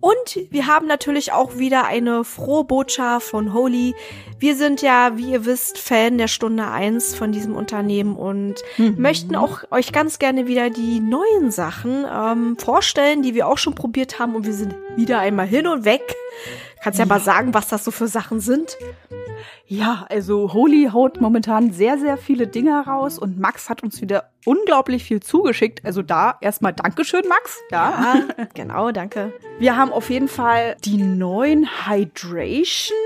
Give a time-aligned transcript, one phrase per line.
[0.00, 3.94] Und wir haben natürlich auch wieder eine frohe Botschaft von Holy.
[4.38, 8.94] Wir sind ja, wie ihr wisst, Fan der Stunde eins von diesem Unternehmen und mhm.
[8.96, 13.74] möchten auch euch ganz gerne wieder die neuen Sachen ähm, vorstellen, die wir auch schon
[13.74, 14.34] probiert haben.
[14.34, 16.02] Und wir sind wieder einmal hin und weg.
[16.82, 18.76] Kannst ja, ja mal sagen, was das so für Sachen sind?
[19.66, 24.30] Ja, also Holy haut momentan sehr, sehr viele Dinge raus und Max hat uns wieder
[24.44, 25.84] unglaublich viel zugeschickt.
[25.84, 27.60] Also da erstmal Dankeschön, Max.
[27.70, 29.32] Ja, ja genau, danke.
[29.58, 32.96] Wir haben auf jeden Fall die neuen Hydration.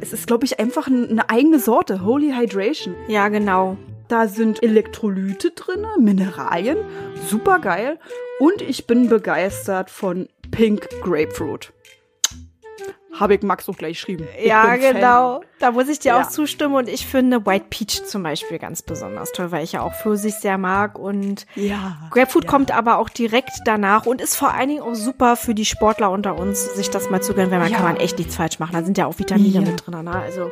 [0.00, 2.94] Es ist, glaube ich, einfach eine eigene Sorte, Holy Hydration.
[3.08, 3.76] Ja, genau.
[4.08, 6.78] Da sind Elektrolyte drin, Mineralien,
[7.28, 7.98] super geil.
[8.38, 11.72] Und ich bin begeistert von Pink Grapefruit
[13.18, 14.28] habe ich Max auch gleich geschrieben.
[14.38, 15.40] Ich ja, genau.
[15.40, 15.48] Fan.
[15.58, 16.20] Da muss ich dir ja.
[16.20, 19.82] auch zustimmen und ich finde White Peach zum Beispiel ganz besonders toll, weil ich ja
[19.82, 22.50] auch Pfirsich sehr mag und ja, Grapefruit ja.
[22.50, 26.10] kommt aber auch direkt danach und ist vor allen Dingen auch super für die Sportler
[26.10, 27.76] unter uns, sich das mal zu gönnen, weil man ja.
[27.76, 28.72] kann man echt nichts falsch machen.
[28.74, 30.10] Da sind ja auch Vitamine mit drin, ne?
[30.10, 30.50] Also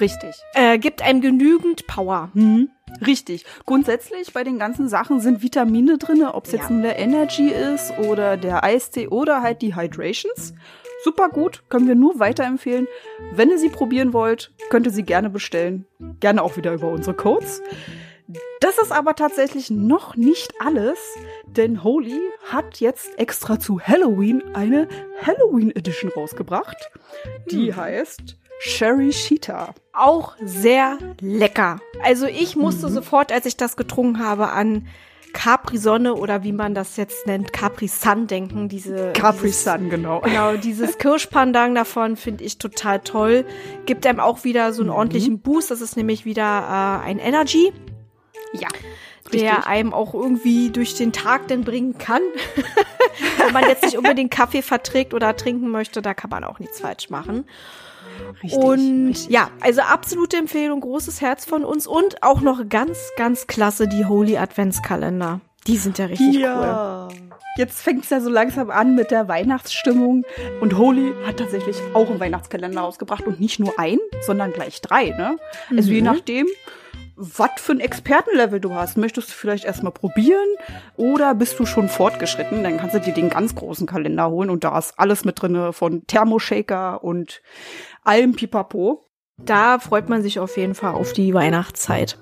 [0.00, 0.34] richtig.
[0.54, 2.30] Äh, gibt einem genügend Power.
[2.34, 2.70] Mhm.
[3.04, 3.44] Richtig.
[3.66, 7.92] Grundsätzlich bei den ganzen Sachen sind Vitamine drin, ob es jetzt nur der Energy ist
[7.98, 10.54] oder der Eistee oder halt die Hydrations
[11.06, 12.88] super gut, können wir nur weiterempfehlen.
[13.32, 15.86] Wenn ihr sie probieren wollt, könnt ihr sie gerne bestellen.
[16.18, 17.62] Gerne auch wieder über unsere Codes.
[18.58, 20.98] Das ist aber tatsächlich noch nicht alles,
[21.46, 24.88] denn Holy hat jetzt extra zu Halloween eine
[25.22, 26.90] Halloween Edition rausgebracht.
[27.52, 27.76] Die hm.
[27.76, 29.76] heißt Sherry Sheeta.
[29.92, 31.78] Auch sehr lecker.
[32.02, 32.94] Also ich musste mhm.
[32.94, 34.88] sofort, als ich das getrunken habe, an
[35.36, 38.70] Capri-Sonne oder wie man das jetzt nennt, Capri-Sun denken.
[38.70, 40.20] Diese Capri-Sun, genau.
[40.24, 43.44] Genau, dieses Kirschpandang davon finde ich total toll.
[43.84, 44.96] Gibt einem auch wieder so einen mhm.
[44.96, 45.70] ordentlichen Boost.
[45.70, 47.72] Das ist nämlich wieder äh, ein Energy.
[48.54, 48.68] Ja.
[49.32, 49.66] Der richtig.
[49.66, 52.22] einem auch irgendwie durch den Tag denn bringen kann.
[53.38, 56.80] Wenn man jetzt nicht unbedingt Kaffee verträgt oder trinken möchte, da kann man auch nichts
[56.80, 57.44] falsch machen.
[58.42, 59.30] Richtig, und richtig.
[59.30, 64.04] ja, also absolute Empfehlung, großes Herz von uns und auch noch ganz, ganz klasse die
[64.04, 65.40] Holy Adventskalender.
[65.66, 67.08] Die sind ja richtig ja.
[67.08, 67.16] cool.
[67.56, 70.24] Jetzt fängt es ja so langsam an mit der Weihnachtsstimmung.
[70.60, 75.08] Und Holy hat tatsächlich auch einen Weihnachtskalender rausgebracht und nicht nur ein, sondern gleich drei,
[75.10, 75.38] ne?
[75.70, 75.94] Also mhm.
[75.94, 76.46] je nachdem,
[77.16, 78.98] was für ein Expertenlevel du hast.
[78.98, 80.46] Möchtest du vielleicht erstmal probieren
[80.96, 82.62] oder bist du schon fortgeschritten?
[82.62, 85.72] Dann kannst du dir den ganz großen Kalender holen und da ist alles mit drinne
[85.72, 87.40] von Thermoshaker und
[88.06, 89.08] allem Pipapo.
[89.38, 92.18] Da freut man sich auf jeden Fall auf die Weihnachtszeit.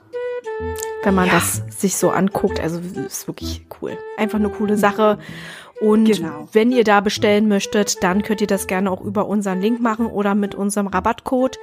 [1.02, 1.34] Wenn man ja.
[1.34, 3.96] das sich so anguckt, also ist wirklich cool.
[4.16, 5.18] Einfach eine coole Sache.
[5.84, 6.48] Und genau.
[6.52, 10.06] wenn ihr da bestellen möchtet, dann könnt ihr das gerne auch über unseren Link machen
[10.06, 11.58] oder mit unserem Rabattcode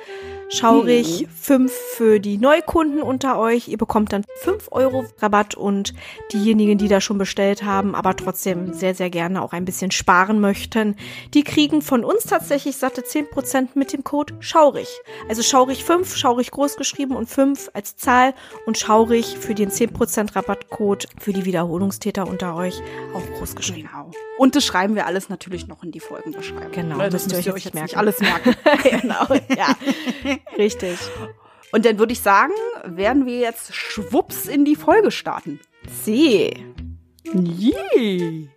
[0.51, 3.69] schaurig 5 für die Neukunden unter euch.
[3.69, 5.93] Ihr bekommt dann 5 Euro Rabatt und
[6.33, 10.39] diejenigen, die da schon bestellt haben, aber trotzdem sehr, sehr gerne auch ein bisschen sparen
[10.39, 10.95] möchten,
[11.33, 14.87] die kriegen von uns tatsächlich satte 10% mit dem Code schaurig.
[15.29, 18.33] Also schaurig 5, schaurig groß geschrieben und 5 als Zahl
[18.65, 22.81] und schaurig für den 10% Rabattcode für die Wiederholungstäter unter euch
[23.15, 23.89] auch groß geschrieben.
[23.91, 24.10] Genau.
[24.37, 26.71] Und das schreiben wir alles natürlich noch in die Folgenbeschreibung.
[26.71, 27.87] Genau, ne, das müsst ihr euch jetzt merken.
[27.87, 28.55] nicht alles merken.
[29.01, 29.75] genau, ja.
[30.57, 30.97] Richtig.
[31.71, 35.59] Und dann würde ich sagen, werden wir jetzt schwupps in die Folge starten.
[36.03, 36.53] Sie.
[37.25, 38.47] Yeah.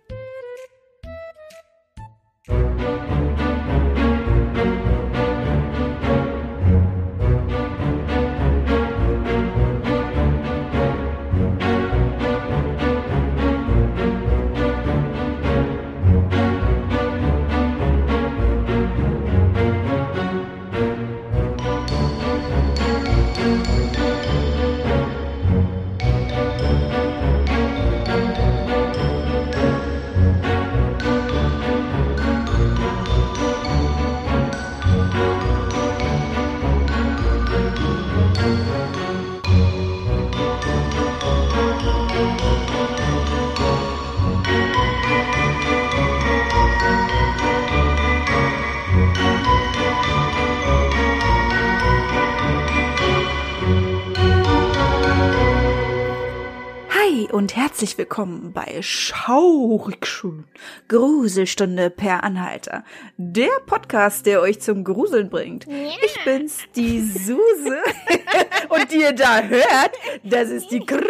[57.35, 60.45] Und herzlich willkommen bei Schaurig schön
[60.87, 62.85] Gruselstunde per Anhalter.
[63.17, 65.65] Der Podcast, der euch zum Gruseln bringt.
[65.67, 65.89] Ja.
[66.01, 67.35] Ich bin's, die Suse.
[68.69, 69.91] und die ihr da hört,
[70.23, 71.09] das ist die Krümel.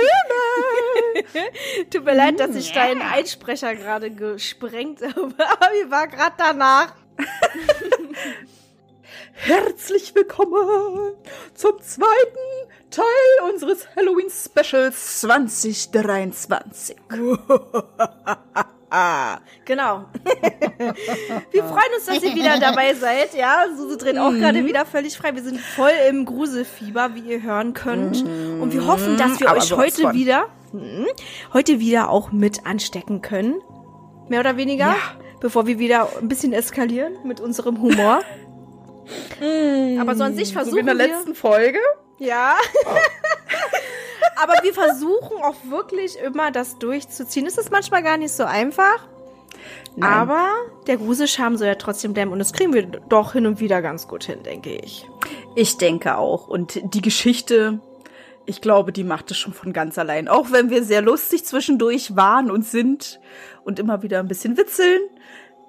[1.91, 2.87] Tut mir leid, dass ich ja.
[2.87, 6.95] deinen Einsprecher gerade gesprengt habe, aber wie war gerade danach?
[9.33, 11.13] Herzlich willkommen
[11.53, 16.95] zum zweiten Teil unseres Halloween Specials 2023.
[19.65, 20.05] genau.
[21.51, 23.33] wir freuen uns, dass ihr wieder dabei seid.
[23.35, 24.39] Ja, Suse dreht auch mhm.
[24.39, 25.35] gerade wieder völlig frei.
[25.35, 28.23] Wir sind voll im Gruselfieber, wie ihr hören könnt.
[28.23, 28.61] Mhm.
[28.61, 30.13] Und wir hoffen, dass wir Aber euch heute von.
[30.13, 31.07] wieder, mh,
[31.51, 33.55] heute wieder auch mit anstecken können.
[34.29, 34.87] Mehr oder weniger.
[34.87, 34.95] Ja.
[35.41, 38.21] Bevor wir wieder ein bisschen eskalieren mit unserem Humor.
[39.99, 40.71] Aber sonst ich versuche.
[40.71, 41.79] So wie in der letzten Folge?
[42.17, 42.55] Ja.
[44.41, 47.45] Aber wir versuchen auch wirklich immer das durchzuziehen.
[47.45, 49.07] Es ist manchmal gar nicht so einfach.
[49.95, 50.11] Nein.
[50.11, 50.49] Aber
[50.87, 54.07] der Gruselscham soll ja trotzdem bleiben und das kriegen wir doch hin und wieder ganz
[54.07, 55.07] gut hin, denke ich.
[55.55, 56.47] Ich denke auch.
[56.47, 57.79] Und die Geschichte,
[58.45, 60.27] ich glaube, die macht es schon von ganz allein.
[60.27, 63.19] Auch wenn wir sehr lustig zwischendurch waren und sind
[63.63, 65.01] und immer wieder ein bisschen witzeln.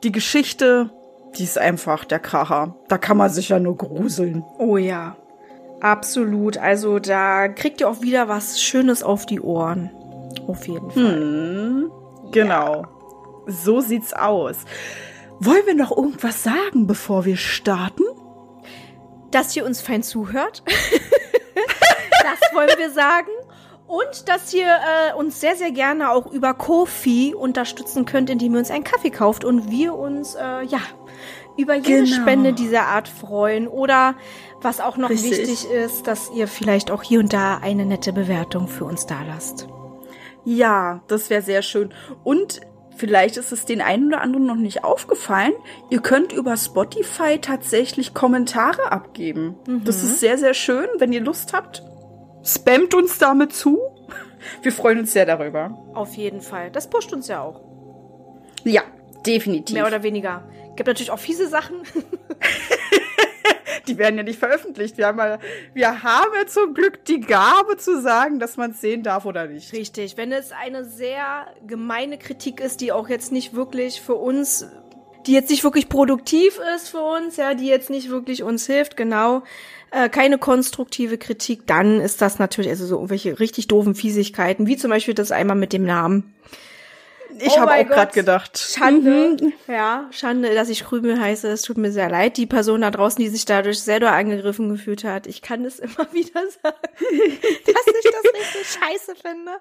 [0.02, 0.90] Die Geschichte,
[1.38, 2.74] die ist einfach der Kracher.
[2.88, 4.44] Da kann man sich ja nur gruseln.
[4.58, 5.16] Oh ja.
[5.80, 6.58] Absolut.
[6.58, 9.90] Also da kriegt ihr auch wieder was Schönes auf die Ohren.
[10.46, 11.16] Auf jeden Fall.
[11.16, 11.90] Hm,
[12.30, 12.82] genau.
[12.82, 12.88] Ja.
[13.46, 14.56] So sieht's aus.
[15.38, 18.04] Wollen wir noch irgendwas sagen, bevor wir starten?
[19.30, 20.62] Dass ihr uns fein zuhört.
[21.54, 23.28] das wollen wir sagen.
[23.86, 28.58] Und dass ihr äh, uns sehr, sehr gerne auch über Kofi unterstützen könnt, indem ihr
[28.58, 30.80] uns einen Kaffee kauft und wir uns, äh, ja,
[31.56, 32.20] über jede genau.
[32.20, 33.68] Spende dieser Art freuen.
[33.68, 34.16] Oder
[34.66, 35.30] was auch noch Richtig.
[35.30, 39.22] wichtig ist, dass ihr vielleicht auch hier und da eine nette Bewertung für uns da
[39.22, 39.68] lasst.
[40.44, 41.94] Ja, das wäre sehr schön.
[42.24, 42.60] Und
[42.96, 45.52] vielleicht ist es den einen oder anderen noch nicht aufgefallen.
[45.88, 49.54] Ihr könnt über Spotify tatsächlich Kommentare abgeben.
[49.68, 49.84] Mhm.
[49.84, 50.88] Das ist sehr, sehr schön.
[50.98, 51.84] Wenn ihr Lust habt,
[52.42, 53.78] spammt uns damit zu.
[54.62, 55.78] Wir freuen uns sehr darüber.
[55.94, 56.72] Auf jeden Fall.
[56.72, 57.60] Das pusht uns ja auch.
[58.64, 58.82] Ja,
[59.24, 59.74] definitiv.
[59.74, 60.42] Mehr oder weniger.
[60.74, 61.76] Gibt natürlich auch fiese Sachen.
[63.88, 64.98] die werden ja nicht veröffentlicht.
[64.98, 65.38] Wir haben, ja,
[65.74, 69.72] wir haben zum Glück die Gabe zu sagen, dass man es sehen darf oder nicht.
[69.72, 70.16] Richtig.
[70.16, 74.66] Wenn es eine sehr gemeine Kritik ist, die auch jetzt nicht wirklich für uns,
[75.26, 78.96] die jetzt nicht wirklich produktiv ist für uns, ja, die jetzt nicht wirklich uns hilft,
[78.96, 79.42] genau,
[79.90, 84.76] äh, keine konstruktive Kritik, dann ist das natürlich, also so irgendwelche richtig doofen Fiesigkeiten, wie
[84.76, 86.34] zum Beispiel das einmal mit dem Namen.
[87.38, 88.58] Ich oh habe auch gerade gedacht.
[88.58, 89.36] Schande.
[89.40, 89.52] Mhm.
[89.68, 91.48] Ja, Schande, dass ich Krümel heiße.
[91.48, 92.36] Es tut mir sehr leid.
[92.36, 95.26] Die Person da draußen, die sich dadurch sehr doll angegriffen gefühlt hat.
[95.26, 99.52] Ich kann es immer wieder sagen, dass ich das richtig scheiße finde.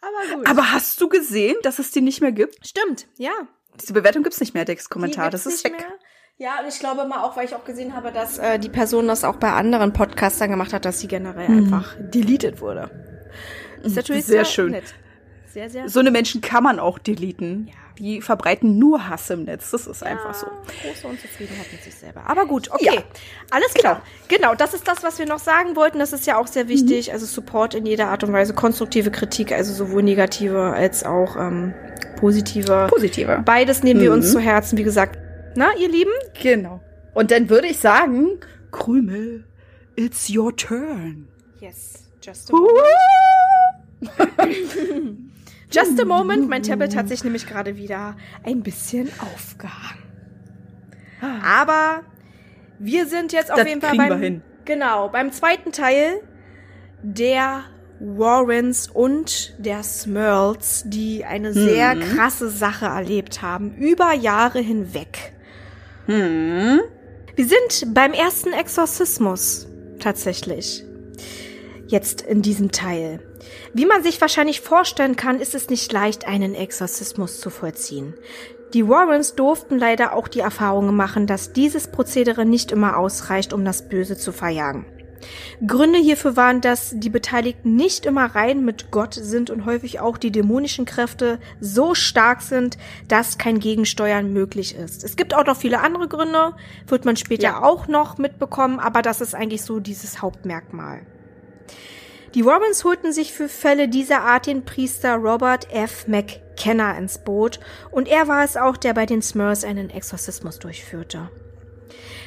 [0.00, 0.46] Aber gut.
[0.46, 2.66] Aber hast du gesehen, dass es die nicht mehr gibt?
[2.66, 3.32] Stimmt, ja.
[3.80, 5.30] Diese Bewertung gibt's nicht mehr, Dex Kommentar.
[5.30, 5.72] Das ist weg.
[5.72, 5.86] Mehr.
[6.36, 9.06] Ja, und ich glaube mal auch, weil ich auch gesehen habe, dass äh, die Person
[9.06, 11.64] das auch bei anderen Podcastern gemacht hat, dass sie generell mhm.
[11.64, 12.90] einfach deleted wurde.
[13.82, 14.70] Ist natürlich sehr, sehr schön.
[14.72, 14.94] Nett.
[15.54, 17.68] Sehr, sehr so eine Menschen kann man auch deleten.
[17.68, 17.74] Ja.
[18.00, 19.70] Die verbreiten nur Hass im Netz.
[19.70, 20.48] Das ist ja, einfach so.
[20.82, 22.22] Große Unzufriedenheit mit sich selber.
[22.26, 22.96] Aber gut, okay.
[22.96, 23.02] Ja.
[23.52, 24.02] Alles klar.
[24.26, 24.48] Genau.
[24.48, 26.00] genau, das ist das, was wir noch sagen wollten.
[26.00, 27.06] Das ist ja auch sehr wichtig.
[27.06, 27.12] Mhm.
[27.12, 28.52] Also Support in jeder Art und Weise.
[28.52, 31.72] Konstruktive Kritik, also sowohl negative als auch ähm,
[32.16, 32.88] positive.
[32.90, 33.40] Positive.
[33.44, 34.04] Beides nehmen mhm.
[34.04, 34.32] wir uns mhm.
[34.32, 34.76] zu Herzen.
[34.76, 35.20] Wie gesagt,
[35.54, 36.10] na, ihr Lieben?
[36.42, 36.80] Genau.
[37.12, 38.40] Und dann würde ich sagen,
[38.72, 39.44] Krümel,
[39.94, 41.28] it's your turn.
[41.60, 42.80] Yes, just a moment.
[45.74, 50.02] Just a moment, mein Tablet hat sich nämlich gerade wieder ein bisschen aufgehangen.
[51.42, 52.02] Aber
[52.78, 56.20] wir sind jetzt auf das jeden Fall beim, genau, beim zweiten Teil
[57.02, 57.64] der
[58.00, 61.54] Warrens und der Smurls, die eine mhm.
[61.54, 65.32] sehr krasse Sache erlebt haben, über Jahre hinweg.
[66.06, 66.80] Mhm.
[67.36, 69.66] Wir sind beim ersten Exorzismus
[69.98, 70.84] tatsächlich.
[71.86, 73.20] Jetzt in diesem Teil.
[73.72, 78.14] Wie man sich wahrscheinlich vorstellen kann, ist es nicht leicht, einen Exorzismus zu vollziehen.
[78.72, 83.64] Die Warrens durften leider auch die Erfahrung machen, dass dieses Prozedere nicht immer ausreicht, um
[83.64, 84.86] das Böse zu verjagen.
[85.66, 90.18] Gründe hierfür waren, dass die Beteiligten nicht immer rein mit Gott sind und häufig auch
[90.18, 92.76] die dämonischen Kräfte so stark sind,
[93.08, 95.04] dass kein Gegensteuern möglich ist.
[95.04, 96.54] Es gibt auch noch viele andere Gründe,
[96.86, 97.62] wird man später ja.
[97.62, 101.02] auch noch mitbekommen, aber das ist eigentlich so dieses Hauptmerkmal.
[102.34, 106.08] Die Warrens holten sich für Fälle dieser Art den Priester Robert F.
[106.08, 107.60] McKenna ins Boot
[107.92, 111.30] und er war es auch, der bei den Smurfs einen Exorzismus durchführte.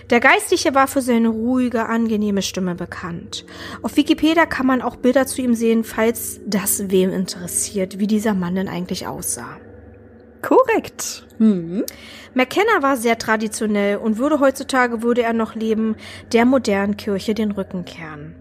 [0.09, 3.45] Der Geistliche war für seine ruhige, angenehme Stimme bekannt.
[3.81, 8.33] Auf Wikipedia kann man auch Bilder zu ihm sehen, falls das wem interessiert, wie dieser
[8.33, 9.57] Mann denn eigentlich aussah.
[10.41, 11.27] Korrekt.
[11.37, 11.83] Mhm.
[12.33, 15.97] McKenna war sehr traditionell und würde heutzutage, würde er noch leben,
[16.31, 18.36] der modernen Kirche den Rücken kehren.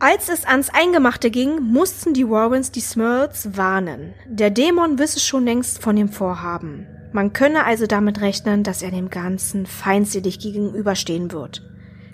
[0.00, 4.14] Als es ans Eingemachte ging, mussten die Warrens die Smurls warnen.
[4.26, 6.86] Der Dämon wisse schon längst von dem Vorhaben.
[7.12, 11.62] Man könne also damit rechnen, dass er dem Ganzen feindselig gegenüberstehen wird.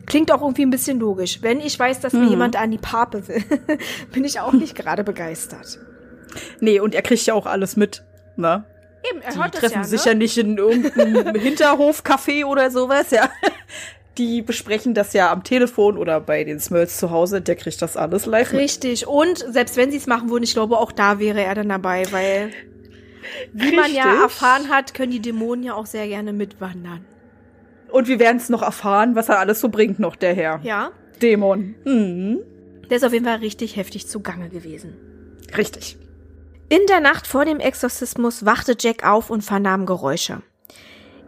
[0.06, 1.42] Klingt auch irgendwie ein bisschen logisch.
[1.42, 2.30] Wenn ich weiß, dass mir mhm.
[2.30, 3.44] jemand an die Pape will,
[4.12, 5.78] bin ich auch nicht gerade begeistert.
[6.60, 8.02] Nee, und er kriegt ja auch alles mit,
[8.36, 8.64] ne?
[9.10, 10.12] Eben, er Die hört das treffen ja, sich ne?
[10.12, 13.28] ja nicht in irgendeinem Hinterhofcafé oder sowas, ja.
[14.18, 17.40] Die besprechen das ja am Telefon oder bei den Smurls zu Hause.
[17.40, 18.60] Der kriegt das alles live mit.
[18.60, 19.06] Richtig.
[19.06, 22.04] Und selbst wenn sie es machen würden, ich glaube, auch da wäre er dann dabei,
[22.12, 22.50] weil
[23.52, 24.22] wie man ja Richtig.
[24.22, 27.04] erfahren hat, können die Dämonen ja auch sehr gerne mitwandern.
[27.90, 30.60] Und wir werden es noch erfahren, was er alles so bringt noch, der Herr.
[30.62, 30.90] Ja,
[31.22, 31.74] Dämon.
[31.84, 32.40] Mhm.
[32.90, 34.94] der ist auf jeden Fall richtig heftig zugange gewesen.
[35.56, 35.96] Richtig.
[36.68, 40.42] In der Nacht vor dem Exorzismus wachte Jack auf und vernahm Geräusche.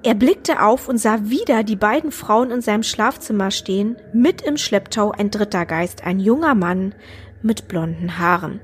[0.06, 4.56] Er blickte auf und sah wieder die beiden Frauen in seinem Schlafzimmer stehen, mit im
[4.56, 6.94] Schlepptau ein dritter Geist, ein junger Mann
[7.42, 8.60] mit blonden Haaren.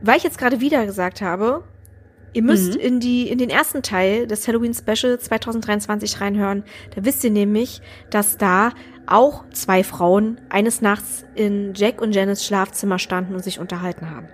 [0.00, 1.64] Weil ich jetzt gerade wieder gesagt habe,
[2.32, 2.80] ihr müsst Mhm.
[2.80, 6.64] in die in den ersten Teil des Halloween Special 2023 reinhören,
[6.96, 8.70] da wisst ihr nämlich, dass da
[9.06, 14.28] auch zwei Frauen eines Nachts in Jack und Janice Schlafzimmer standen und sich unterhalten haben.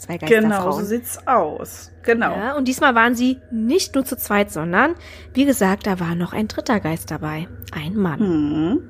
[0.00, 0.50] Zwei Geisterfrauen.
[0.50, 1.92] Genau, so sieht's aus.
[2.02, 2.34] Genau.
[2.34, 4.94] Ja, und diesmal waren sie nicht nur zu zweit, sondern,
[5.34, 7.48] wie gesagt, da war noch ein dritter Geist dabei.
[7.70, 8.20] Ein Mann.
[8.20, 8.80] Mhm.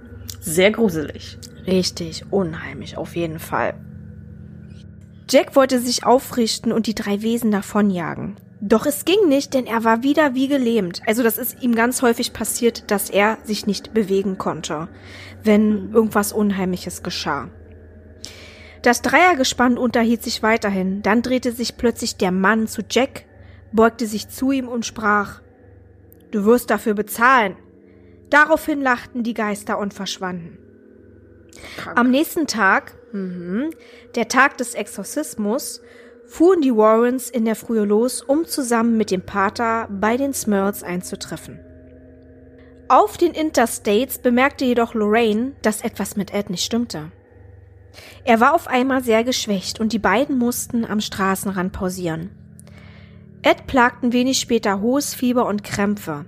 [0.40, 1.36] Sehr gruselig.
[1.66, 3.74] Richtig, unheimlich, auf jeden Fall.
[5.28, 8.36] Jack wollte sich aufrichten und die drei Wesen davonjagen.
[8.60, 11.02] Doch es ging nicht, denn er war wieder wie gelähmt.
[11.06, 14.86] Also das ist ihm ganz häufig passiert, dass er sich nicht bewegen konnte,
[15.42, 17.48] wenn irgendwas Unheimliches geschah.
[18.82, 21.02] Das Dreiergespann unterhielt sich weiterhin.
[21.02, 23.24] Dann drehte sich plötzlich der Mann zu Jack,
[23.72, 25.40] beugte sich zu ihm und sprach
[26.30, 27.56] Du wirst dafür bezahlen.
[28.30, 30.58] Daraufhin lachten die Geister und verschwanden.
[31.76, 31.98] Krank.
[31.98, 33.70] Am nächsten Tag, mhm,
[34.14, 35.82] der Tag des Exorzismus,
[36.26, 40.84] fuhren die Warrens in der Frühe los, um zusammen mit dem Pater bei den Smurls
[40.84, 41.58] einzutreffen.
[42.88, 47.10] Auf den Interstates bemerkte jedoch Lorraine, dass etwas mit Ed nicht stimmte.
[48.24, 52.30] Er war auf einmal sehr geschwächt und die beiden mussten am Straßenrand pausieren.
[53.42, 56.26] Ed plagten wenig später hohes Fieber und Krämpfe.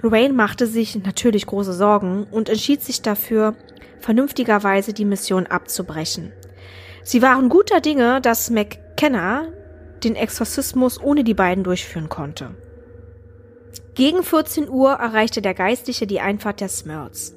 [0.00, 3.54] Lorraine machte sich natürlich große Sorgen und entschied sich dafür,
[3.98, 6.32] vernünftigerweise die Mission abzubrechen.
[7.02, 9.48] Sie waren guter Dinge, dass McKenna
[10.04, 12.54] den Exorzismus ohne die beiden durchführen konnte.
[13.94, 17.35] Gegen 14 Uhr erreichte der Geistliche die Einfahrt der Smurls.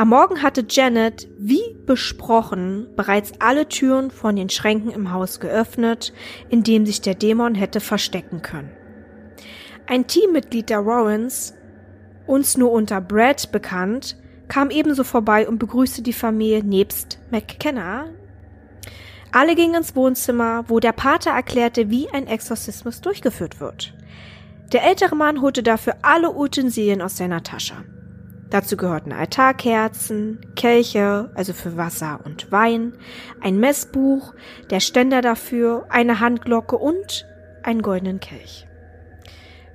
[0.00, 6.14] Am Morgen hatte Janet, wie besprochen, bereits alle Türen von den Schränken im Haus geöffnet,
[6.48, 8.70] in dem sich der Dämon hätte verstecken können.
[9.86, 11.52] Ein Teammitglied der Warrens,
[12.26, 14.16] uns nur unter Brad bekannt,
[14.48, 18.06] kam ebenso vorbei und begrüßte die Familie nebst McKenna.
[19.32, 23.92] Alle gingen ins Wohnzimmer, wo der Pater erklärte, wie ein Exorzismus durchgeführt wird.
[24.72, 27.84] Der ältere Mann holte dafür alle Utensilien aus seiner Tasche.
[28.50, 32.94] Dazu gehörten Altarkerzen, Kelche, also für Wasser und Wein,
[33.40, 34.34] ein Messbuch,
[34.70, 37.26] der Ständer dafür, eine Handglocke und
[37.62, 38.66] einen goldenen Kelch.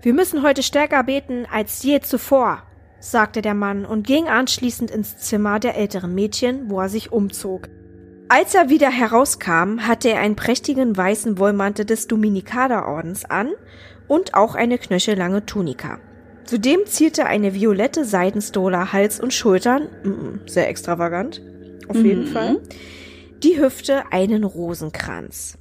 [0.01, 2.63] Wir müssen heute stärker beten als je zuvor,
[3.00, 7.70] sagte der Mann und ging anschließend ins Zimmer der älteren Mädchen, wo er sich umzog.
[8.27, 13.51] Als er wieder herauskam, hatte er einen prächtigen weißen Wollmantel des Dominikanerordens an
[14.08, 16.00] und auch eine knöchellange Tunika.
[16.46, 21.42] Zudem zielte eine violette Seidenstola Hals und Schultern, mm, sehr extravagant,
[21.88, 22.34] auf jeden Mhm.
[22.34, 22.62] Fall,
[23.44, 25.58] die Hüfte einen Rosenkranz.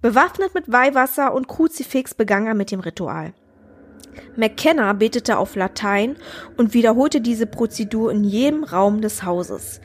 [0.00, 3.32] Bewaffnet mit Weihwasser und Kruzifix begann er mit dem Ritual.
[4.36, 6.16] McKenna betete auf Latein
[6.56, 9.80] und wiederholte diese Prozedur in jedem Raum des Hauses.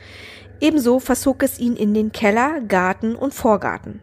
[0.62, 4.02] Ebenso verzog es ihn in den Keller, Garten und Vorgarten.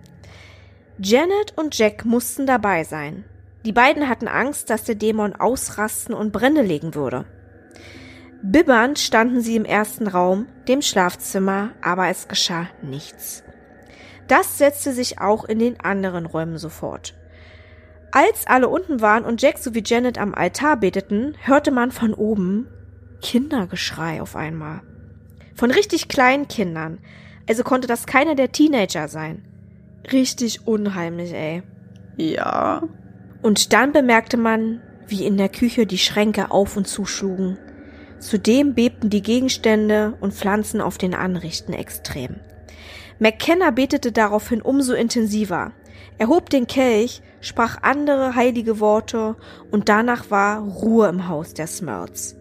[0.99, 3.25] Janet und Jack mussten dabei sein.
[3.65, 7.27] Die beiden hatten Angst, dass der Dämon ausrasten und Brände legen würde.
[8.43, 13.45] Bibbernd standen sie im ersten Raum, dem Schlafzimmer, aber es geschah nichts.
[14.29, 17.15] Das setzte sich auch in den anderen Räumen sofort.
[18.13, 22.67] Als alle unten waren und Jack sowie Janet am Altar beteten, hörte man von oben
[23.21, 24.81] Kindergeschrei auf einmal.
[25.55, 26.99] Von richtig kleinen Kindern.
[27.49, 29.45] Also konnte das keiner der Teenager sein.
[30.11, 31.63] Richtig unheimlich, ey.
[32.17, 32.83] Ja.
[33.43, 37.59] Und dann bemerkte man, wie in der Küche die Schränke auf und zuschlugen.
[38.19, 42.37] Zudem bebten die Gegenstände und Pflanzen auf den Anrichten extrem.
[43.19, 45.73] McKenna betete daraufhin umso intensiver.
[46.19, 49.37] Er hob den Kelch, sprach andere heilige Worte
[49.71, 52.37] und danach war Ruhe im Haus der Smurls.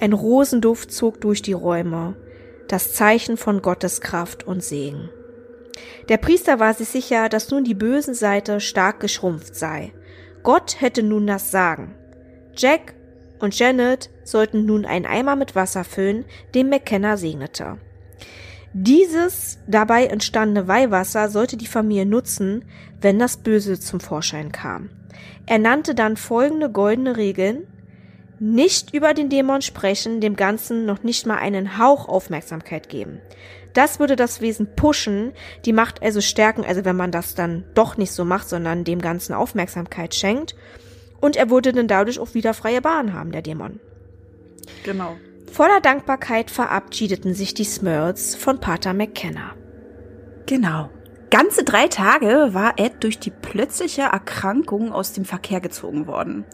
[0.00, 2.16] Ein Rosenduft zog durch die Räume,
[2.68, 5.10] das Zeichen von Gottes Kraft und Segen.
[6.08, 9.92] Der Priester war sich sicher, dass nun die böse Seite stark geschrumpft sei.
[10.44, 11.94] Gott hätte nun das Sagen.
[12.56, 12.94] Jack
[13.40, 16.24] und Janet sollten nun einen Eimer mit Wasser füllen,
[16.54, 17.78] den McKenna segnete.
[18.72, 22.64] Dieses dabei entstandene Weihwasser sollte die Familie nutzen,
[23.00, 24.90] wenn das Böse zum Vorschein kam.
[25.46, 27.66] Er nannte dann folgende goldene Regeln.
[28.40, 33.20] Nicht über den Dämon sprechen, dem Ganzen noch nicht mal einen Hauch Aufmerksamkeit geben.
[33.74, 35.32] Das würde das Wesen pushen,
[35.64, 39.00] die Macht also stärken, also wenn man das dann doch nicht so macht, sondern dem
[39.00, 40.54] Ganzen Aufmerksamkeit schenkt.
[41.20, 43.80] Und er würde dann dadurch auch wieder freie Bahn haben, der Dämon.
[44.84, 45.16] Genau.
[45.52, 49.54] Voller Dankbarkeit verabschiedeten sich die Smurls von Pater McKenna.
[50.46, 50.90] Genau.
[51.34, 56.44] Ganze drei Tage war Ed durch die plötzliche Erkrankung aus dem Verkehr gezogen worden.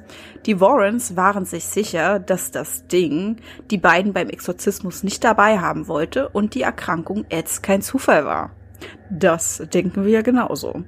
[0.47, 3.37] Die Warrens waren sich sicher, dass das Ding
[3.71, 8.57] die beiden beim Exorzismus nicht dabei haben wollte und die Erkrankung Eds kein Zufall war.
[9.11, 10.83] Das denken wir genauso.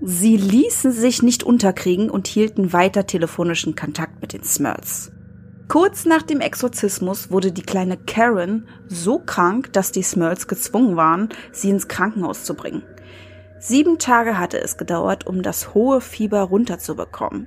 [0.00, 5.10] Sie ließen sich nicht unterkriegen und hielten weiter telefonischen Kontakt mit den Smurls.
[5.66, 11.28] Kurz nach dem Exorzismus wurde die kleine Karen so krank, dass die Smurls gezwungen waren,
[11.50, 12.82] sie ins Krankenhaus zu bringen.
[13.62, 17.46] Sieben Tage hatte es gedauert, um das hohe Fieber runterzubekommen.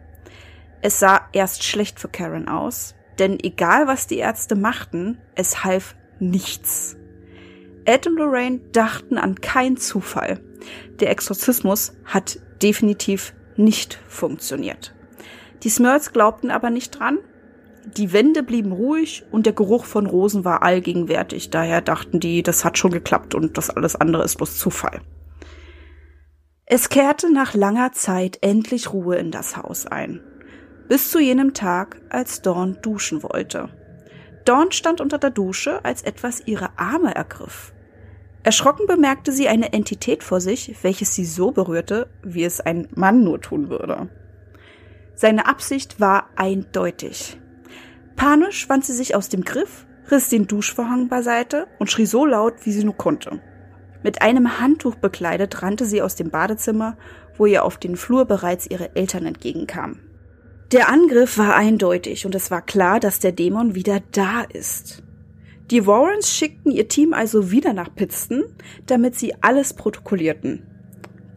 [0.83, 5.95] Es sah erst schlecht für Karen aus, denn egal was die Ärzte machten, es half
[6.19, 6.97] nichts.
[7.85, 10.39] Ed und Lorraine dachten an keinen Zufall.
[10.99, 14.93] Der Exorzismus hat definitiv nicht funktioniert.
[15.63, 17.17] Die Smurls glaubten aber nicht dran.
[17.97, 21.49] Die Wände blieben ruhig und der Geruch von Rosen war allgegenwärtig.
[21.49, 25.01] Daher dachten die, das hat schon geklappt und das alles andere ist bloß Zufall.
[26.65, 30.21] Es kehrte nach langer Zeit endlich Ruhe in das Haus ein.
[30.87, 33.69] Bis zu jenem Tag, als Dawn duschen wollte.
[34.45, 37.73] Dawn stand unter der Dusche, als etwas ihre Arme ergriff.
[38.43, 43.23] Erschrocken bemerkte sie eine Entität vor sich, welches sie so berührte, wie es ein Mann
[43.23, 44.09] nur tun würde.
[45.15, 47.39] Seine Absicht war eindeutig.
[48.15, 52.65] Panisch wand sie sich aus dem Griff, riss den Duschvorhang beiseite und schrie so laut,
[52.65, 53.41] wie sie nur konnte.
[54.03, 56.97] Mit einem Handtuch bekleidet rannte sie aus dem Badezimmer,
[57.37, 59.99] wo ihr auf den Flur bereits ihre Eltern entgegenkamen.
[60.71, 65.03] Der Angriff war eindeutig und es war klar, dass der Dämon wieder da ist.
[65.71, 68.43] Die Warrens schickten ihr Team also wieder nach Pittston,
[68.85, 70.67] damit sie alles protokollierten.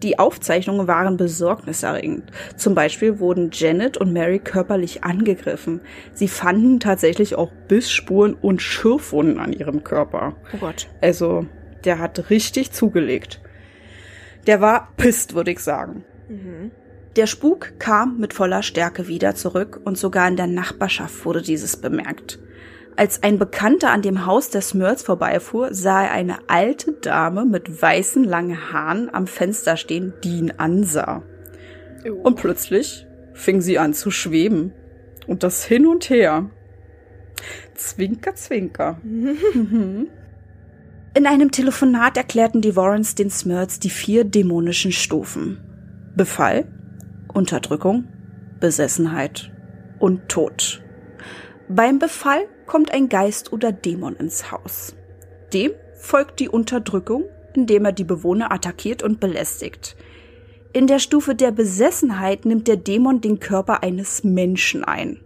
[0.03, 2.31] Die Aufzeichnungen waren besorgniserregend.
[2.57, 5.81] Zum Beispiel wurden Janet und Mary körperlich angegriffen.
[6.13, 10.35] Sie fanden tatsächlich auch Bissspuren und Schürfwunden an ihrem Körper.
[10.55, 10.89] Oh Gott.
[11.01, 11.47] Also
[11.85, 13.41] der hat richtig zugelegt.
[14.47, 16.05] Der war pisst, würde ich sagen.
[16.29, 16.71] Mhm.
[17.17, 21.77] Der Spuk kam mit voller Stärke wieder zurück und sogar in der Nachbarschaft wurde dieses
[21.77, 22.39] bemerkt.
[22.95, 27.83] Als ein Bekannter an dem Haus der Smurls vorbeifuhr, sah er eine alte Dame mit
[27.83, 31.23] weißen langen Haaren am Fenster stehen, die ihn ansah.
[32.23, 34.73] Und plötzlich fing sie an zu schweben.
[35.27, 36.51] Und das hin und her.
[37.75, 38.99] Zwinker, zwinker.
[41.17, 45.57] In einem Telefonat erklärten die Warrens den Smurls die vier dämonischen Stufen.
[46.15, 46.67] Befall,
[47.33, 48.07] Unterdrückung,
[48.61, 49.51] Besessenheit
[49.99, 50.83] und Tod.
[51.71, 54.95] Beim Befall kommt ein Geist oder Dämon ins Haus.
[55.55, 57.25] Dem folgt die Unterdrückung,
[57.55, 59.97] indem er die Bewohner attackiert und belästigt.
[60.75, 65.23] In der Stufe der Besessenheit nimmt der Dämon den Körper eines Menschen ein.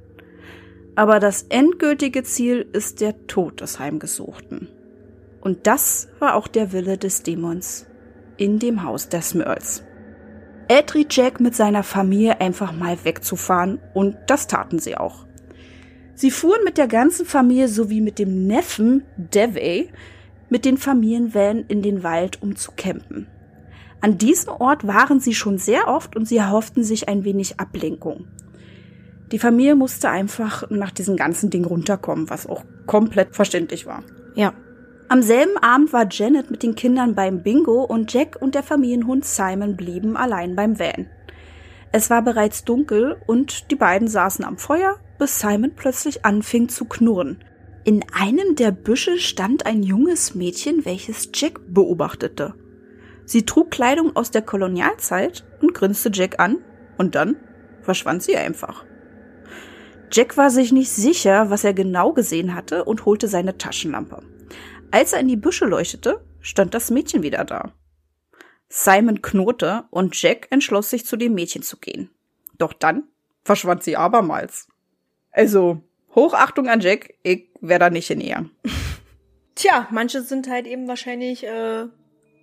[0.94, 4.68] Aber das endgültige Ziel ist der Tod des Heimgesuchten.
[5.40, 7.86] Und das war auch der Wille des Dämons
[8.36, 9.84] in dem Haus der Smurls.
[10.68, 15.26] Ed riet Jack mit seiner Familie einfach mal wegzufahren und das taten sie auch.
[16.14, 19.90] Sie fuhren mit der ganzen Familie sowie mit dem Neffen Devey
[20.50, 23.26] mit den Familienvan in den Wald, um zu campen.
[24.00, 28.26] An diesem Ort waren sie schon sehr oft und sie erhofften sich ein wenig Ablenkung.
[29.32, 34.02] Die Familie musste einfach nach diesem ganzen Ding runterkommen, was auch komplett verständlich war.
[34.34, 34.52] Ja.
[35.12, 39.24] Am selben Abend war Janet mit den Kindern beim Bingo und Jack und der Familienhund
[39.24, 41.08] Simon blieben allein beim Van.
[41.90, 46.84] Es war bereits dunkel und die beiden saßen am Feuer, bis Simon plötzlich anfing zu
[46.84, 47.42] knurren.
[47.82, 52.54] In einem der Büsche stand ein junges Mädchen, welches Jack beobachtete.
[53.24, 56.58] Sie trug Kleidung aus der Kolonialzeit und grinste Jack an,
[56.98, 57.34] und dann
[57.82, 58.84] verschwand sie einfach.
[60.12, 64.22] Jack war sich nicht sicher, was er genau gesehen hatte und holte seine Taschenlampe.
[64.90, 67.72] Als er in die Büsche leuchtete, stand das Mädchen wieder da.
[68.68, 72.10] Simon knurrte und Jack entschloss sich zu dem Mädchen zu gehen.
[72.58, 73.04] Doch dann
[73.42, 74.68] verschwand sie abermals.
[75.32, 75.82] Also,
[76.14, 78.50] Hochachtung an Jack, ich werde da nicht in ihr.
[79.54, 81.86] Tja, manche sind halt eben wahrscheinlich äh,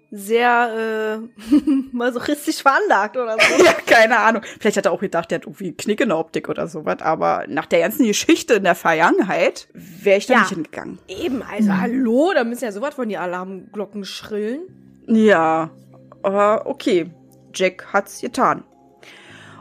[0.10, 1.20] sehr
[1.52, 1.56] äh,
[1.92, 3.64] masochistisch veranlagt oder so.
[3.64, 4.42] ja, keine Ahnung.
[4.60, 6.98] Vielleicht hat er auch gedacht, der hat irgendwie Knick in der Optik oder sowas.
[7.02, 11.00] Aber nach der ganzen Geschichte in der Vergangenheit wäre ich da ja, nicht hingegangen.
[11.08, 11.82] Eben, also mhm.
[11.82, 14.62] hallo, da müssen ja sowas von die Alarmglocken schrillen.
[15.08, 15.72] Ja,
[16.24, 17.12] aber okay.
[17.54, 18.64] Jack hat's getan.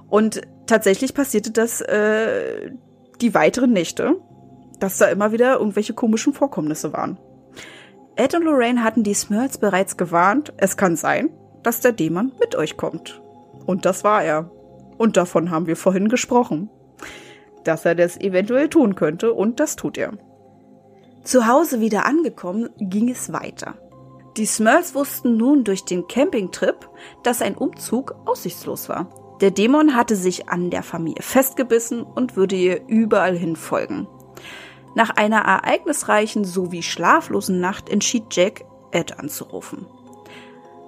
[0.09, 2.71] Und tatsächlich passierte das äh,
[3.21, 4.17] die weiteren Nächte,
[4.79, 7.19] dass da immer wieder irgendwelche komischen Vorkommnisse waren.
[8.17, 11.31] Ed und Lorraine hatten die Smurls bereits gewarnt, es kann sein,
[11.63, 13.23] dass der Dämon mit euch kommt.
[13.67, 14.51] Und das war er.
[14.97, 16.71] Und davon haben wir vorhin gesprochen.
[17.65, 20.13] Dass er das eventuell tun könnte, und das tut er.
[21.25, 23.75] Zu Hause wieder angekommen, ging es weiter.
[24.37, 26.89] Die Smurls wussten nun durch den Campingtrip,
[27.23, 29.09] dass ein Umzug aussichtslos war.
[29.41, 34.07] Der Dämon hatte sich an der Familie festgebissen und würde ihr überall hin folgen.
[34.97, 39.85] Nach einer ereignisreichen sowie schlaflosen Nacht entschied Jack, Ed anzurufen.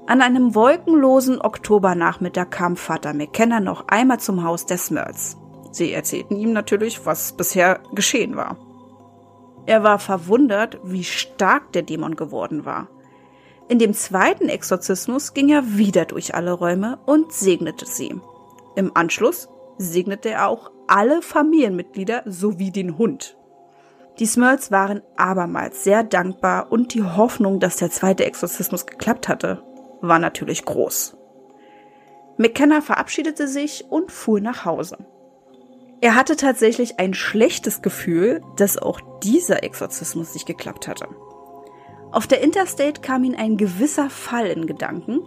[0.07, 5.37] An einem wolkenlosen Oktobernachmittag kam Vater McKenna noch einmal zum Haus der Smurls.
[5.73, 8.57] Sie erzählten ihm natürlich, was bisher geschehen war.
[9.67, 12.89] Er war verwundert, wie stark der Dämon geworden war.
[13.69, 18.19] In dem zweiten Exorzismus ging er wieder durch alle Räume und segnete sie.
[18.75, 23.38] Im Anschluss segnete er auch alle Familienmitglieder sowie den Hund.
[24.19, 29.63] Die Smurls waren abermals sehr dankbar und die Hoffnung, dass der zweite Exorzismus geklappt hatte,
[30.01, 31.17] war natürlich groß.
[32.37, 34.99] McKenna verabschiedete sich und fuhr nach Hause.
[36.01, 41.09] Er hatte tatsächlich ein schlechtes Gefühl, dass auch dieser Exorzismus nicht geklappt hatte.
[42.11, 45.21] Auf der Interstate kam ihm ein gewisser Fall in Gedanken.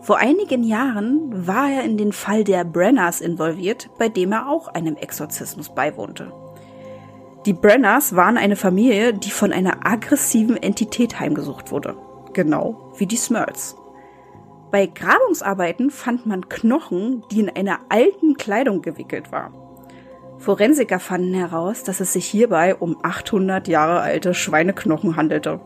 [0.00, 4.68] Vor einigen Jahren war er in den Fall der Brenners involviert, bei dem er auch
[4.68, 6.32] einem Exorzismus beiwohnte.
[7.46, 11.96] Die Brenners waren eine Familie, die von einer aggressiven Entität heimgesucht wurde.
[12.32, 13.76] Genau wie die Smurls.
[14.70, 19.52] Bei Grabungsarbeiten fand man Knochen, die in einer alten Kleidung gewickelt war.
[20.38, 25.60] Forensiker fanden heraus, dass es sich hierbei um 800 Jahre alte Schweineknochen handelte.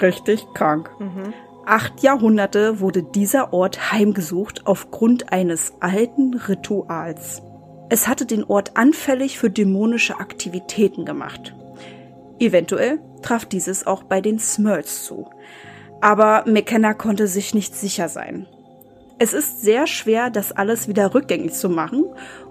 [0.00, 0.90] Richtig krank.
[0.98, 1.32] Mhm.
[1.64, 7.42] Acht Jahrhunderte wurde dieser Ort heimgesucht aufgrund eines alten Rituals.
[7.90, 11.54] Es hatte den Ort anfällig für dämonische Aktivitäten gemacht.
[12.38, 15.30] Eventuell traf dieses auch bei den Smurls zu.
[16.00, 18.46] Aber McKenna konnte sich nicht sicher sein.
[19.18, 22.04] Es ist sehr schwer, das alles wieder rückgängig zu machen,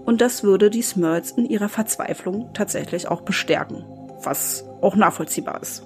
[0.06, 3.86] und das würde die Smurls in ihrer Verzweiflung tatsächlich auch bestärken,
[4.24, 5.84] was auch nachvollziehbar ist.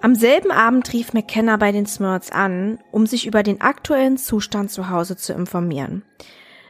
[0.00, 4.70] Am selben Abend rief McKenna bei den Smurls an, um sich über den aktuellen Zustand
[4.70, 6.02] zu Hause zu informieren.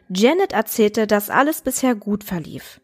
[0.09, 2.81] Janet erzählte, dass alles bisher gut verlief.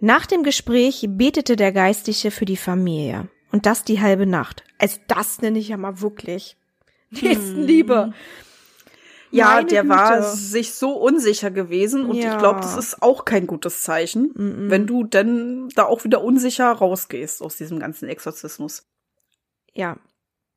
[0.00, 3.28] Nach dem Gespräch betete der Geistliche für die Familie.
[3.52, 4.64] Und das die halbe Nacht.
[4.78, 6.56] Also das nenne ich ja mal wirklich
[7.10, 8.06] Nächstenliebe.
[8.06, 8.14] Hm.
[9.30, 9.94] Ja, Meine der Güte.
[9.94, 12.32] war sich so unsicher gewesen und ja.
[12.32, 14.70] ich glaube, das ist auch kein gutes Zeichen, mm -mm.
[14.70, 18.86] wenn du denn da auch wieder unsicher rausgehst aus diesem ganzen Exorzismus.
[19.72, 19.96] Ja.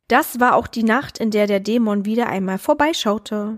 [0.08, 3.58] Das war auch die Nacht, in der der Dämon wieder einmal vorbeischaute.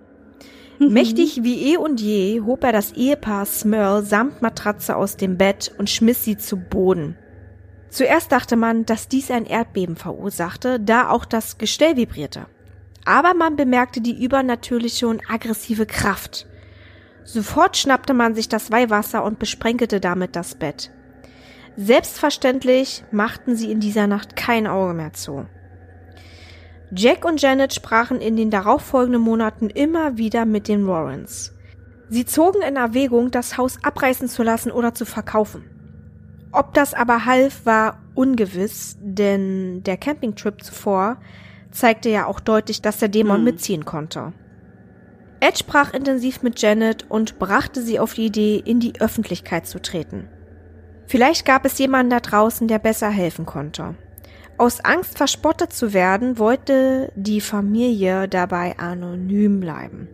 [0.80, 5.74] Mächtig wie eh und je hob er das Ehepaar Smurl samt Matratze aus dem Bett
[5.78, 7.18] und schmiss sie zu Boden.
[7.90, 12.46] Zuerst dachte man, dass dies ein Erdbeben verursachte, da auch das Gestell vibrierte.
[13.04, 16.48] Aber man bemerkte die übernatürliche und aggressive Kraft.
[17.26, 20.92] Sofort schnappte man sich das Weihwasser und besprenkelte damit das Bett.
[21.76, 25.46] Selbstverständlich machten sie in dieser Nacht kein Auge mehr zu.
[26.92, 31.54] Jack und Janet sprachen in den darauffolgenden Monaten immer wieder mit den Warrens.
[32.10, 35.64] Sie zogen in Erwägung, das Haus abreißen zu lassen oder zu verkaufen.
[36.52, 41.18] Ob das aber half, war ungewiss, denn der Campingtrip zuvor
[41.70, 43.44] zeigte ja auch deutlich, dass der Dämon hm.
[43.44, 44.34] mitziehen konnte.
[45.42, 49.80] Ed sprach intensiv mit Janet und brachte sie auf die Idee, in die Öffentlichkeit zu
[49.80, 50.28] treten.
[51.06, 53.96] Vielleicht gab es jemanden da draußen, der besser helfen konnte.
[54.60, 60.10] Aus Angst verspottet zu werden, wollte die Familie dabei anonym bleiben.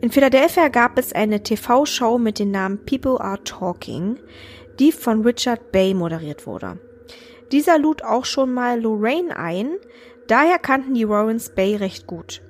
[0.00, 4.18] In Philadelphia gab es eine TV-Show mit dem Namen People Are Talking,
[4.78, 6.78] die von Richard Bay moderiert wurde.
[7.52, 9.76] Dieser lud auch schon mal Lorraine ein,
[10.28, 12.40] daher kannten die Warrens Bay recht gut.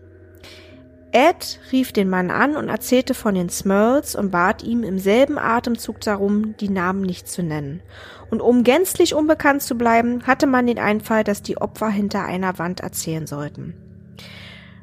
[1.11, 5.39] Ed rief den Mann an und erzählte von den Smurls und bat ihm im selben
[5.39, 7.81] Atemzug darum, die Namen nicht zu nennen.
[8.31, 12.59] Und um gänzlich unbekannt zu bleiben, hatte man den Einfall, dass die Opfer hinter einer
[12.59, 13.75] Wand erzählen sollten.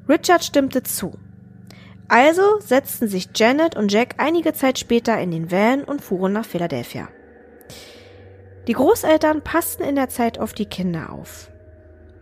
[0.10, 1.14] Richard stimmte zu.
[2.08, 6.46] Also setzten sich Janet und Jack einige Zeit später in den Van und fuhren nach
[6.46, 7.08] Philadelphia.
[8.68, 11.52] Die Großeltern passten in der Zeit auf die Kinder auf.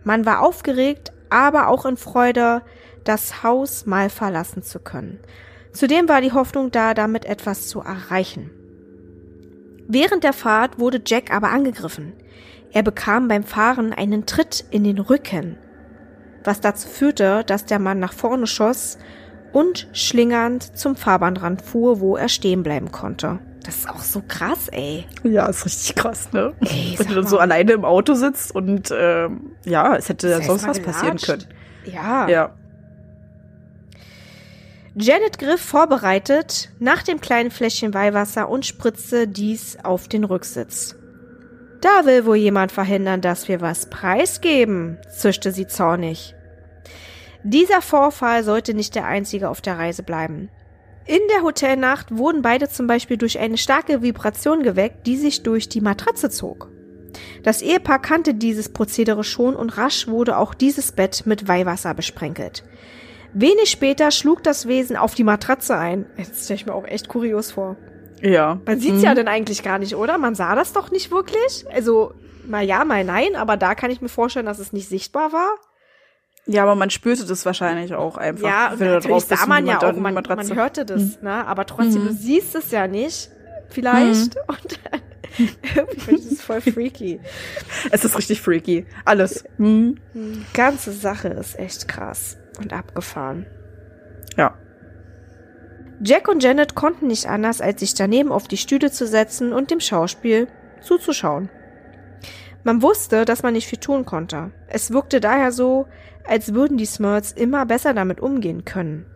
[0.02, 2.62] Man war aufgeregt, aber auch in Freude,
[3.04, 5.20] das Haus mal verlassen zu können.
[5.72, 8.50] Zudem war die Hoffnung da, damit etwas zu erreichen.
[9.88, 12.14] Während der Fahrt wurde Jack aber angegriffen.
[12.72, 15.58] Er bekam beim Fahren einen Tritt in den Rücken,
[16.42, 18.98] was dazu führte, dass der Mann nach vorne schoss
[19.52, 23.38] und schlingernd zum Fahrbahnrand fuhr, wo er stehen bleiben konnte.
[23.64, 25.06] Das ist auch so krass, ey.
[25.22, 26.52] Ja, ist richtig krass, ne?
[26.60, 30.66] Ey, Wenn du dann so alleine im Auto sitzt und ähm, ja, es hätte sonst
[30.66, 31.44] was passieren können.
[31.86, 32.28] Ja.
[32.28, 32.54] Ja.
[34.96, 40.94] Janet griff vorbereitet nach dem kleinen Fläschchen Weihwasser und spritzte dies auf den Rücksitz.
[41.80, 46.36] Da will wohl jemand verhindern, dass wir was preisgeben, zischte sie zornig.
[47.42, 50.48] Dieser Vorfall sollte nicht der einzige auf der Reise bleiben.
[51.06, 55.68] In der Hotelnacht wurden beide zum Beispiel durch eine starke Vibration geweckt, die sich durch
[55.68, 56.70] die Matratze zog.
[57.42, 62.64] Das Ehepaar kannte dieses Prozedere schon und rasch wurde auch dieses Bett mit Weihwasser besprenkelt.
[63.34, 66.06] Wenig später schlug das Wesen auf die Matratze ein.
[66.16, 67.76] Das stelle ich mir auch echt kurios vor.
[68.22, 68.60] Ja.
[68.64, 69.04] Man sieht's mhm.
[69.04, 70.18] ja dann eigentlich gar nicht, oder?
[70.18, 71.66] Man sah das doch nicht wirklich.
[71.72, 72.14] Also,
[72.46, 75.50] mal ja, mal nein, aber da kann ich mir vorstellen, dass es nicht sichtbar war.
[76.46, 78.46] Ja, aber man spürte das wahrscheinlich auch einfach.
[78.48, 81.16] Ja, wenn natürlich sah man ja auch, man, man hörte das, mhm.
[81.22, 81.46] ne?
[81.46, 82.08] Aber trotzdem, mhm.
[82.08, 83.30] du siehst es ja nicht,
[83.68, 84.36] vielleicht.
[84.36, 84.40] Mhm.
[84.46, 84.80] Und
[85.74, 87.18] irgendwie ich das voll freaky.
[87.90, 88.86] Es ist richtig freaky.
[89.04, 89.44] Alles.
[89.58, 89.96] Mhm.
[90.14, 93.46] Die ganze Sache ist echt krass und abgefahren.
[94.36, 94.54] Ja.
[96.02, 99.70] Jack und Janet konnten nicht anders, als sich daneben auf die Stühle zu setzen und
[99.70, 100.48] dem Schauspiel
[100.82, 101.48] zuzuschauen.
[102.64, 104.50] Man wusste, dass man nicht viel tun konnte.
[104.68, 105.86] Es wirkte daher so,
[106.26, 109.06] als würden die Smurls immer besser damit umgehen können.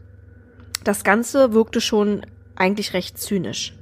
[0.84, 2.24] Das Ganze wirkte schon
[2.56, 3.74] eigentlich recht zynisch.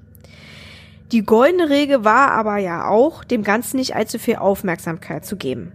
[1.13, 5.73] Die goldene Regel war aber ja auch, dem Ganzen nicht allzu viel Aufmerksamkeit zu geben.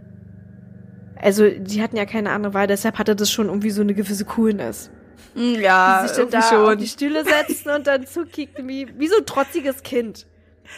[1.21, 4.25] Also, die hatten ja keine andere Wahl, deshalb hatte das schon irgendwie so eine gewisse
[4.25, 4.89] Coolness.
[5.35, 6.73] Mm, ja, die sich dann da schon.
[6.73, 10.27] auf die Stühle setzen und dann zukickten wie, wie so ein trotziges Kind.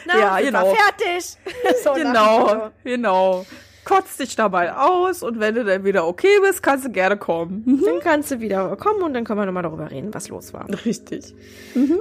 [0.05, 0.73] Na, ja, genau.
[0.73, 1.37] fertig.
[1.83, 3.45] so genau, genau.
[3.85, 7.17] Kotz dich da mal aus und wenn du dann wieder okay bist, kannst du gerne
[7.17, 7.63] kommen.
[7.65, 7.83] Mhm.
[7.83, 10.67] Dann kannst du wieder kommen und dann können wir nochmal darüber reden, was los war.
[10.85, 11.35] Richtig.
[11.75, 11.99] Mhm.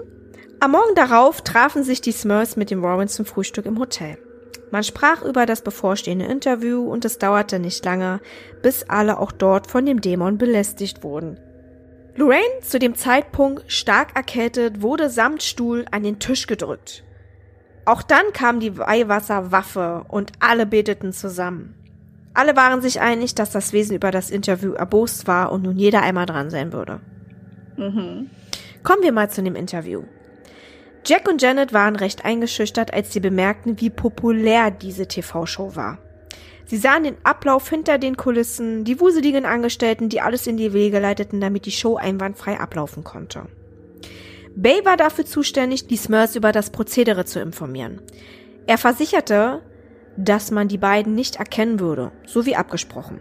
[0.61, 4.16] Am Morgen darauf trafen sich die Smurfs mit den Warrens zum Frühstück im Hotel.
[4.72, 8.20] Man sprach über das bevorstehende Interview und es dauerte nicht lange,
[8.62, 11.38] bis alle auch dort von dem Dämon belästigt wurden.
[12.16, 17.04] Lorraine, zu dem Zeitpunkt stark erkältet, wurde samt Stuhl an den Tisch gedrückt.
[17.85, 21.74] Auch dann kam die Weihwasserwaffe und alle beteten zusammen.
[22.32, 26.00] Alle waren sich einig, dass das Wesen über das Interview erbost war und nun jeder
[26.00, 27.00] einmal dran sein würde.
[27.76, 28.30] Mhm.
[28.82, 30.04] Kommen wir mal zu dem Interview.
[31.04, 35.98] Jack und Janet waren recht eingeschüchtert, als sie bemerkten, wie populär diese TV-Show war.
[36.64, 41.00] Sie sahen den Ablauf hinter den Kulissen, die wuseligen Angestellten, die alles in die Wege
[41.00, 43.46] leiteten, damit die Show einwandfrei ablaufen konnte.
[44.54, 48.00] Bay war dafür zuständig, die Smurfs über das Prozedere zu informieren.
[48.66, 49.60] Er versicherte,
[50.16, 53.20] dass man die beiden nicht erkennen würde, so wie abgesprochen.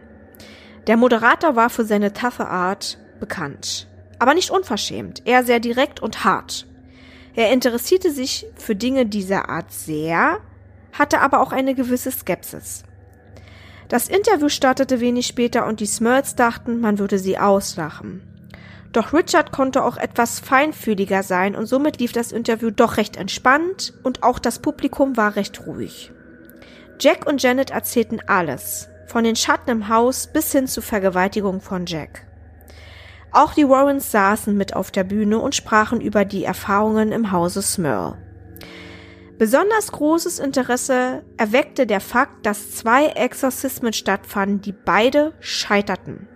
[0.87, 3.87] Der Moderator war für seine taffe Art bekannt,
[4.19, 6.67] aber nicht unverschämt, eher sehr direkt und hart.
[7.35, 10.39] Er interessierte sich für Dinge dieser Art sehr,
[10.91, 12.83] hatte aber auch eine gewisse Skepsis.
[13.87, 18.21] Das Interview startete wenig später und die Smurls dachten, man würde sie auslachen.
[18.91, 23.93] Doch Richard konnte auch etwas feinfühliger sein und somit lief das Interview doch recht entspannt
[24.03, 26.11] und auch das Publikum war recht ruhig.
[26.99, 31.85] Jack und Janet erzählten alles, von den Schatten im Haus bis hin zur Vergewaltigung von
[31.85, 32.25] Jack.
[33.31, 37.61] Auch die Warrens saßen mit auf der Bühne und sprachen über die Erfahrungen im Hause
[37.61, 38.17] Smurl.
[39.37, 46.27] Besonders großes Interesse erweckte der Fakt, dass zwei Exorzismen stattfanden, die beide scheiterten.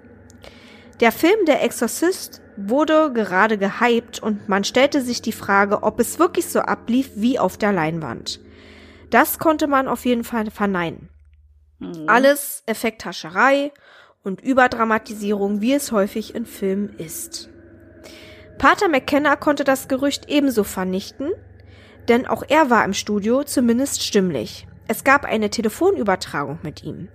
[1.02, 6.20] Der Film Der Exorzist wurde gerade gehypt und man stellte sich die Frage, ob es
[6.20, 8.40] wirklich so ablief wie auf der Leinwand.
[9.10, 11.10] Das konnte man auf jeden Fall verneinen.
[11.80, 12.06] Mhm.
[12.08, 13.72] Alles Effekthascherei
[14.26, 17.50] und Überdramatisierung, wie es häufig in Filmen ist.
[18.58, 21.32] Pater McKenna konnte das Gerücht ebenso vernichten,
[22.08, 24.68] denn auch er war im Studio, zumindest stimmlich.
[24.88, 27.08] Es gab eine Telefonübertragung mit ihm.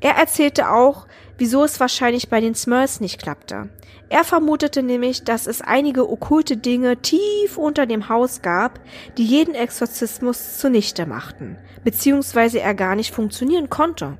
[0.00, 1.06] Er erzählte auch,
[1.38, 3.68] wieso es wahrscheinlich bei den Smurfs nicht klappte.
[4.08, 8.78] Er vermutete nämlich, dass es einige okkulte Dinge tief unter dem Haus gab,
[9.18, 14.18] die jeden Exorzismus zunichte machten, beziehungsweise er gar nicht funktionieren konnte.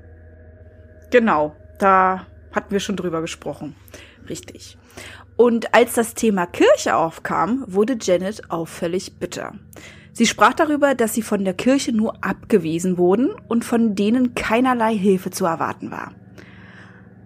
[1.10, 2.26] Genau, da
[2.56, 3.76] hatten wir schon drüber gesprochen.
[4.28, 4.76] Richtig.
[5.36, 9.52] Und als das Thema Kirche aufkam, wurde Janet auffällig bitter.
[10.12, 14.96] Sie sprach darüber, dass sie von der Kirche nur abgewiesen wurden und von denen keinerlei
[14.96, 16.14] Hilfe zu erwarten war.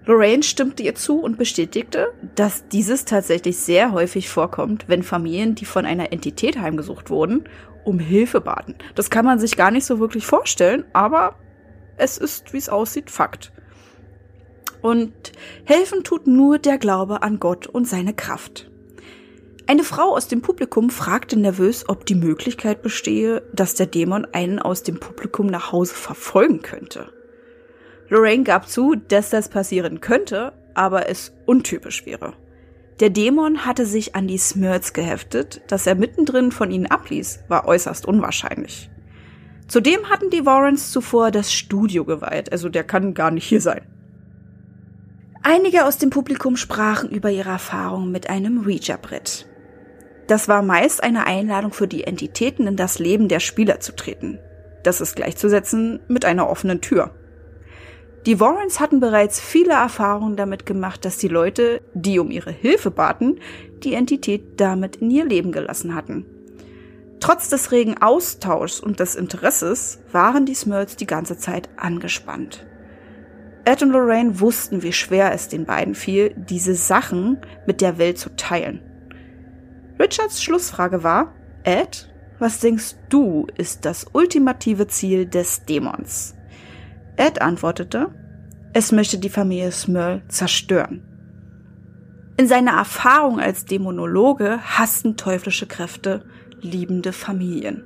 [0.07, 5.66] Lorraine stimmte ihr zu und bestätigte, dass dieses tatsächlich sehr häufig vorkommt, wenn Familien, die
[5.66, 7.45] von einer Entität heimgesucht wurden,
[7.85, 8.75] um Hilfe baten.
[8.97, 11.37] Das kann man sich gar nicht so wirklich vorstellen, aber
[11.97, 13.53] es ist, wie es aussieht, Fakt.
[14.83, 15.12] Und
[15.64, 18.71] helfen tut nur der Glaube an Gott und seine Kraft.
[19.66, 24.59] Eine Frau aus dem Publikum fragte nervös, ob die Möglichkeit bestehe, dass der Dämon einen
[24.59, 27.12] aus dem Publikum nach Hause verfolgen könnte.
[28.09, 32.33] Lorraine gab zu, dass das passieren könnte, aber es untypisch wäre.
[32.99, 37.66] Der Dämon hatte sich an die Smurds geheftet, dass er mittendrin von ihnen abließ, war
[37.66, 38.90] äußerst unwahrscheinlich.
[39.69, 43.83] Zudem hatten die Warrens zuvor das Studio geweiht, also der kann gar nicht hier sein.
[45.42, 49.46] Einige aus dem Publikum sprachen über ihre Erfahrungen mit einem Ouija-Brett.
[50.26, 54.38] Das war meist eine Einladung für die Entitäten in das Leben der Spieler zu treten.
[54.83, 57.14] Das ist gleichzusetzen mit einer offenen Tür.
[58.26, 62.90] Die Warrens hatten bereits viele Erfahrungen damit gemacht, dass die Leute, die um ihre Hilfe
[62.90, 63.40] baten,
[63.83, 66.26] die Entität damit in ihr Leben gelassen hatten.
[67.18, 72.66] Trotz des regen Austauschs und des Interesses waren die Smurls die ganze Zeit angespannt.
[73.64, 78.18] Ed und Lorraine wussten, wie schwer es den beiden fiel, diese Sachen mit der Welt
[78.18, 78.81] zu teilen.
[79.99, 86.35] Richards Schlussfrage war, Ed, was denkst du ist das ultimative Ziel des Dämons?
[87.16, 88.14] Ed antwortete,
[88.73, 91.03] es möchte die Familie Smurl zerstören.
[92.38, 96.25] In seiner Erfahrung als Dämonologe hassten teuflische Kräfte
[96.62, 97.85] liebende Familien.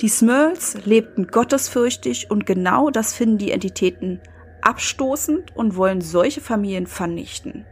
[0.00, 4.20] Die Smurls lebten gottesfürchtig und genau das finden die Entitäten
[4.64, 7.64] abstoßend und wollen solche Familien vernichten.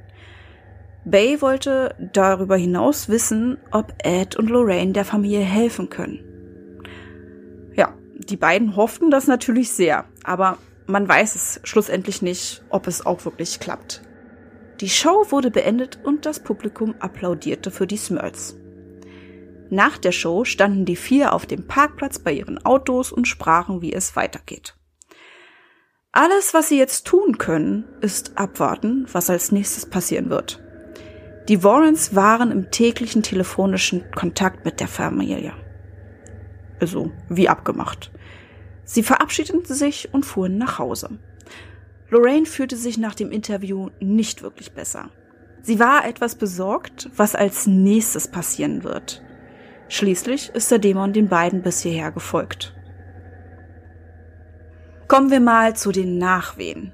[1.04, 6.20] Bay wollte darüber hinaus wissen, ob Ed und Lorraine der Familie helfen können.
[7.74, 13.04] Ja, die beiden hofften das natürlich sehr, aber man weiß es schlussendlich nicht, ob es
[13.04, 14.02] auch wirklich klappt.
[14.80, 18.56] Die Show wurde beendet und das Publikum applaudierte für die Smurls.
[19.70, 23.92] Nach der Show standen die vier auf dem Parkplatz bei ihren Autos und sprachen, wie
[23.92, 24.76] es weitergeht.
[26.14, 30.62] Alles, was sie jetzt tun können, ist abwarten, was als nächstes passieren wird.
[31.48, 35.54] Die Warrens waren im täglichen telefonischen Kontakt mit der Familie.
[36.80, 38.12] Also, wie abgemacht.
[38.84, 41.18] Sie verabschiedeten sich und fuhren nach Hause.
[42.10, 45.08] Lorraine fühlte sich nach dem Interview nicht wirklich besser.
[45.62, 49.22] Sie war etwas besorgt, was als nächstes passieren wird.
[49.88, 52.74] Schließlich ist der Dämon den beiden bis hierher gefolgt.
[55.12, 56.90] Kommen wir mal zu den Nachwehen.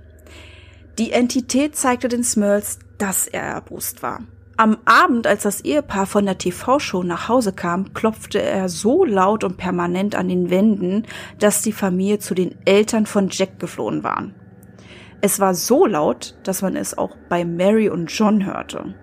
[0.98, 4.24] Die Entität zeigte den Smurls, dass er erbost war.
[4.56, 9.44] Am Abend, als das Ehepaar von der TV-Show nach Hause kam, klopfte er so laut
[9.44, 11.06] und permanent an den Wänden,
[11.38, 14.34] dass die Familie zu den Eltern von Jack geflohen waren.
[15.20, 18.96] Es war so laut, dass man es auch bei Mary und John hörte.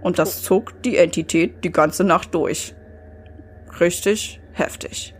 [0.00, 2.74] Und das zog die Entität die ganze Nacht durch.
[3.78, 5.14] Richtig heftig.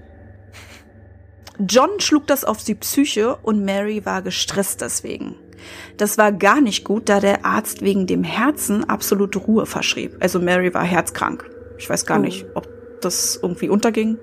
[1.66, 5.36] John schlug das auf die Psyche und Mary war gestresst deswegen.
[5.96, 10.16] Das war gar nicht gut, da der Arzt wegen dem Herzen absolute Ruhe verschrieb.
[10.20, 11.50] Also Mary war herzkrank.
[11.78, 12.22] Ich weiß gar oh.
[12.22, 12.68] nicht, ob
[13.00, 14.18] das irgendwie unterging.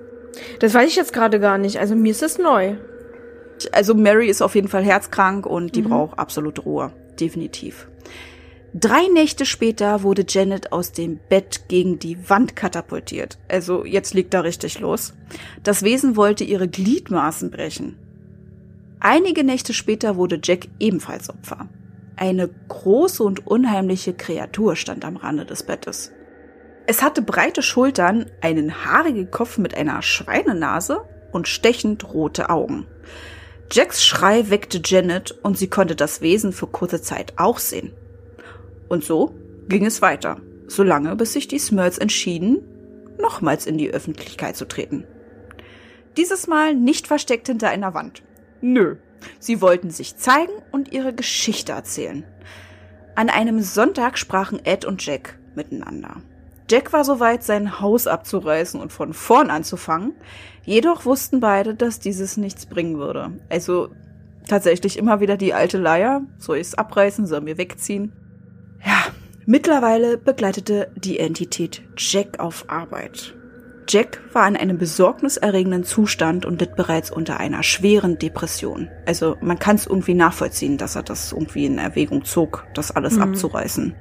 [0.60, 1.78] Das weiß ich jetzt gerade gar nicht.
[1.78, 2.76] Also mir ist das neu.
[3.72, 5.88] Also Mary ist auf jeden Fall herzkrank und die mhm.
[5.88, 6.92] braucht absolute Ruhe.
[7.18, 7.88] Definitiv.
[8.78, 13.38] Drei Nächte später wurde Janet aus dem Bett gegen die Wand katapultiert.
[13.48, 15.14] Also jetzt liegt da richtig los.
[15.62, 17.96] Das Wesen wollte ihre Gliedmaßen brechen.
[19.00, 21.70] Einige Nächte später wurde Jack ebenfalls Opfer.
[22.16, 26.12] Eine große und unheimliche Kreatur stand am Rande des Bettes.
[26.86, 31.00] Es hatte breite Schultern, einen haarigen Kopf mit einer Schweinenase
[31.32, 32.86] und stechend rote Augen.
[33.72, 37.94] Jacks Schrei weckte Janet und sie konnte das Wesen für kurze Zeit auch sehen.
[38.88, 39.34] Und so
[39.68, 42.58] ging es weiter, solange bis sich die Smurls entschieden,
[43.18, 45.04] nochmals in die Öffentlichkeit zu treten.
[46.16, 48.22] Dieses Mal nicht versteckt hinter einer Wand.
[48.60, 48.96] Nö,
[49.38, 52.24] sie wollten sich zeigen und ihre Geschichte erzählen.
[53.14, 56.22] An einem Sonntag sprachen Ed und Jack miteinander.
[56.68, 60.14] Jack war soweit, sein Haus abzureißen und von vorn anzufangen,
[60.64, 63.38] jedoch wussten beide, dass dieses nichts bringen würde.
[63.48, 63.90] Also
[64.48, 68.12] tatsächlich immer wieder die alte Leier, soll ich es abreißen, soll mir wegziehen.
[69.48, 73.32] Mittlerweile begleitete die Entität Jack auf Arbeit.
[73.88, 78.88] Jack war in einem besorgniserregenden Zustand und litt bereits unter einer schweren Depression.
[79.06, 83.14] Also man kann es irgendwie nachvollziehen, dass er das irgendwie in Erwägung zog, das alles
[83.14, 83.22] mhm.
[83.22, 83.94] abzureißen.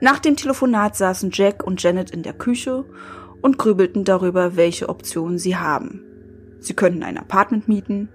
[0.00, 2.84] Nach dem Telefonat saßen Jack und Janet in der Küche
[3.40, 6.02] und grübelten darüber, welche Optionen sie haben.
[6.58, 8.10] Sie könnten ein Apartment mieten,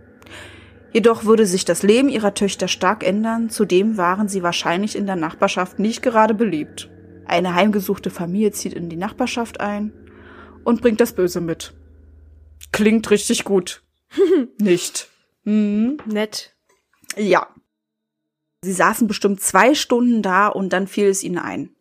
[0.93, 5.15] Jedoch würde sich das Leben ihrer Töchter stark ändern, zudem waren sie wahrscheinlich in der
[5.15, 6.89] Nachbarschaft nicht gerade beliebt.
[7.25, 9.91] Eine heimgesuchte Familie zieht in die Nachbarschaft ein
[10.63, 11.73] und bringt das Böse mit.
[12.71, 13.83] Klingt richtig gut.
[14.59, 15.09] nicht.
[15.43, 15.97] Mhm.
[16.05, 16.55] Nett.
[17.17, 17.47] Ja.
[18.63, 21.75] Sie saßen bestimmt zwei Stunden da und dann fiel es ihnen ein.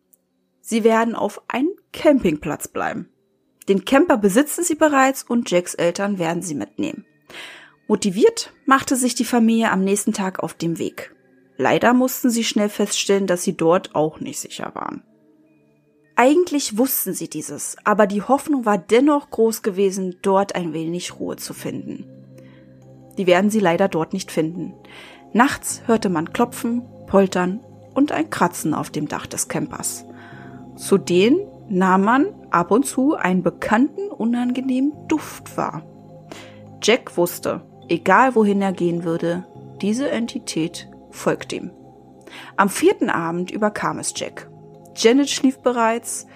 [0.61, 3.09] Sie werden auf einen Campingplatz bleiben.
[3.67, 7.05] Den Camper besitzen sie bereits und Jacks Eltern werden sie mitnehmen.
[7.87, 11.15] Motiviert machte sich die Familie am nächsten Tag auf dem Weg.
[11.55, 15.03] Leider mussten sie schnell feststellen, dass sie dort auch nicht sicher waren.
[16.15, 21.37] Eigentlich wussten sie dieses, aber die Hoffnung war dennoch groß gewesen, dort ein wenig Ruhe
[21.37, 22.05] zu finden.
[23.17, 24.73] Die werden sie leider dort nicht finden.
[25.31, 27.61] Nachts hörte man Klopfen, Poltern
[27.93, 30.05] und ein Kratzen auf dem Dach des Campers.
[30.75, 35.83] Zudem nahm man ab und zu einen bekannten, unangenehmen Duft wahr.
[36.81, 39.45] Jack wusste, egal wohin er gehen würde,
[39.81, 41.71] diese Entität folgt ihm.
[42.55, 44.49] Am vierten Abend überkam es Jack.
[44.95, 46.27] Janet schlief bereits,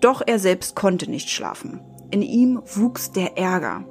[0.00, 1.80] doch er selbst konnte nicht schlafen.
[2.10, 3.84] In ihm wuchs der Ärger.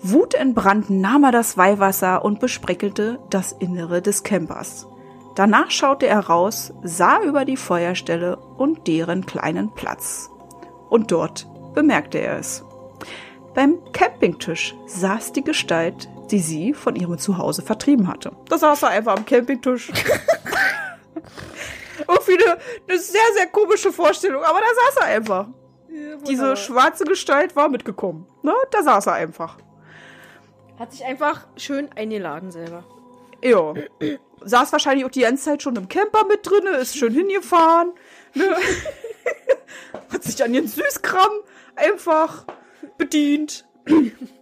[0.00, 4.86] Wutentbrannt nahm er das Weihwasser und bespreckelte das Innere des Campers.
[5.34, 10.30] Danach schaute er raus, sah über die Feuerstelle und deren kleinen Platz.
[10.90, 12.64] Und dort bemerkte er es.
[13.54, 18.32] Beim Campingtisch saß die Gestalt, die sie von ihrem Zuhause vertrieben hatte.
[18.48, 19.92] Da saß er einfach am Campingtisch.
[22.08, 22.58] Irgendwie eine,
[22.88, 25.46] eine, sehr, sehr komische Vorstellung, aber da saß er einfach.
[25.88, 28.26] Ja, Diese schwarze Gestalt war mitgekommen.
[28.42, 28.54] Ne?
[28.70, 29.58] Da saß er einfach.
[30.78, 32.84] Hat sich einfach schön eingeladen selber.
[33.44, 33.74] Ja.
[34.40, 37.92] Saß wahrscheinlich auch die ganze Zeit schon im Camper mit drin, ist schön hingefahren.
[38.34, 38.56] Ne?
[40.12, 41.30] Hat sich an ihren Süßkram
[41.76, 42.46] einfach
[42.96, 43.66] bedient.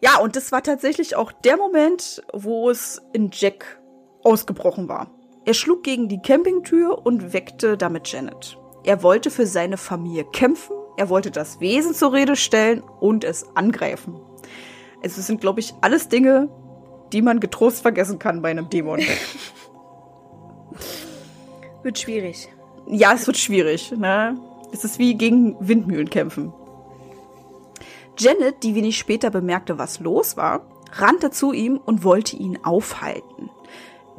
[0.00, 3.80] ja, und das war tatsächlich auch der Moment, wo es in Jack
[4.22, 5.10] ausgebrochen war.
[5.44, 8.58] Er schlug gegen die Campingtür und weckte damit Janet.
[8.84, 13.46] Er wollte für seine Familie kämpfen, er wollte das Wesen zur Rede stellen und es
[13.56, 14.20] angreifen.
[15.02, 16.48] Also es sind, glaube ich, alles Dinge,
[17.12, 19.00] die man getrost vergessen kann bei einem Dämon.
[21.82, 22.48] wird schwierig.
[22.86, 23.92] Ja, es wird schwierig.
[23.92, 24.36] Ne?
[24.72, 26.52] Es ist wie gegen Windmühlen kämpfen.
[28.18, 33.50] Janet, die wenig später bemerkte, was los war, rannte zu ihm und wollte ihn aufhalten.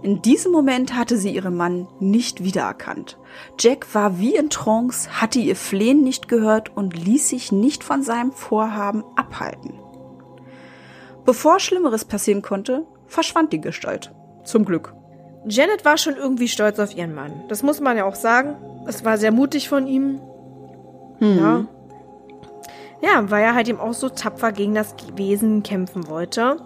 [0.01, 3.17] In diesem Moment hatte sie ihren Mann nicht wiedererkannt.
[3.59, 8.01] Jack war wie in Trance, hatte ihr Flehen nicht gehört und ließ sich nicht von
[8.01, 9.73] seinem Vorhaben abhalten.
[11.25, 14.13] Bevor Schlimmeres passieren konnte, verschwand die Gestalt.
[14.45, 14.93] Zum Glück.
[15.45, 17.43] Janet war schon irgendwie stolz auf ihren Mann.
[17.49, 18.55] Das muss man ja auch sagen.
[18.87, 20.21] Es war sehr mutig von ihm.
[21.19, 21.37] Hm.
[21.37, 21.67] Ja.
[23.01, 26.57] Ja, weil er halt eben auch so tapfer gegen das Wesen kämpfen wollte.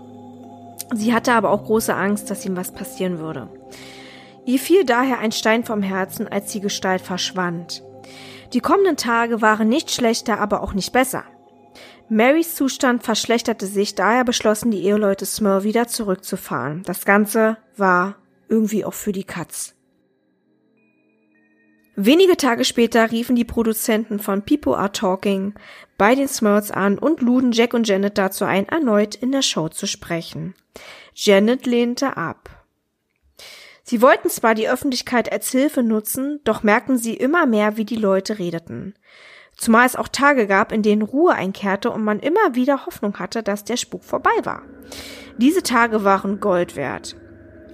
[0.93, 3.49] Sie hatte aber auch große Angst, dass ihm was passieren würde.
[4.45, 7.83] Ihr fiel daher ein Stein vom Herzen, als die Gestalt verschwand.
[8.51, 11.23] Die kommenden Tage waren nicht schlechter, aber auch nicht besser.
[12.09, 16.83] Marys Zustand verschlechterte sich, daher beschlossen die Eheleute Smurl wieder zurückzufahren.
[16.83, 18.15] Das Ganze war
[18.49, 19.73] irgendwie auch für die Katz.
[21.95, 25.53] Wenige Tage später riefen die Produzenten von People Are Talking
[25.97, 29.69] bei den Smurls an und luden Jack und Janet dazu ein, erneut in der Show
[29.69, 30.55] zu sprechen.
[31.13, 32.49] Janet lehnte ab.
[33.83, 37.95] Sie wollten zwar die Öffentlichkeit als Hilfe nutzen, doch merkten sie immer mehr, wie die
[37.97, 38.95] Leute redeten.
[39.55, 43.43] Zumal es auch Tage gab, in denen Ruhe einkehrte und man immer wieder Hoffnung hatte,
[43.43, 44.63] dass der Spuk vorbei war.
[45.37, 47.15] Diese Tage waren Gold wert.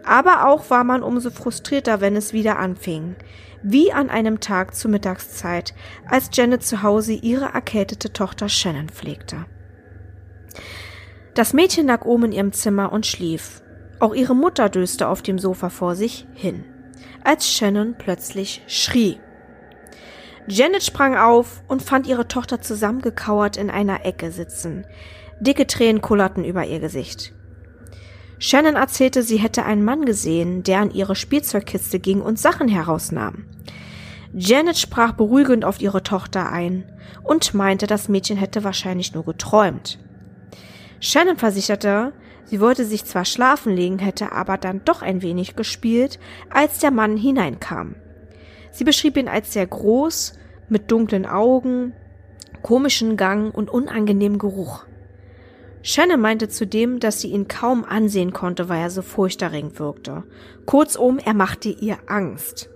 [0.04, 3.16] Aber auch war man umso frustrierter, wenn es wieder anfing
[3.64, 5.74] wie an einem Tag zur Mittagszeit,
[6.08, 9.46] als Janet zu Hause ihre erkältete Tochter Shannon pflegte.
[11.34, 13.62] Das Mädchen lag oben in ihrem Zimmer und schlief.
[14.00, 16.64] Auch ihre Mutter döste auf dem Sofa vor sich hin,
[17.24, 19.20] als Shannon plötzlich schrie.
[20.48, 24.86] Janet sprang auf und fand ihre Tochter zusammengekauert in einer Ecke sitzen.
[25.40, 27.34] Dicke Tränen kullerten über ihr Gesicht.
[28.40, 33.46] Shannon erzählte, sie hätte einen Mann gesehen, der an ihre Spielzeugkiste ging und Sachen herausnahm.
[34.34, 36.86] Janet sprach beruhigend auf ihre Tochter ein
[37.24, 40.00] und meinte, das Mädchen hätte wahrscheinlich nur geträumt.
[41.02, 42.14] Shannon versicherte,
[42.46, 46.18] sie wollte sich zwar schlafen legen, hätte aber dann doch ein wenig gespielt,
[46.50, 47.96] als der Mann hineinkam.
[48.72, 50.34] Sie beschrieb ihn als sehr groß,
[50.70, 51.94] mit dunklen Augen,
[52.62, 54.86] komischen Gang und unangenehmem Geruch.
[55.82, 60.24] Shannon meinte zudem, dass sie ihn kaum ansehen konnte, weil er so furchterregend wirkte.
[60.66, 62.70] Kurzum, er machte ihr Angst.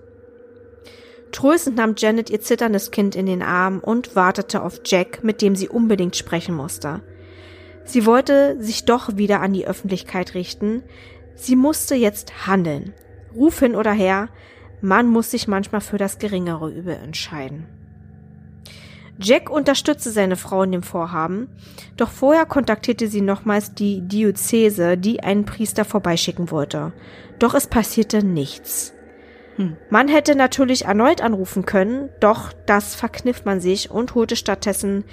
[1.32, 5.56] Tröstend nahm Janet ihr zitterndes Kind in den Arm und wartete auf Jack, mit dem
[5.56, 7.02] sie unbedingt sprechen musste.
[7.84, 10.82] Sie wollte sich doch wieder an die Öffentlichkeit richten.
[11.34, 12.94] Sie musste jetzt handeln.
[13.34, 14.28] Ruf hin oder her,
[14.80, 17.66] man muss sich manchmal für das geringere Übel entscheiden.
[19.18, 21.48] Jack unterstützte seine Frau in dem Vorhaben,
[21.96, 26.92] doch vorher kontaktierte sie nochmals die Diözese, die einen Priester vorbeischicken wollte.
[27.38, 28.92] Doch es passierte nichts.
[29.56, 29.76] Hm.
[29.88, 35.04] Man hätte natürlich erneut anrufen können, doch das verkniff man sich und holte stattdessen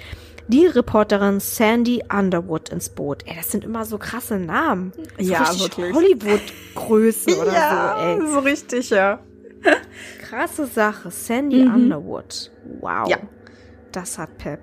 [0.48, 3.22] die Reporterin Sandy Underwood ins Boot.
[3.26, 4.92] Ey, das sind immer so krasse Namen.
[5.18, 5.94] So ja, wirklich.
[5.94, 8.32] Hollywood-Größe oder ja, so, ey.
[8.32, 9.20] so richtig, ja.
[10.28, 11.10] Krasse Sache.
[11.10, 11.74] Sandy mhm.
[11.74, 12.50] Underwood.
[12.80, 13.08] Wow.
[13.08, 13.18] Ja.
[13.92, 14.60] Das hat Pep.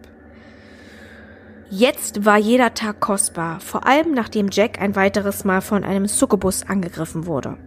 [1.69, 6.67] Jetzt war jeder Tag kostbar, vor allem nachdem Jack ein weiteres Mal von einem Succubus
[6.67, 7.57] angegriffen wurde.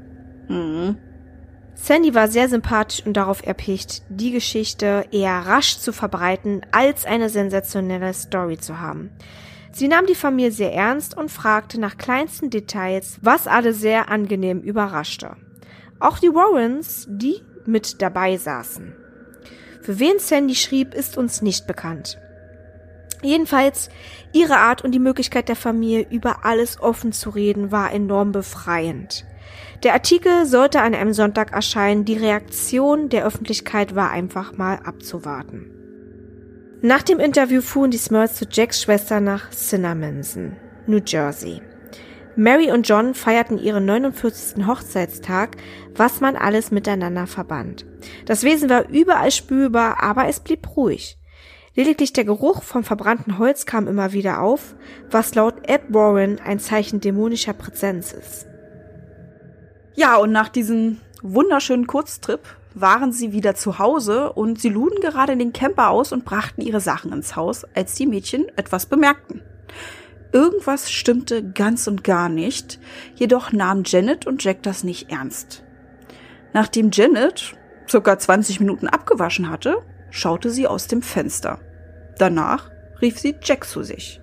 [0.49, 0.99] Mhm.
[1.75, 7.29] Sandy war sehr sympathisch und darauf erpicht, die Geschichte eher rasch zu verbreiten, als eine
[7.29, 9.11] sensationelle Story zu haben.
[9.71, 14.61] Sie nahm die Familie sehr ernst und fragte nach kleinsten Details, was alle sehr angenehm
[14.61, 15.37] überraschte.
[15.99, 18.97] Auch die Warrens, die mit dabei saßen.
[19.83, 22.19] Für wen Sandy schrieb, ist uns nicht bekannt.
[23.23, 23.89] Jedenfalls,
[24.33, 29.25] ihre Art und die Möglichkeit der Familie, über alles offen zu reden, war enorm befreiend.
[29.83, 35.71] Der Artikel sollte an einem Sonntag erscheinen, die Reaktion der Öffentlichkeit war einfach mal abzuwarten.
[36.81, 40.57] Nach dem Interview fuhren die Smurls zu Jacks Schwester nach Cinnaminson,
[40.87, 41.63] New Jersey.
[42.37, 44.67] Mary und John feierten ihren 49.
[44.67, 45.57] Hochzeitstag,
[45.95, 47.85] was man alles miteinander verband.
[48.25, 51.19] Das Wesen war überall spürbar, aber es blieb ruhig.
[51.75, 54.75] Lediglich der Geruch vom verbrannten Holz kam immer wieder auf,
[55.11, 58.47] was laut Ed Warren ein Zeichen dämonischer Präsenz ist.
[59.95, 62.41] Ja, und nach diesem wunderschönen Kurztrip
[62.75, 66.81] waren sie wieder zu Hause und sie luden gerade den Camper aus und brachten ihre
[66.81, 69.43] Sachen ins Haus, als die Mädchen etwas bemerkten.
[70.33, 72.81] Irgendwas stimmte ganz und gar nicht,
[73.15, 75.63] jedoch nahmen Janet und Jack das nicht ernst.
[76.55, 77.55] Nachdem Janet
[77.89, 81.61] circa 20 Minuten abgewaschen hatte, schaute sie aus dem Fenster.
[82.19, 82.71] Danach
[83.01, 84.21] rief sie Jack zu sich.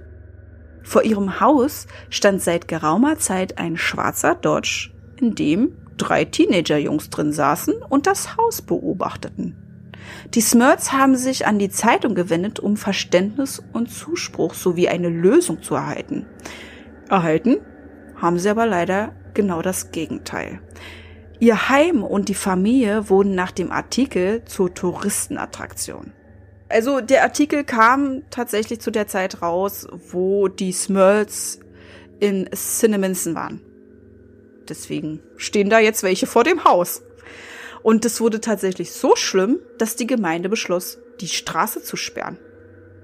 [0.81, 7.31] Vor ihrem Haus stand seit geraumer Zeit ein schwarzer Dodge in dem drei Teenager-Jungs drin
[7.31, 9.55] saßen und das Haus beobachteten.
[10.35, 15.63] Die Smurts haben sich an die Zeitung gewendet, um Verständnis und Zuspruch sowie eine Lösung
[15.63, 16.27] zu erhalten.
[17.09, 17.57] Erhalten
[18.15, 20.59] haben sie aber leider genau das Gegenteil.
[21.39, 26.13] Ihr Heim und die Familie wurden nach dem Artikel zur Touristenattraktion.
[26.67, 31.59] Also der Artikel kam tatsächlich zu der Zeit raus, wo die Smurls
[32.19, 33.61] in Cinnaminson waren.
[34.67, 37.01] Deswegen stehen da jetzt welche vor dem Haus.
[37.81, 42.37] Und es wurde tatsächlich so schlimm, dass die Gemeinde beschloss, die Straße zu sperren.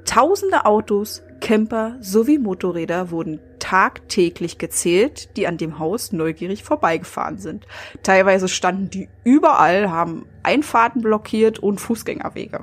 [0.05, 7.65] Tausende Autos, Camper sowie Motorräder wurden tagtäglich gezählt, die an dem Haus neugierig vorbeigefahren sind.
[8.03, 12.61] Teilweise standen die überall, haben Einfahrten blockiert und Fußgängerwege.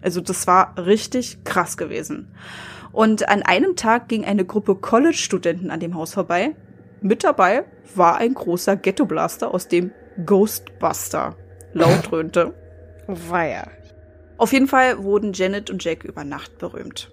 [0.00, 2.28] Also das war richtig krass gewesen.
[2.92, 6.54] Und an einem Tag ging eine Gruppe College-Studenten an dem Haus vorbei,
[7.00, 9.92] mit dabei war ein großer Ghetto-Blaster, aus dem
[10.24, 11.36] Ghostbuster
[11.74, 12.54] laut dröhnte.
[13.06, 13.68] Weia.
[14.36, 17.10] Auf jeden Fall wurden Janet und Jack über Nacht berühmt.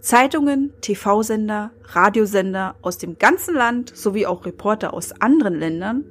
[0.00, 6.04] Zeitungen, TV-Sender, Radiosender aus dem ganzen Land sowie auch Reporter aus anderen Ländern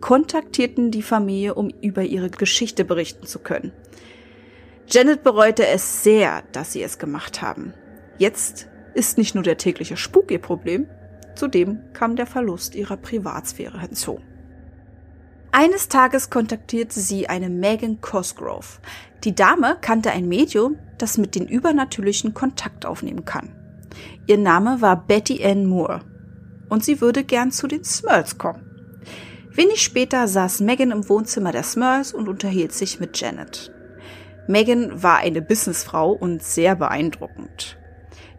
[0.00, 3.72] kontaktierten die Familie, um über ihre Geschichte berichten zu können.
[4.88, 7.72] Janet bereute es sehr, dass sie es gemacht haben.
[8.18, 10.86] Jetzt ist nicht nur der tägliche Spuk ihr Problem,
[11.36, 14.20] Zudem kam der Verlust ihrer Privatsphäre hinzu.
[15.52, 18.80] Eines Tages kontaktierte sie eine Megan Cosgrove.
[19.24, 23.54] Die Dame kannte ein Medium, das mit den Übernatürlichen Kontakt aufnehmen kann.
[24.26, 26.00] Ihr Name war Betty Ann Moore
[26.68, 28.62] und sie würde gern zu den Smurls kommen.
[29.52, 33.72] Wenig später saß Megan im Wohnzimmer der Smurls und unterhielt sich mit Janet.
[34.48, 37.78] Megan war eine Businessfrau und sehr beeindruckend.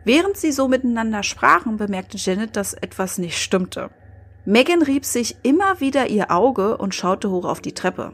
[0.05, 3.89] Während sie so miteinander sprachen, bemerkte Janet, dass etwas nicht stimmte.
[4.48, 8.14] Megan rieb sich immer wieder ihr Auge und schaute hoch auf die Treppe.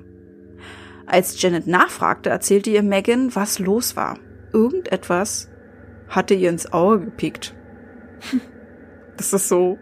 [1.05, 4.17] Als Janet nachfragte, erzählte ihr Megan, was los war.
[4.51, 5.51] Irgendetwas
[6.07, 7.55] hatte ihr ins Auge gepickt.
[9.15, 9.77] Das ist so,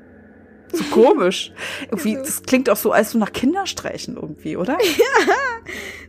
[0.74, 1.54] so komisch.
[1.84, 4.78] Irgendwie, das klingt auch so, als so nach Kinderstreichen irgendwie, oder?
[4.98, 5.36] Ja.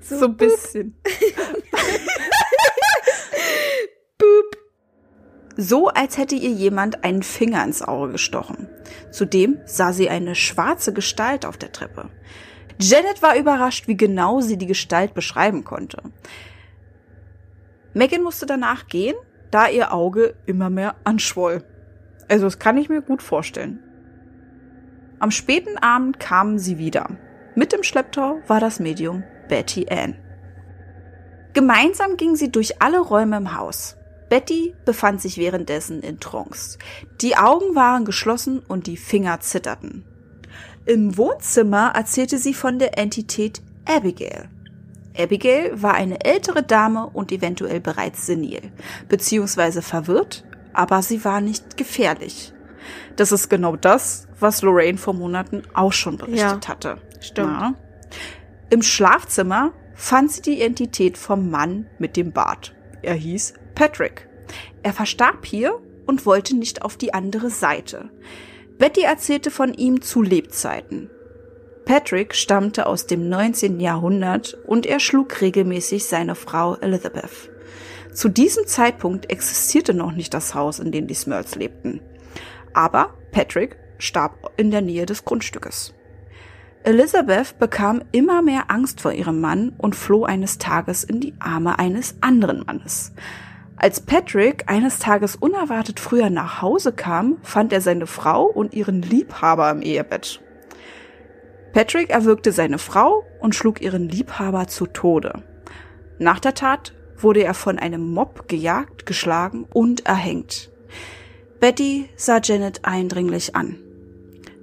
[0.01, 1.01] So, so ein bisschen.
[4.18, 4.61] Boop
[5.62, 8.68] so als hätte ihr jemand einen Finger ins Auge gestochen.
[9.10, 12.10] Zudem sah sie eine schwarze Gestalt auf der Treppe.
[12.78, 16.02] Janet war überrascht, wie genau sie die Gestalt beschreiben konnte.
[17.94, 19.14] Megan musste danach gehen,
[19.50, 21.62] da ihr Auge immer mehr anschwoll.
[22.28, 23.80] Also das kann ich mir gut vorstellen.
[25.18, 27.10] Am späten Abend kamen sie wieder.
[27.54, 30.16] Mit im Schlepptau war das Medium Betty Ann.
[31.52, 33.96] Gemeinsam gingen sie durch alle Räume im Haus.
[34.32, 36.78] Betty befand sich währenddessen in Trance.
[37.20, 40.06] Die Augen waren geschlossen und die Finger zitterten.
[40.86, 44.48] Im Wohnzimmer erzählte sie von der Entität Abigail.
[45.18, 48.72] Abigail war eine ältere Dame und eventuell bereits senil,
[49.06, 52.54] beziehungsweise verwirrt, aber sie war nicht gefährlich.
[53.16, 56.96] Das ist genau das, was Lorraine vor Monaten auch schon berichtet ja, hatte.
[57.20, 57.60] Stimmt.
[57.60, 57.74] Ja.
[58.70, 62.74] Im Schlafzimmer fand sie die Entität vom Mann mit dem Bart.
[63.02, 64.28] Er hieß Patrick.
[64.82, 68.10] Er verstarb hier und wollte nicht auf die andere Seite.
[68.78, 71.10] Betty erzählte von ihm zu Lebzeiten.
[71.84, 73.80] Patrick stammte aus dem 19.
[73.80, 77.50] Jahrhundert und er schlug regelmäßig seine Frau Elizabeth.
[78.12, 82.00] Zu diesem Zeitpunkt existierte noch nicht das Haus, in dem die Smurls lebten.
[82.72, 85.94] Aber Patrick starb in der Nähe des Grundstückes.
[86.84, 91.78] Elizabeth bekam immer mehr Angst vor ihrem Mann und floh eines Tages in die Arme
[91.78, 93.12] eines anderen Mannes.
[93.82, 99.02] Als Patrick eines Tages unerwartet früher nach Hause kam, fand er seine Frau und ihren
[99.02, 100.40] Liebhaber im Ehebett.
[101.72, 105.42] Patrick erwürgte seine Frau und schlug ihren Liebhaber zu Tode.
[106.20, 110.70] Nach der Tat wurde er von einem Mob gejagt, geschlagen und erhängt.
[111.58, 113.80] Betty sah Janet eindringlich an.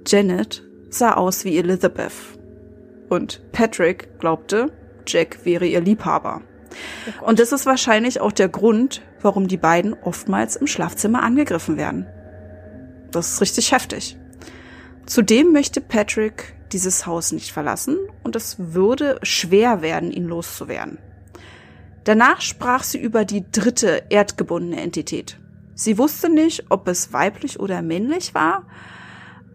[0.06, 2.14] Janet sah aus wie Elizabeth.
[3.10, 4.72] Und Patrick glaubte,
[5.06, 6.40] Jack wäre ihr Liebhaber.
[7.20, 11.76] Oh und das ist wahrscheinlich auch der Grund, warum die beiden oftmals im Schlafzimmer angegriffen
[11.76, 12.06] werden.
[13.10, 14.16] Das ist richtig heftig.
[15.06, 20.98] Zudem möchte Patrick dieses Haus nicht verlassen und es würde schwer werden, ihn loszuwerden.
[22.04, 25.38] Danach sprach sie über die dritte erdgebundene Entität.
[25.74, 28.66] Sie wusste nicht, ob es weiblich oder männlich war,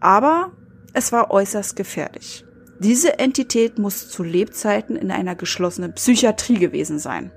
[0.00, 0.52] aber
[0.92, 2.45] es war äußerst gefährlich.
[2.78, 7.32] Diese Entität muss zu Lebzeiten in einer geschlossenen Psychiatrie gewesen sein.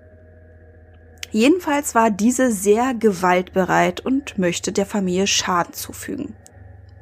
[1.31, 6.35] Jedenfalls war diese sehr gewaltbereit und möchte der Familie Schaden zufügen.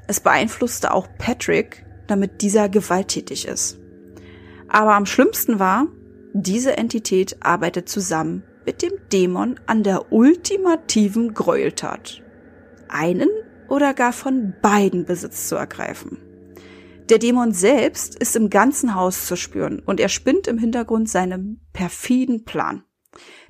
[0.08, 3.80] Es beeinflusste auch Patrick, damit dieser gewalttätig ist.
[4.68, 5.88] Aber am schlimmsten war,
[6.34, 12.22] diese Entität arbeitet zusammen mit dem Dämon an der ultimativen Gräueltat.
[12.90, 13.30] Einen
[13.70, 16.20] oder gar von beiden Besitz zu ergreifen.
[17.10, 21.62] Der Dämon selbst ist im ganzen Haus zu spüren und er spinnt im Hintergrund seinen
[21.72, 22.84] perfiden Plan.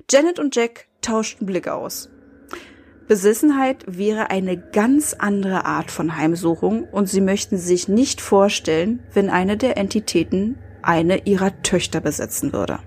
[0.08, 2.08] Janet und Jack tauschten Blicke aus.
[3.08, 9.28] Besessenheit wäre eine ganz andere Art von Heimsuchung und sie möchten sich nicht vorstellen, wenn
[9.28, 12.78] eine der Entitäten eine ihrer Töchter besetzen würde.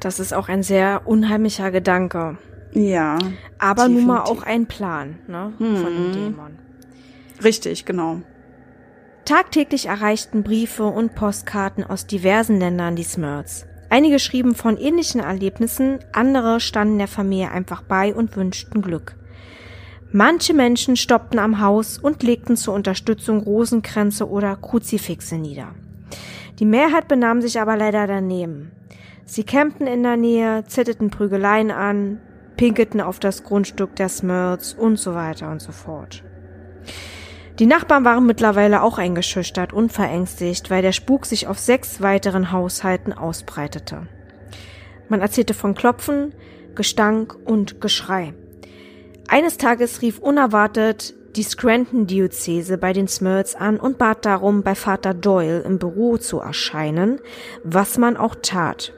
[0.00, 2.36] Das ist auch ein sehr unheimlicher Gedanke.
[2.72, 3.18] Ja.
[3.58, 4.06] Aber definitiv.
[4.06, 5.76] nun mal auch ein Plan, ne, hm.
[5.76, 6.58] von dem Dämon.
[7.42, 8.20] Richtig, genau.
[9.28, 13.66] Tagtäglich erreichten Briefe und Postkarten aus diversen Ländern die Smurts.
[13.90, 19.16] Einige schrieben von ähnlichen Erlebnissen, andere standen der Familie einfach bei und wünschten Glück.
[20.12, 25.74] Manche Menschen stoppten am Haus und legten zur Unterstützung Rosenkränze oder Kruzifixe nieder.
[26.58, 28.72] Die Mehrheit benahm sich aber leider daneben.
[29.26, 32.18] Sie campten in der Nähe, zitterten Prügeleien an,
[32.56, 36.24] pinkelten auf das Grundstück der Smurls und so weiter und so fort.
[37.58, 42.52] Die Nachbarn waren mittlerweile auch eingeschüchtert und verängstigt, weil der Spuk sich auf sechs weiteren
[42.52, 44.06] Haushalten ausbreitete.
[45.08, 46.34] Man erzählte von Klopfen,
[46.76, 48.32] Gestank und Geschrei.
[49.26, 55.12] Eines Tages rief unerwartet die Scranton-Diözese bei den Smurls an und bat darum, bei Vater
[55.12, 57.20] Doyle im Büro zu erscheinen,
[57.64, 58.92] was man auch tat.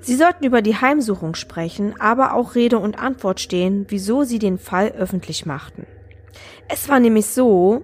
[0.00, 4.58] Sie sollten über die Heimsuchung sprechen, aber auch Rede und Antwort stehen, wieso sie den
[4.58, 5.86] Fall öffentlich machten.
[6.68, 7.82] Es war nämlich so,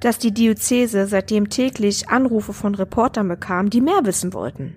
[0.00, 4.74] dass die Diözese seitdem täglich Anrufe von Reportern bekam, die mehr wissen wollten.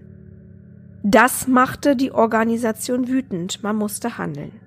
[1.03, 4.59] Das machte die Organisation wütend, man musste handeln.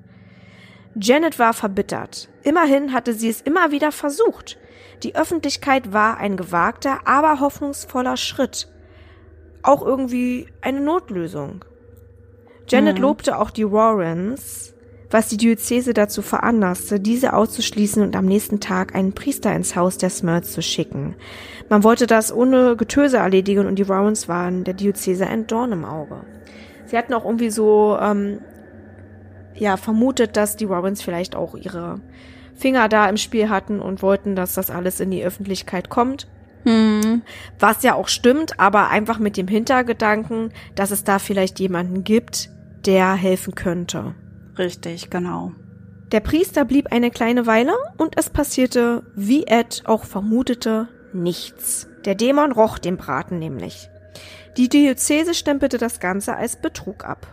[0.95, 2.29] Janet war verbittert.
[2.43, 4.59] Immerhin hatte sie es immer wieder versucht.
[5.03, 8.69] Die Öffentlichkeit war ein gewagter, aber hoffnungsvoller Schritt.
[9.63, 11.65] Auch irgendwie eine Notlösung.
[12.69, 13.03] Janet mhm.
[13.03, 14.75] lobte auch die Warrens,
[15.11, 19.99] was die Diözese dazu veranlasste, diese auszuschließen und am nächsten Tag einen Priester ins Haus
[19.99, 21.17] der Smurts zu schicken.
[21.69, 25.85] Man wollte das ohne Getöse erledigen und die Warrens waren der Diözese ein Dorn im
[25.85, 26.21] Auge.
[26.87, 28.41] Sie hatten auch irgendwie so, ähm,
[29.55, 32.01] ja, vermutet, dass die Warrens vielleicht auch ihre
[32.55, 36.27] Finger da im Spiel hatten und wollten, dass das alles in die Öffentlichkeit kommt.
[36.65, 37.23] Hm.
[37.59, 42.51] Was ja auch stimmt, aber einfach mit dem Hintergedanken, dass es da vielleicht jemanden gibt,
[42.85, 44.15] der helfen könnte.
[44.59, 45.53] Richtig, genau.
[46.11, 51.89] Der Priester blieb eine kleine Weile und es passierte, wie Ed auch vermutete, nichts.
[52.05, 53.89] Der Dämon roch den Braten nämlich.
[54.57, 57.27] Die Diözese stempelte das Ganze als Betrug ab.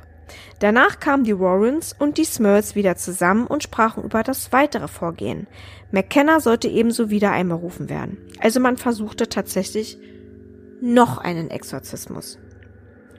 [0.59, 5.47] Danach kamen die Warrens und die Smurls wieder zusammen und sprachen über das weitere Vorgehen.
[5.91, 8.17] McKenna sollte ebenso wieder einberufen werden.
[8.39, 9.97] Also man versuchte tatsächlich
[10.81, 12.39] noch einen Exorzismus.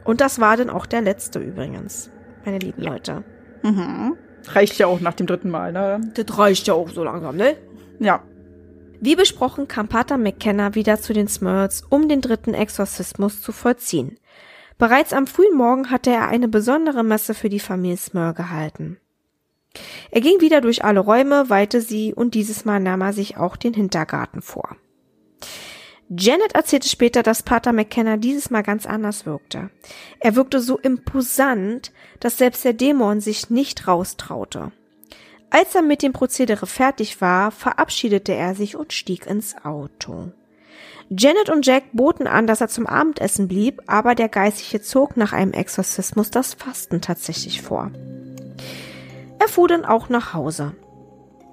[0.05, 2.11] Und das war dann auch der letzte übrigens,
[2.45, 2.91] meine lieben ja.
[2.91, 3.25] Leute.
[3.63, 4.17] Mhm.
[4.49, 6.01] Reicht ja auch nach dem dritten Mal, ne?
[6.15, 7.57] Das reicht ja auch so langsam, ne?
[7.99, 8.23] Ja.
[9.01, 14.19] Wie besprochen kam Pater McKenna wieder zu den Smurls, um den dritten Exorzismus zu vollziehen.
[14.79, 18.99] Bereits am frühen Morgen hatte er eine besondere Messe für die Familie Smurl gehalten.
[20.11, 23.57] Er ging wieder durch alle Räume, weihte sie und dieses Mal nahm er sich auch
[23.57, 24.77] den Hintergarten vor.
[26.09, 29.71] Janet erzählte später, dass Pater McKenna dieses Mal ganz anders wirkte.
[30.21, 34.71] Er wirkte so imposant, dass selbst der Dämon sich nicht raustraute.
[35.51, 40.33] Als er mit dem Prozedere fertig war, verabschiedete er sich und stieg ins Auto.
[41.09, 45.33] Janet und Jack boten an, dass er zum Abendessen blieb, aber der Geistliche zog nach
[45.33, 47.91] einem Exorzismus das Fasten tatsächlich vor.
[49.39, 50.75] Er fuhr dann auch nach Hause.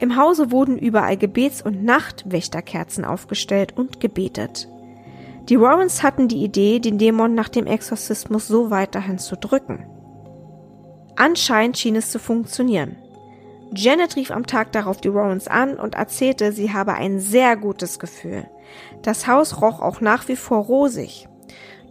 [0.04, 4.68] Im Hause wurden überall Gebets- und Nachtwächterkerzen aufgestellt und gebetet.
[5.47, 9.86] Die Warrens hatten die Idee, den Dämon nach dem Exorzismus so weiterhin zu drücken.
[11.16, 12.97] Anscheinend schien es zu funktionieren.
[13.74, 17.97] Janet rief am Tag darauf die Warrens an und erzählte, sie habe ein sehr gutes
[17.97, 18.45] Gefühl.
[19.04, 21.30] Das Haus roch auch nach wie vor rosig.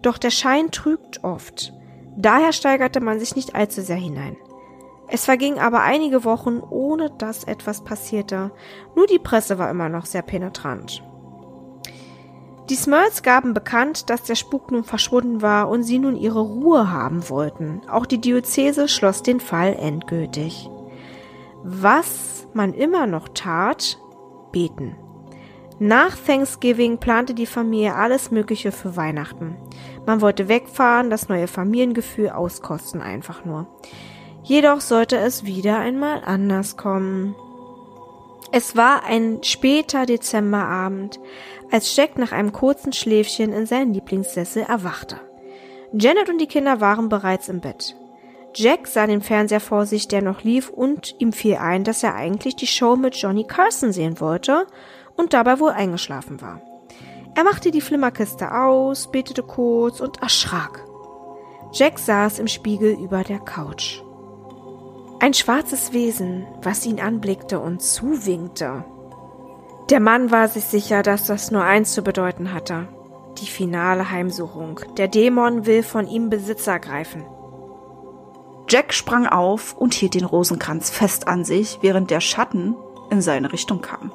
[0.02, 1.72] Doch der Schein trügt oft.
[2.18, 4.36] Daher steigerte man sich nicht allzu sehr hinein.
[5.14, 8.50] Es vergingen aber einige Wochen, ohne dass etwas passierte.
[8.96, 11.04] Nur die Presse war immer noch sehr penetrant.
[12.70, 16.90] Die Smurls gaben bekannt, dass der Spuk nun verschwunden war und sie nun ihre Ruhe
[16.90, 17.82] haben wollten.
[17.90, 20.70] Auch die Diözese schloss den Fall endgültig.
[21.62, 23.98] Was man immer noch tat,
[24.50, 24.96] beten.
[25.78, 29.58] Nach Thanksgiving plante die Familie alles Mögliche für Weihnachten.
[30.06, 33.66] Man wollte wegfahren, das neue Familiengefühl auskosten einfach nur.
[34.44, 37.34] Jedoch sollte es wieder einmal anders kommen.
[38.50, 41.20] Es war ein später Dezemberabend,
[41.70, 45.20] als Jack nach einem kurzen Schläfchen in seinen Lieblingssessel erwachte.
[45.92, 47.96] Janet und die Kinder waren bereits im Bett.
[48.54, 52.14] Jack sah den Fernseher vor sich, der noch lief, und ihm fiel ein, dass er
[52.14, 54.66] eigentlich die Show mit Johnny Carson sehen wollte
[55.16, 56.60] und dabei wohl eingeschlafen war.
[57.34, 60.84] Er machte die Flimmerkiste aus, betete kurz und erschrak.
[61.72, 64.02] Jack saß im Spiegel über der Couch.
[65.22, 68.84] Ein schwarzes Wesen, was ihn anblickte und zuwinkte.
[69.88, 72.88] Der Mann war sich sicher, dass das nur eins zu bedeuten hatte.
[73.38, 74.80] Die finale Heimsuchung.
[74.96, 77.22] Der Dämon will von ihm Besitz ergreifen.
[78.68, 82.74] Jack sprang auf und hielt den Rosenkranz fest an sich, während der Schatten
[83.10, 84.10] in seine Richtung kam.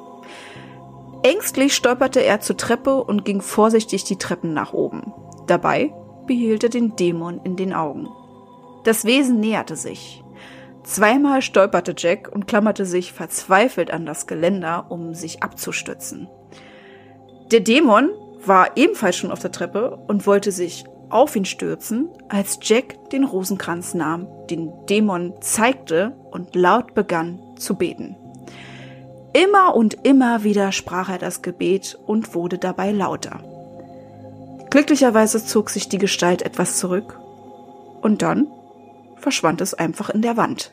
[1.22, 5.14] Ängstlich stolperte er zur Treppe und ging vorsichtig die Treppen nach oben.
[5.46, 5.94] Dabei
[6.26, 8.10] behielt er den Dämon in den Augen.
[8.84, 10.22] Das Wesen näherte sich.
[10.88, 16.28] Zweimal stolperte Jack und klammerte sich verzweifelt an das Geländer, um sich abzustützen.
[17.52, 18.08] Der Dämon
[18.46, 23.24] war ebenfalls schon auf der Treppe und wollte sich auf ihn stürzen, als Jack den
[23.24, 28.16] Rosenkranz nahm, den Dämon zeigte und laut begann zu beten.
[29.34, 33.40] Immer und immer wieder sprach er das Gebet und wurde dabei lauter.
[34.70, 37.20] Glücklicherweise zog sich die Gestalt etwas zurück
[38.00, 38.46] und dann
[39.16, 40.72] verschwand es einfach in der Wand.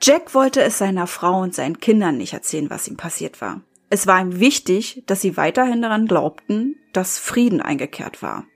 [0.00, 3.62] Jack wollte es seiner Frau und seinen Kindern nicht erzählen, was ihm passiert war.
[3.90, 8.46] Es war ihm wichtig, dass sie weiterhin daran glaubten, dass Frieden eingekehrt war.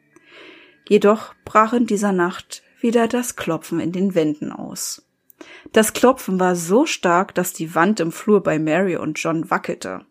[0.88, 5.06] Jedoch brach in dieser Nacht wieder das Klopfen in den Wänden aus.
[5.72, 10.04] Das Klopfen war so stark, dass die Wand im Flur bei Mary und John wackelte.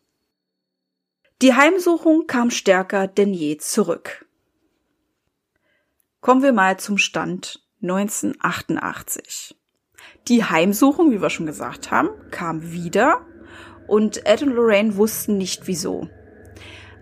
[1.42, 4.26] Die Heimsuchung kam stärker denn je zurück.
[6.20, 9.56] Kommen wir mal zum Stand 1988.
[10.28, 13.22] Die Heimsuchung, wie wir schon gesagt haben, kam wieder
[13.88, 16.08] und Ed und Lorraine wussten nicht wieso.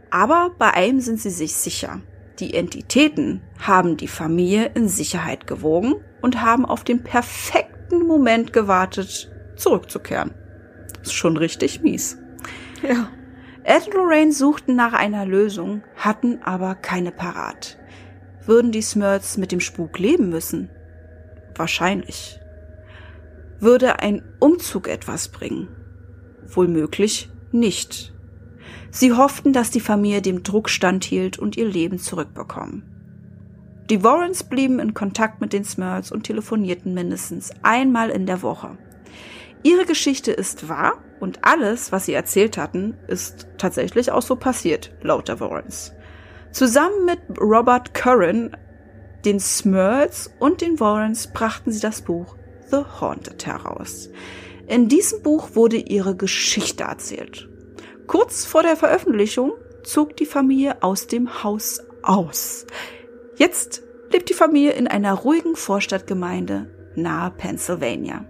[0.09, 2.01] Aber bei einem sind sie sich sicher.
[2.39, 9.29] Die Entitäten haben die Familie in Sicherheit gewogen und haben auf den perfekten Moment gewartet,
[9.57, 10.33] zurückzukehren.
[11.01, 12.17] Ist schon richtig mies.
[12.81, 13.09] Ja.
[13.63, 17.77] Ed und Lorraine suchten nach einer Lösung, hatten aber keine parat.
[18.45, 20.69] Würden die Smurts mit dem Spuk leben müssen?
[21.55, 22.39] Wahrscheinlich.
[23.59, 25.67] Würde ein Umzug etwas bringen?
[26.47, 28.13] Wohl möglich nicht.
[28.89, 32.83] Sie hofften, dass die Familie dem Druck standhielt und ihr Leben zurückbekommen.
[33.89, 38.77] Die Warrens blieben in Kontakt mit den Smurls und telefonierten mindestens einmal in der Woche.
[39.63, 44.91] Ihre Geschichte ist wahr und alles, was sie erzählt hatten, ist tatsächlich auch so passiert,
[45.01, 45.91] laut der Warrens.
[46.51, 48.55] Zusammen mit Robert Curran,
[49.25, 52.38] den Smurls und den Warrens brachten sie das Buch
[52.71, 54.09] The Haunted heraus.
[54.67, 57.49] In diesem Buch wurde ihre Geschichte erzählt.
[58.07, 59.53] Kurz vor der Veröffentlichung
[59.83, 62.65] zog die Familie aus dem Haus aus.
[63.37, 68.25] Jetzt lebt die Familie in einer ruhigen Vorstadtgemeinde nahe Pennsylvania.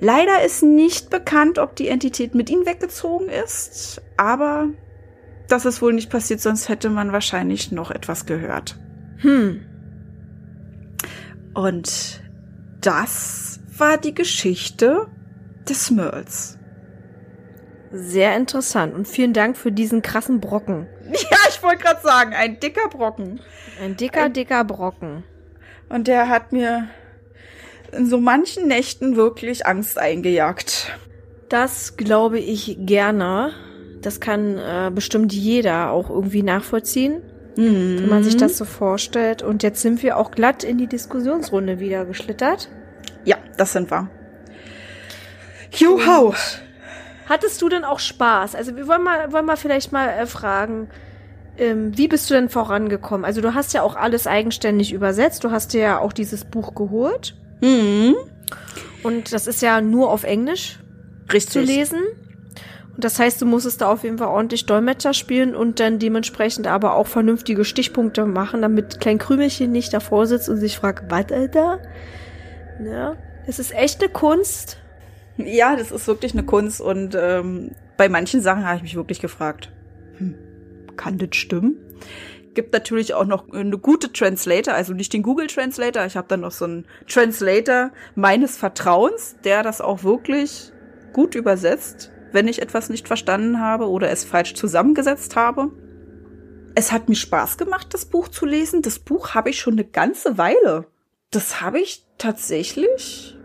[0.00, 4.68] Leider ist nicht bekannt, ob die Entität mit ihnen weggezogen ist, aber
[5.48, 8.78] das ist wohl nicht passiert, sonst hätte man wahrscheinlich noch etwas gehört.
[9.18, 9.64] Hm.
[11.54, 12.22] Und
[12.82, 15.06] das war die Geschichte
[15.68, 16.58] des Merls.
[17.90, 20.86] Sehr interessant und vielen Dank für diesen krassen Brocken.
[21.12, 23.40] Ja, ich wollte gerade sagen, ein dicker Brocken.
[23.82, 25.24] Ein dicker, dicker Brocken.
[25.88, 26.88] Und der hat mir
[27.92, 30.90] in so manchen Nächten wirklich Angst eingejagt.
[31.50, 33.52] Das glaube ich gerne.
[34.00, 37.22] Das kann äh, bestimmt jeder auch irgendwie nachvollziehen,
[37.56, 38.00] mhm.
[38.00, 39.42] wenn man sich das so vorstellt.
[39.42, 42.68] Und jetzt sind wir auch glatt in die Diskussionsrunde wieder geschlittert.
[43.24, 44.08] Ja, das sind wir.
[45.72, 46.34] Juhu.
[47.28, 48.54] Hattest du denn auch Spaß?
[48.54, 50.88] Also wir wollen mal, wollen mal vielleicht mal äh, fragen,
[51.56, 53.24] ähm, wie bist du denn vorangekommen?
[53.24, 55.44] Also du hast ja auch alles eigenständig übersetzt.
[55.44, 57.36] Du hast dir ja auch dieses Buch geholt.
[57.60, 58.16] Mhm.
[59.02, 60.78] Und das ist ja nur auf Englisch
[61.32, 61.52] Richtig.
[61.52, 62.00] zu lesen.
[62.94, 66.66] Und das heißt, du musstest da auf jeden Fall ordentlich Dolmetscher spielen und dann dementsprechend
[66.66, 71.32] aber auch vernünftige Stichpunkte machen, damit Klein Krümelchen nicht davor sitzt und sich fragt, was,
[71.32, 71.80] Alter?
[72.84, 73.16] Ja,
[73.46, 74.78] es ist echt eine Kunst.
[75.38, 79.20] Ja, das ist wirklich eine Kunst und ähm, bei manchen Sachen habe ich mich wirklich
[79.20, 79.72] gefragt,
[80.18, 80.34] hm,
[80.96, 81.76] kann das stimmen?
[82.52, 86.04] Gibt natürlich auch noch eine gute Translator, also nicht den Google Translator.
[86.04, 90.70] Ich habe dann noch so einen Translator meines Vertrauens, der das auch wirklich
[91.14, 95.70] gut übersetzt, wenn ich etwas nicht verstanden habe oder es falsch zusammengesetzt habe.
[96.74, 98.82] Es hat mir Spaß gemacht, das Buch zu lesen.
[98.82, 100.86] Das Buch habe ich schon eine ganze Weile.
[101.30, 103.36] Das habe ich tatsächlich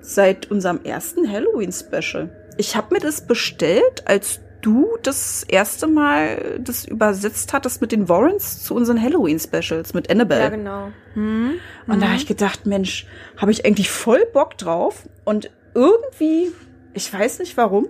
[0.00, 2.30] seit unserem ersten Halloween-Special.
[2.56, 8.08] Ich habe mir das bestellt, als du das erste Mal das übersetzt hattest mit den
[8.08, 10.42] Warrens zu unseren Halloween-Specials mit Annabelle.
[10.42, 10.88] Ja, genau.
[11.14, 11.54] Mhm.
[11.86, 13.06] Und da habe ich gedacht, Mensch,
[13.36, 15.08] habe ich eigentlich voll Bock drauf.
[15.24, 16.52] Und irgendwie,
[16.94, 17.86] ich weiß nicht warum,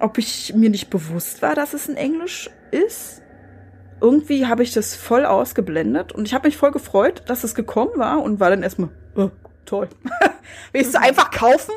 [0.00, 3.22] ob ich mir nicht bewusst war, dass es in Englisch ist.
[4.00, 7.92] Irgendwie habe ich das voll ausgeblendet und ich habe mich voll gefreut, dass es gekommen
[7.96, 9.30] war und war dann erstmal, oh,
[9.66, 9.88] toll.
[10.72, 11.74] Willst du einfach kaufen?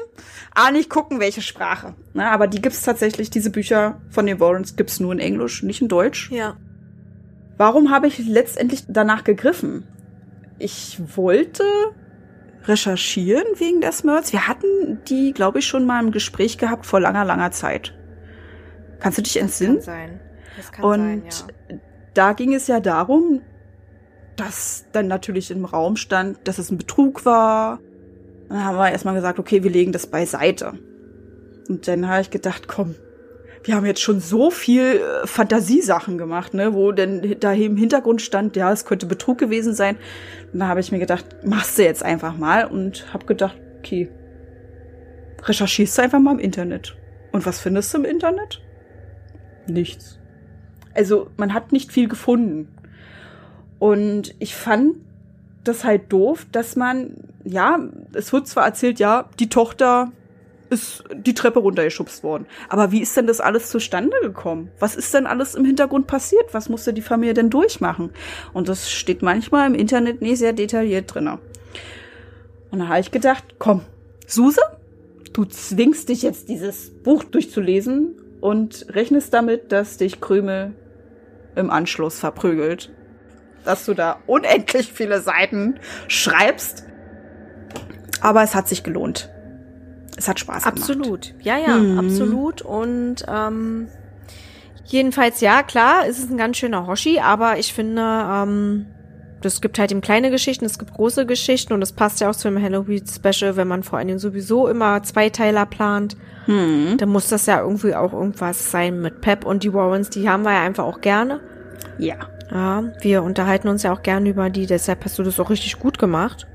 [0.56, 1.96] Ah, nicht gucken, welche Sprache.
[2.14, 5.82] Na, aber die gibt's tatsächlich, diese Bücher von den Warrens gibt's nur in Englisch, nicht
[5.82, 6.32] in Deutsch.
[6.32, 6.56] Ja.
[7.58, 9.86] Warum habe ich letztendlich danach gegriffen?
[10.60, 11.64] Ich wollte
[12.66, 14.32] recherchieren wegen der Smurls.
[14.32, 17.94] Wir hatten die, glaube ich, schon mal im Gespräch gehabt vor langer, langer Zeit.
[19.04, 19.76] Kannst du dich entsinnen?
[19.76, 20.20] Das kann sein.
[20.56, 21.78] Das kann Und sein, ja.
[22.14, 23.42] da ging es ja darum,
[24.38, 27.80] dass dann natürlich im Raum stand, dass es ein Betrug war.
[28.48, 30.74] Dann haben wir erstmal gesagt, okay, wir legen das beiseite.
[31.68, 32.96] Und dann habe ich gedacht, komm,
[33.64, 38.22] wir haben jetzt schon so viel äh, Fantasiesachen gemacht, ne, wo denn da im Hintergrund
[38.22, 39.98] stand, ja, es könnte Betrug gewesen sein.
[40.54, 44.10] Und da habe ich mir gedacht, machst du jetzt einfach mal und habe gedacht, okay,
[45.44, 46.96] recherchierst du einfach mal im Internet.
[47.34, 48.62] Und was findest du im Internet?
[49.68, 50.20] Nichts.
[50.94, 52.68] Also, man hat nicht viel gefunden.
[53.80, 54.98] Und ich fand
[55.64, 57.80] das halt doof, dass man, ja,
[58.14, 60.12] es wird zwar erzählt, ja, die Tochter
[60.70, 62.46] ist die Treppe runtergeschubst worden.
[62.68, 64.72] Aber wie ist denn das alles zustande gekommen?
[64.80, 66.54] Was ist denn alles im Hintergrund passiert?
[66.54, 68.12] Was musste die Familie denn durchmachen?
[68.54, 71.40] Und das steht manchmal im Internet nicht sehr detailliert drinne.
[72.72, 73.82] Und da habe ich gedacht, komm,
[74.26, 74.62] Suse,
[75.34, 80.74] du zwingst dich jetzt dieses Buch durchzulesen und rechnest damit, dass dich Krümel
[81.56, 82.92] im Anschluss verprügelt.
[83.64, 85.80] Dass du da unendlich viele Seiten
[86.10, 86.84] schreibst.
[88.20, 89.30] Aber es hat sich gelohnt.
[90.18, 90.78] Es hat Spaß gemacht.
[90.78, 91.34] Absolut.
[91.42, 92.00] Ja, ja, Mhm.
[92.00, 92.62] absolut.
[92.62, 93.88] Und ähm,
[94.86, 98.88] jedenfalls, ja, klar, es ist ein ganz schöner Hoshi, aber ich finde, ähm,
[99.46, 102.36] es gibt halt eben kleine Geschichten, es gibt große Geschichten und es passt ja auch
[102.36, 106.16] zu einem Halloween-Special, wenn man vor allen Dingen sowieso immer Zweiteiler plant.
[106.46, 106.98] Hm.
[106.98, 110.44] Dann muss das ja irgendwie auch irgendwas sein mit Pep und die Warrens, die haben
[110.44, 111.40] wir ja einfach auch gerne.
[111.98, 112.16] Ja.
[112.52, 115.80] Ja, wir unterhalten uns ja auch gerne über die, deshalb hast du das auch richtig
[115.80, 116.48] gut gemacht.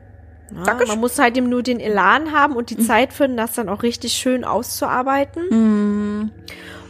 [0.55, 0.95] Ja, Dankeschön.
[0.95, 3.83] man muss halt eben nur den Elan haben und die Zeit finden, das dann auch
[3.83, 5.43] richtig schön auszuarbeiten.
[5.51, 6.31] Hm.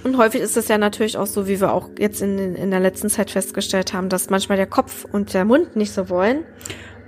[0.04, 2.80] Und häufig ist es ja natürlich auch so, wie wir auch jetzt in, in der
[2.80, 6.44] letzten Zeit festgestellt haben, dass manchmal der Kopf und der Mund nicht so wollen.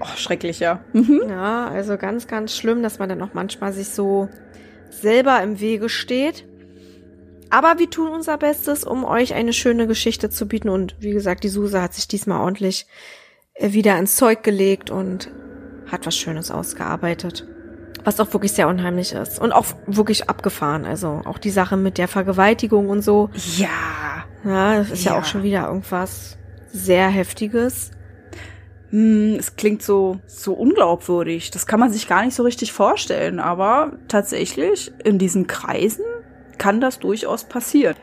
[0.01, 0.83] Oh, schrecklich, ja.
[0.93, 1.23] Mhm.
[1.29, 4.29] Ja, also ganz, ganz schlimm, dass man dann auch manchmal sich so
[4.91, 6.47] selber im Wege steht.
[7.51, 10.69] Aber wir tun unser Bestes, um euch eine schöne Geschichte zu bieten.
[10.69, 12.87] Und wie gesagt, die Suse hat sich diesmal ordentlich
[13.55, 15.31] äh, wieder ins Zeug gelegt und
[15.91, 17.47] hat was Schönes ausgearbeitet.
[18.05, 19.39] Was auch wirklich sehr unheimlich ist.
[19.39, 20.85] Und auch wirklich abgefahren.
[20.85, 23.31] Also auch die Sache mit der Vergewaltigung und so.
[23.57, 23.69] Ja.
[24.45, 26.39] Ja, das ist ja, ja auch schon wieder irgendwas
[26.73, 27.91] sehr Heftiges.
[28.91, 31.51] Hm, es klingt so, so unglaubwürdig.
[31.51, 33.39] Das kann man sich gar nicht so richtig vorstellen.
[33.39, 36.05] Aber tatsächlich in diesen Kreisen
[36.59, 37.97] kann das durchaus passieren.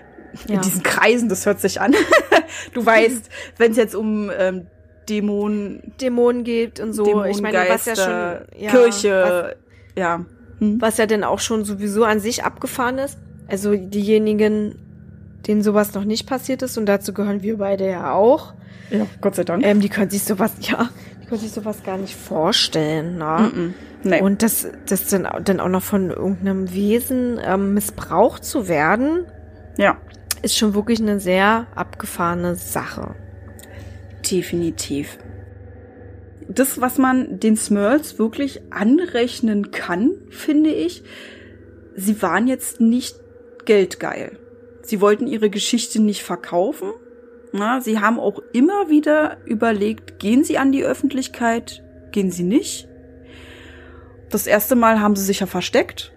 [0.48, 0.56] Ja.
[0.56, 1.96] In diesen Kreisen, das hört sich an.
[2.74, 4.68] du weißt, wenn es jetzt um ähm,
[5.10, 9.56] Dämonen, Dämonen geht und so, ich meine, was ja schon ja, Kirche,
[9.98, 10.26] ja,
[10.60, 10.80] hm?
[10.80, 13.18] was ja denn auch schon sowieso an sich abgefahren ist.
[13.48, 14.76] Also diejenigen,
[15.48, 18.54] denen sowas noch nicht passiert ist und dazu gehören wir beide ja auch.
[18.90, 19.66] Ja, Gott sei Dank.
[19.66, 20.90] Ähm, die können sich sowas, ja,
[21.22, 23.52] die können sich sowas gar nicht vorstellen, ne?
[23.54, 23.74] Mm -mm.
[24.04, 24.22] Nee.
[24.22, 29.26] Und das, das dann, dann auch noch von irgendeinem Wesen ähm, missbraucht zu werden,
[29.78, 29.98] ja.
[30.44, 33.16] ist schon wirklich eine sehr abgefahrene Sache.
[34.30, 35.18] Definitiv.
[36.50, 41.04] Das, was man den Smurls wirklich anrechnen kann, finde ich,
[41.96, 43.16] sie waren jetzt nicht
[43.66, 44.38] geldgeil.
[44.82, 46.92] Sie wollten ihre Geschichte nicht verkaufen.
[47.52, 52.88] Na, sie haben auch immer wieder überlegt, gehen sie an die Öffentlichkeit, gehen sie nicht.
[54.30, 56.14] Das erste Mal haben sie sich ja versteckt.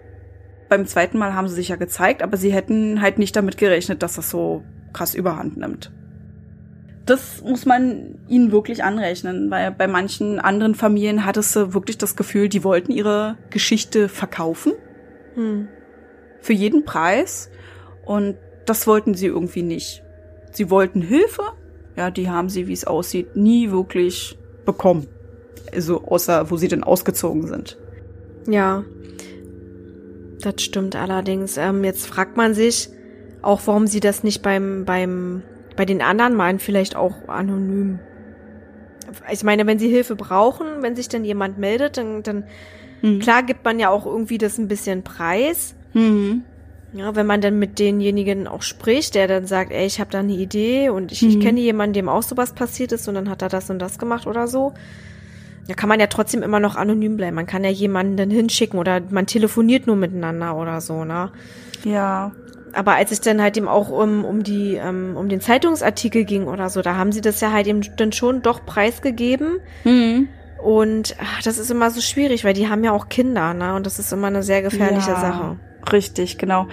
[0.68, 4.02] Beim zweiten Mal haben sie sich ja gezeigt, aber sie hätten halt nicht damit gerechnet,
[4.02, 4.62] dass das so
[4.92, 5.90] krass überhand nimmt.
[7.06, 12.14] Das muss man ihnen wirklich anrechnen, weil bei manchen anderen Familien hattest du wirklich das
[12.14, 14.72] Gefühl, die wollten ihre Geschichte verkaufen.
[15.34, 15.68] Hm.
[16.40, 17.50] Für jeden Preis.
[18.04, 18.36] Und
[18.66, 20.02] das wollten sie irgendwie nicht.
[20.52, 21.42] Sie wollten Hilfe.
[21.96, 25.06] Ja, die haben sie, wie es aussieht, nie wirklich bekommen.
[25.72, 27.78] Also außer, wo sie denn ausgezogen sind.
[28.48, 28.84] Ja,
[30.40, 31.56] das stimmt allerdings.
[31.56, 32.88] Ähm, jetzt fragt man sich
[33.42, 35.42] auch, warum sie das nicht beim, beim,
[35.80, 38.00] bei den anderen meinen, vielleicht auch anonym.
[39.32, 42.44] Ich meine, wenn sie Hilfe brauchen, wenn sich dann jemand meldet, dann, dann
[43.00, 43.20] mhm.
[43.20, 45.74] klar gibt man ja auch irgendwie das ein bisschen preis.
[45.94, 46.42] Mhm.
[46.92, 50.18] Ja, wenn man dann mit denjenigen auch spricht, der dann sagt, ey, ich habe da
[50.18, 51.28] eine Idee und ich, mhm.
[51.30, 53.98] ich kenne jemanden, dem auch sowas passiert ist und dann hat er das und das
[53.98, 54.74] gemacht oder so.
[55.66, 57.36] Da kann man ja trotzdem immer noch anonym bleiben.
[57.36, 61.32] Man kann ja jemanden dann hinschicken oder man telefoniert nur miteinander oder so, ne?
[61.84, 62.32] Ja.
[62.72, 66.24] Aber als es dann halt eben auch um, um die, um, ähm, um den Zeitungsartikel
[66.24, 69.60] ging oder so, da haben sie das ja halt eben dann schon doch preisgegeben.
[69.84, 70.28] Mhm.
[70.62, 73.74] Und ach, das ist immer so schwierig, weil die haben ja auch Kinder, ne?
[73.74, 75.56] Und das ist immer eine sehr gefährliche ja, Sache.
[75.90, 76.66] Richtig, genau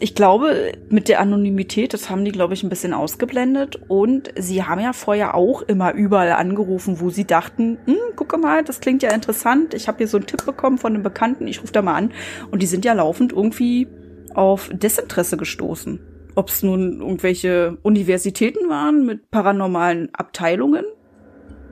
[0.00, 3.80] ich glaube, mit der Anonymität, das haben die, glaube ich, ein bisschen ausgeblendet.
[3.88, 8.64] Und sie haben ja vorher auch immer überall angerufen, wo sie dachten, hm, gucke mal,
[8.64, 9.74] das klingt ja interessant.
[9.74, 12.12] Ich habe hier so einen Tipp bekommen von einem Bekannten, ich rufe da mal an.
[12.50, 13.88] Und die sind ja laufend irgendwie
[14.34, 16.00] auf Desinteresse gestoßen.
[16.34, 20.84] Ob es nun irgendwelche Universitäten waren mit paranormalen Abteilungen,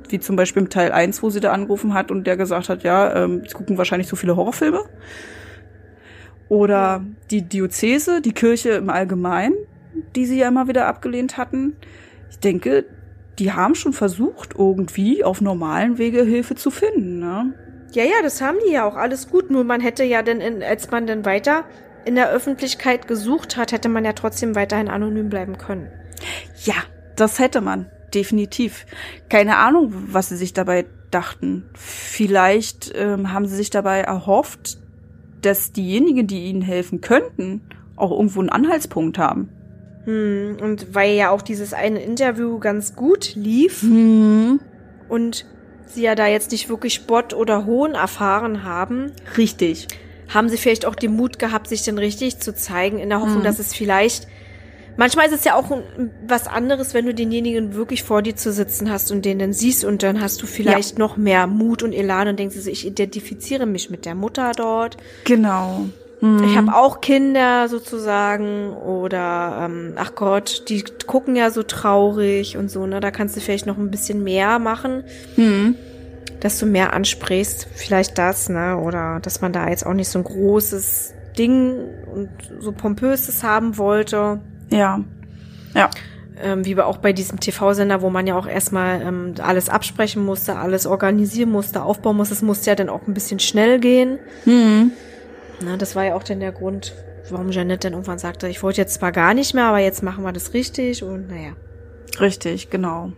[0.08, 2.84] wie zum Beispiel im Teil 1, wo sie da angerufen hat und der gesagt hat,
[2.84, 4.84] ja, ähm, sie gucken wahrscheinlich so viele Horrorfilme
[6.52, 9.54] oder die Diözese, die Kirche im Allgemeinen,
[10.14, 11.78] die sie ja immer wieder abgelehnt hatten.
[12.30, 12.84] Ich denke,
[13.38, 17.54] die haben schon versucht, irgendwie auf normalen Wege Hilfe zu finden, ne?
[17.92, 19.50] Ja, ja, das haben die ja auch alles gut.
[19.50, 21.64] Nur man hätte ja dann, in, als man dann weiter
[22.04, 25.88] in der Öffentlichkeit gesucht hat, hätte man ja trotzdem weiterhin anonym bleiben können.
[26.64, 26.74] Ja,
[27.16, 27.90] das hätte man.
[28.14, 28.86] Definitiv.
[29.28, 31.64] Keine Ahnung, was sie sich dabei dachten.
[31.74, 34.78] Vielleicht ähm, haben sie sich dabei erhofft,
[35.40, 37.62] dass diejenigen, die ihnen helfen könnten,
[37.96, 39.48] auch irgendwo einen Anhaltspunkt haben.
[40.04, 44.60] Hm, und weil ja auch dieses eine Interview ganz gut lief hm.
[45.08, 45.46] und
[45.86, 49.12] sie ja da jetzt nicht wirklich Spott oder Hohn erfahren haben.
[49.36, 49.88] Richtig.
[50.28, 53.38] Haben sie vielleicht auch den Mut gehabt, sich denn richtig zu zeigen, in der Hoffnung,
[53.38, 53.44] hm.
[53.44, 54.26] dass es vielleicht
[54.96, 55.70] Manchmal ist es ja auch
[56.26, 59.84] was anderes, wenn du denjenigen wirklich vor dir zu sitzen hast und den dann siehst
[59.84, 60.98] und dann hast du vielleicht ja.
[60.98, 64.98] noch mehr Mut und Elan und denkst, also ich identifiziere mich mit der Mutter dort.
[65.24, 65.86] Genau.
[66.20, 66.44] Mhm.
[66.44, 72.70] Ich habe auch Kinder sozusagen oder ähm, ach Gott, die gucken ja so traurig und
[72.70, 73.00] so, ne?
[73.00, 75.04] Da kannst du vielleicht noch ein bisschen mehr machen.
[75.36, 75.76] Mhm.
[76.42, 78.76] Dass du mehr ansprichst, vielleicht das, ne?
[78.76, 81.78] Oder dass man da jetzt auch nicht so ein großes Ding
[82.12, 84.40] und so pompöses haben wollte.
[84.68, 85.00] Ja.
[85.72, 85.88] Ja.
[86.42, 90.56] Ähm, wie auch bei diesem TV-Sender, wo man ja auch erstmal ähm, alles absprechen musste,
[90.56, 92.34] alles organisieren musste, aufbauen musste.
[92.34, 94.18] Es musste ja dann auch ein bisschen schnell gehen.
[94.44, 94.90] Mhm.
[95.64, 96.92] Na, das war ja auch dann der Grund,
[97.30, 100.24] warum Janet dann irgendwann sagte, ich wollte jetzt zwar gar nicht mehr, aber jetzt machen
[100.24, 101.52] wir das richtig und naja.
[102.18, 103.12] Richtig, genau.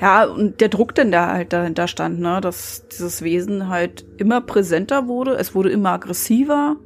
[0.00, 4.40] Ja, und der Druck, denn da halt dahinter stand, ne, dass dieses Wesen halt immer
[4.40, 6.76] präsenter wurde, es wurde immer aggressiver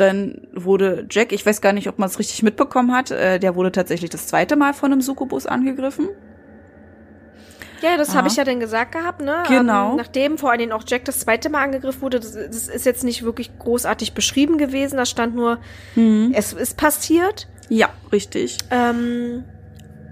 [0.00, 3.56] dann wurde Jack, ich weiß gar nicht, ob man es richtig mitbekommen hat, äh, der
[3.56, 6.08] wurde tatsächlich das zweite Mal von einem Sukubus angegriffen.
[7.80, 9.44] Ja, das habe ich ja dann gesagt gehabt, ne?
[9.46, 9.90] Genau.
[9.90, 12.86] Ähm, nachdem vor allen Dingen auch Jack das zweite Mal angegriffen wurde, das, das ist
[12.86, 14.96] jetzt nicht wirklich großartig beschrieben gewesen.
[14.96, 15.58] Da stand nur,
[15.94, 16.32] Mhm.
[16.34, 17.46] es ist passiert.
[17.68, 18.58] Ja, richtig.
[18.72, 19.44] Ähm,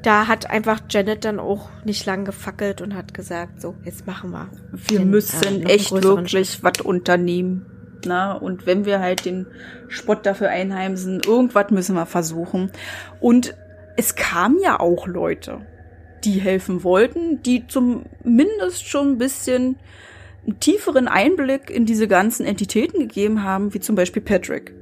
[0.06, 4.30] da hat einfach Janet dann auch nicht lang gefackelt und hat gesagt, so, jetzt machen
[4.30, 4.48] wir.
[4.70, 7.66] Wir den, äh, müssen einen echt wirklich was unternehmen.
[8.06, 9.46] Na, und wenn wir halt den
[9.88, 12.70] Spott dafür einheimsen, irgendwas müssen wir versuchen.
[13.18, 13.56] Und
[13.96, 15.66] es kamen ja auch Leute,
[16.22, 19.74] die helfen wollten, die zumindest schon ein bisschen
[20.46, 24.72] einen tieferen Einblick in diese ganzen Entitäten gegeben haben, wie zum Beispiel Patrick.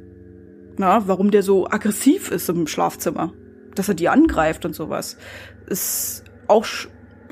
[0.77, 3.33] Na, warum der so aggressiv ist im Schlafzimmer.
[3.75, 5.17] Dass er die angreift und sowas.
[5.67, 6.67] Ist auch,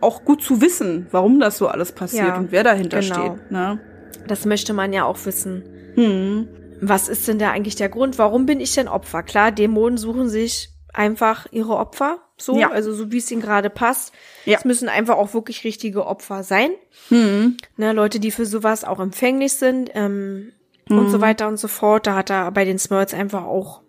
[0.00, 3.14] auch gut zu wissen, warum das so alles passiert Ja, und wer dahinter genau.
[3.36, 3.50] steht.
[3.50, 3.78] Ne?
[4.26, 5.64] Das möchte man ja auch wissen.
[5.94, 6.48] Hm.
[6.80, 8.18] Was ist denn da eigentlich der Grund?
[8.18, 9.22] Warum bin ich denn Opfer?
[9.22, 12.18] Klar, Dämonen suchen sich einfach ihre Opfer.
[12.38, 12.70] So, Ja.
[12.70, 14.12] also so wie es ihnen gerade passt.
[14.44, 14.58] Ja.
[14.58, 16.70] Es müssen einfach auch wirklich richtige Opfer sein.
[17.08, 17.56] Hm.
[17.76, 20.52] Ne, Leute, die für sowas auch empfänglich sind ähm,
[20.90, 22.06] und so weiter und so fort.
[22.06, 23.82] Da hat er bei den Smurls einfach auch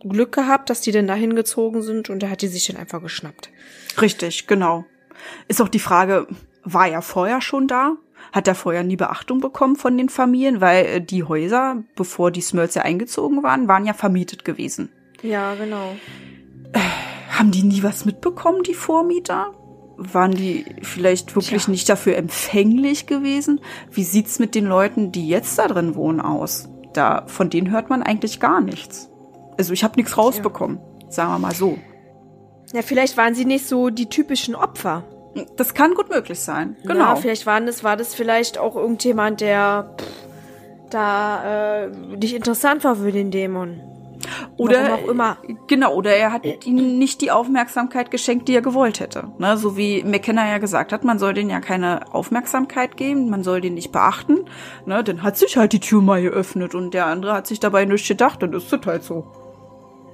[0.00, 3.02] Glück gehabt, dass die denn da hingezogen sind und er hat die sich dann einfach
[3.02, 3.50] geschnappt.
[4.00, 4.84] Richtig, genau.
[5.48, 6.26] Ist auch die Frage,
[6.64, 7.96] war er vorher schon da?
[8.32, 10.60] Hat er vorher nie Beachtung bekommen von den Familien?
[10.60, 14.90] Weil äh, die Häuser, bevor die Smurls ja eingezogen waren, waren ja vermietet gewesen.
[15.22, 15.94] Ja, genau.
[17.30, 19.52] Haben die nie was mitbekommen, die Vormieter?
[19.96, 21.70] Waren die vielleicht wirklich Tja.
[21.70, 23.60] nicht dafür empfänglich gewesen?
[23.90, 26.68] Wie sieht's mit den Leuten, die jetzt da drin wohnen, aus?
[26.92, 29.10] Da, von denen hört man eigentlich gar nichts.
[29.58, 30.78] Also ich habe nichts rausbekommen,
[31.08, 31.78] sagen wir mal so.
[32.72, 35.04] Ja, vielleicht waren sie nicht so die typischen Opfer.
[35.56, 36.76] Das kann gut möglich sein.
[36.82, 37.16] Ja, Genau.
[37.16, 40.06] vielleicht waren das, war das vielleicht auch irgendjemand, der pff,
[40.90, 43.80] da äh, nicht interessant war für den Dämon.
[44.56, 45.36] Oder Warum auch immer.
[45.68, 49.28] Genau, oder er hat ihnen nicht die Aufmerksamkeit geschenkt, die er gewollt hätte.
[49.38, 53.44] Ne, so wie McKenna ja gesagt hat, man soll denen ja keine Aufmerksamkeit geben, man
[53.44, 54.46] soll den nicht beachten.
[54.86, 57.84] Ne, dann hat sich halt die Tür mal geöffnet und der andere hat sich dabei
[57.84, 59.26] nichts gedacht, dann ist das halt so.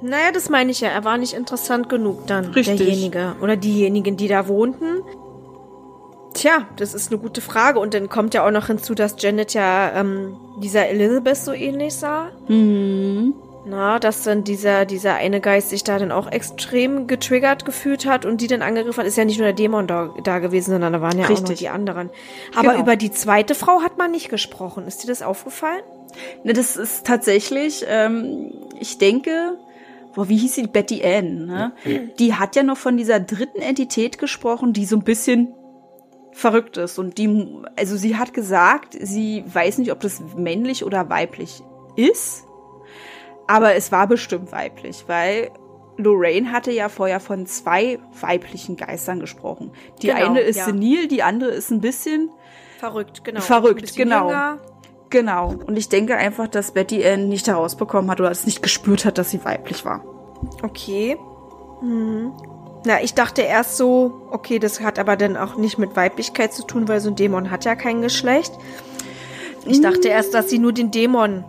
[0.02, 0.88] Naja, das meine ich ja.
[0.88, 2.78] Er war nicht interessant genug dann, Richtig.
[2.78, 3.36] derjenige.
[3.40, 5.02] Oder diejenigen, die da wohnten.
[6.34, 7.78] Tja, das ist eine gute Frage.
[7.78, 11.94] Und dann kommt ja auch noch hinzu, dass Janet ja ähm, dieser Elizabeth so ähnlich
[11.94, 12.30] sah.
[12.46, 13.34] Hm.
[13.64, 18.24] Na, dass dann dieser, dieser eine Geist sich da dann auch extrem getriggert gefühlt hat
[18.24, 19.06] und die dann angegriffen hat.
[19.06, 21.38] Ist ja nicht nur der Dämon da, da gewesen, sondern da waren ja auch noch
[21.38, 21.58] Richtig.
[21.60, 22.10] die anderen.
[22.56, 22.82] Aber Genau.
[22.82, 24.88] über die zweite Frau hat man nicht gesprochen.
[24.88, 25.82] Ist dir das aufgefallen?
[26.42, 29.56] Ne, das ist tatsächlich, ähm, ich denke,
[30.14, 31.72] boah, wie hieß sie, Betty Ann, ne?
[32.18, 35.54] Die hat ja noch von dieser dritten Entität gesprochen, die so ein bisschen
[36.32, 36.98] verrückt ist.
[36.98, 37.46] Und die,
[37.76, 41.62] also sie hat gesagt, sie weiß nicht, ob das männlich oder weiblich
[41.96, 42.44] ist,
[43.46, 45.50] aber es war bestimmt weiblich, weil
[45.98, 49.72] Lorraine hatte ja vorher von zwei weiblichen Geistern gesprochen.
[50.00, 50.64] Die Genau, eine ist ja.
[50.64, 52.30] senil, die andere ist ein bisschen
[52.82, 53.40] Verrückt, genau.
[53.40, 54.26] Verrückt, genau.
[54.26, 54.58] jünger.
[55.12, 55.54] Genau.
[55.66, 59.18] Und ich denke einfach, dass Betty Ann nicht herausbekommen hat oder es nicht gespürt hat,
[59.18, 60.02] dass sie weiblich war.
[60.62, 61.18] Okay.
[61.82, 62.32] Mhm.
[62.86, 66.66] Na, ich dachte erst so, okay, das hat aber dann auch nicht mit Weiblichkeit zu
[66.66, 68.52] tun, weil so ein Dämon hat ja kein Geschlecht.
[69.66, 71.44] Ich dachte erst, dass sie nur den Dämon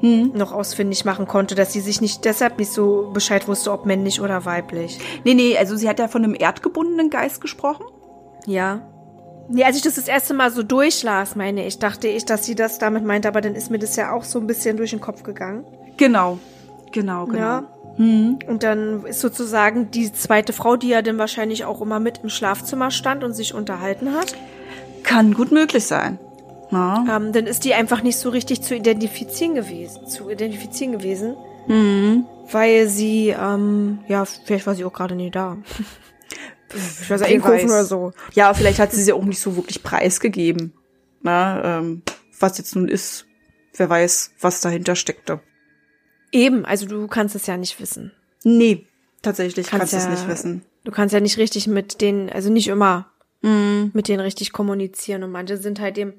[0.00, 4.20] noch ausfindig machen konnte, dass sie sich nicht deshalb nicht so Bescheid wusste, ob männlich
[4.20, 5.00] oder weiblich.
[5.24, 7.84] Nee, nee, also sie hat ja von einem erdgebundenen Geist gesprochen.
[8.46, 8.88] Ja.
[9.48, 12.54] Nee, als ich das das erste Mal so durchlas, meine ich, dachte ich, dass sie
[12.54, 15.00] das damit meinte, aber dann ist mir das ja auch so ein bisschen durch den
[15.00, 15.64] Kopf gegangen.
[15.96, 16.38] Genau.
[16.92, 17.38] Genau, genau.
[17.38, 17.64] Ja.
[17.96, 18.38] Hm.
[18.46, 22.28] Und dann ist sozusagen die zweite Frau, die ja dann wahrscheinlich auch immer mit im
[22.28, 24.34] Schlafzimmer stand und sich unterhalten hat.
[25.02, 26.18] Kann gut möglich sein.
[26.70, 27.04] Na?
[27.16, 31.34] Ähm, dann ist die einfach nicht so richtig zu identifizieren gewesen, zu identifizieren gewesen,
[31.66, 32.24] Hm.
[32.52, 35.56] weil sie, ähm, ja, vielleicht war sie auch gerade nie da.
[36.74, 38.12] ich weiß einkaufen oder so.
[38.34, 40.72] Ja, vielleicht hat sie sie auch nicht so wirklich preisgegeben.
[41.22, 42.02] Na, ähm,
[42.38, 43.26] was jetzt nun ist,
[43.76, 45.40] wer weiß, was dahinter steckte.
[46.32, 48.12] Eben, also du kannst es ja nicht wissen.
[48.44, 48.86] Nee,
[49.22, 50.62] tatsächlich Kannst kannst du es ja- nicht wissen.
[50.84, 53.10] Du kannst ja nicht richtig mit denen, also nicht immer
[53.42, 53.90] Mhm.
[53.94, 56.14] mit denen richtig kommunizieren und manche sind halt dem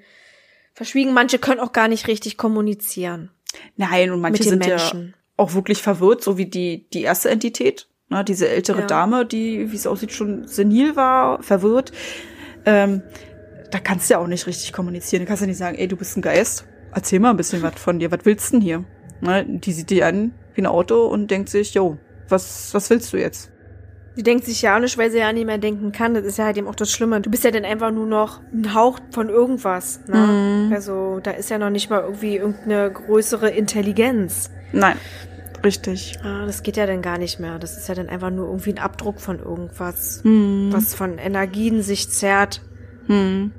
[0.73, 3.31] verschwiegen, manche können auch gar nicht richtig kommunizieren.
[3.75, 5.07] Nein, und manche sind Menschen.
[5.09, 7.87] ja auch wirklich verwirrt, so wie die, die erste Entität.
[8.09, 8.87] Ne, diese ältere Ja.
[8.87, 11.91] Dame, die, wie es aussieht, schon senil war, verwirrt.
[12.65, 13.03] Ähm,
[13.71, 15.23] da kannst du ja auch nicht richtig kommunizieren.
[15.23, 16.65] Du kannst ja nicht sagen, ey, du bist ein Geist.
[16.91, 18.11] Erzähl mal ein bisschen was von dir.
[18.11, 18.83] Was willst du denn hier?
[19.21, 21.97] Ne, die sieht dich an wie ein Auto und denkt sich, yo,
[22.29, 23.51] was, was willst du jetzt?
[24.17, 26.13] Die denkt sich ja auch nicht, weil sie ja nicht mehr denken kann.
[26.15, 27.21] Das ist ja halt eben auch das Schlimme.
[27.21, 30.01] Du bist ja dann einfach nur noch ein Hauch von irgendwas.
[30.07, 30.17] Ne?
[30.67, 30.73] Mhm.
[30.73, 34.49] Also da ist ja noch nicht mal irgendwie irgendeine größere Intelligenz.
[34.73, 34.97] Nein.
[35.63, 36.17] Richtig.
[36.23, 37.59] Ah, das geht ja dann gar nicht mehr.
[37.59, 40.69] Das ist ja dann einfach nur irgendwie ein Abdruck von irgendwas, hm.
[40.71, 42.61] was von Energien sich zerrt.
[43.07, 43.51] Hm.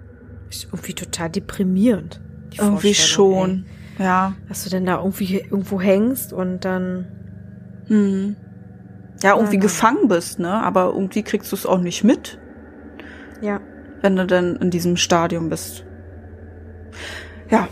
[0.49, 2.21] Ist irgendwie total deprimierend.
[2.59, 3.67] Irgendwie schon.
[3.99, 4.05] Ey.
[4.05, 4.35] Ja.
[4.49, 7.07] Dass du denn da irgendwie irgendwo hängst und dann.
[7.87, 8.37] Hm.
[9.23, 10.51] Ja, irgendwie ja, gefangen bist, ne?
[10.51, 12.39] Aber irgendwie kriegst du es auch nicht mit.
[13.43, 13.61] Ja.
[14.01, 15.85] Wenn du dann in diesem Stadium bist.
[17.51, 17.69] Ja,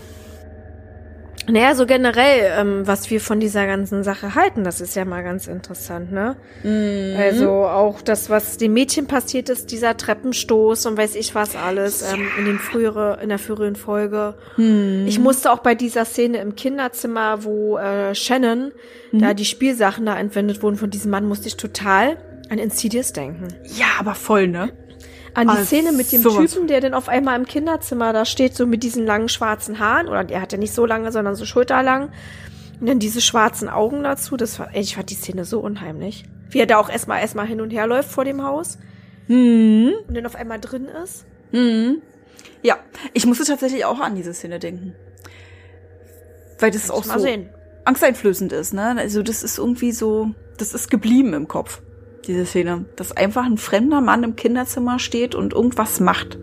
[1.51, 5.23] naja, so generell, ähm, was wir von dieser ganzen Sache halten, das ist ja mal
[5.23, 6.37] ganz interessant, ne?
[6.63, 7.17] Mhm.
[7.19, 12.03] Also auch das, was dem Mädchen passiert ist, dieser Treppenstoß und weiß ich was alles
[12.03, 12.15] ja.
[12.15, 14.35] ähm, in den frühere, in der früheren Folge.
[14.57, 15.05] Mhm.
[15.07, 18.73] Ich musste auch bei dieser Szene im Kinderzimmer, wo äh, Shannon
[19.13, 19.19] mhm.
[19.19, 22.19] da die Spielsachen da entwendet wurden von diesem Mann, musste ich total
[22.51, 23.49] an Insidious denken.
[23.77, 24.73] Ja, aber voll, ne?
[25.39, 26.51] An die also Szene mit dem sowas.
[26.51, 30.09] Typen, der dann auf einmal im Kinderzimmer da steht, so mit diesen langen schwarzen Haaren,
[30.09, 32.11] oder der hat ja nicht so lange, sondern so schulterlang.
[32.81, 34.37] Und dann diese schwarzen Augen dazu.
[34.37, 36.25] Das war, ey, ich fand die Szene so unheimlich.
[36.51, 38.79] Wie er da auch erstmal erstmal hin und her läuft vor dem Haus.
[39.29, 39.93] Mhm.
[40.09, 41.25] Und dann auf einmal drin ist.
[41.53, 42.03] Mhm.
[42.63, 42.77] Ja,
[43.13, 44.95] ich musste tatsächlich auch an diese Szene denken.
[46.59, 47.49] Weil das auch so sehen.
[47.85, 48.97] angsteinflößend ist, ne?
[48.99, 51.81] Also das ist irgendwie so, das ist geblieben im Kopf
[52.29, 52.85] diese Szene.
[52.95, 56.39] Dass einfach ein fremder Mann im Kinderzimmer steht und irgendwas macht.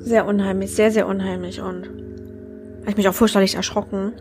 [0.00, 1.86] Sehr unheimlich, sehr, sehr unheimlich und
[2.80, 4.12] habe ich mich auch furchtbarlich erschrocken.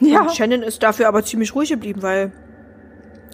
[0.00, 0.22] Ja.
[0.22, 2.32] Und Shannon ist dafür aber ziemlich ruhig geblieben, weil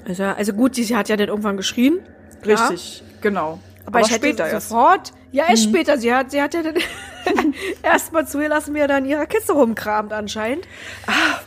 [0.06, 2.00] also, also gut, sie hat ja dann irgendwann geschrien.
[2.42, 2.70] Klar.
[2.70, 3.58] Richtig, genau.
[3.84, 4.68] Aber, aber ich hätte erst.
[4.68, 5.70] sofort, ja, erst mhm.
[5.70, 5.98] später.
[5.98, 6.76] Sie hat, sie hat ja dann
[7.82, 10.66] erstmal zugelassen, wie er da in ihrer Kiste rumkramt anscheinend.
[11.06, 11.40] Ah,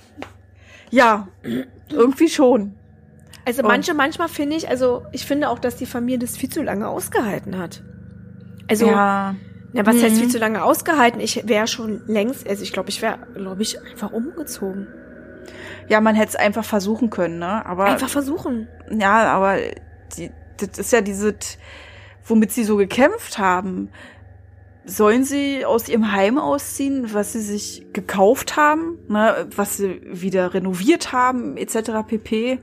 [0.90, 1.28] ja,
[1.90, 2.76] irgendwie schon.
[3.46, 6.62] Also manche, manchmal finde ich, also ich finde auch, dass die Familie das viel zu
[6.62, 7.82] lange ausgehalten hat.
[8.68, 9.36] Also, ja,
[9.74, 10.04] ja was mhm.
[10.04, 11.20] heißt viel zu lange ausgehalten?
[11.20, 14.88] Ich wäre schon längst, also ich glaube, ich wäre, glaube ich, einfach umgezogen.
[15.88, 17.66] Ja, man hätte es einfach versuchen können, ne?
[17.66, 18.68] Aber einfach versuchen.
[18.92, 19.58] Ja, aber
[20.16, 21.36] die, das ist ja diese,
[22.24, 23.90] womit sie so gekämpft haben
[24.86, 30.54] sollen sie aus ihrem Heim ausziehen, was sie sich gekauft haben, ne, was sie wieder
[30.54, 31.92] renoviert haben, etc.
[32.08, 32.60] pp.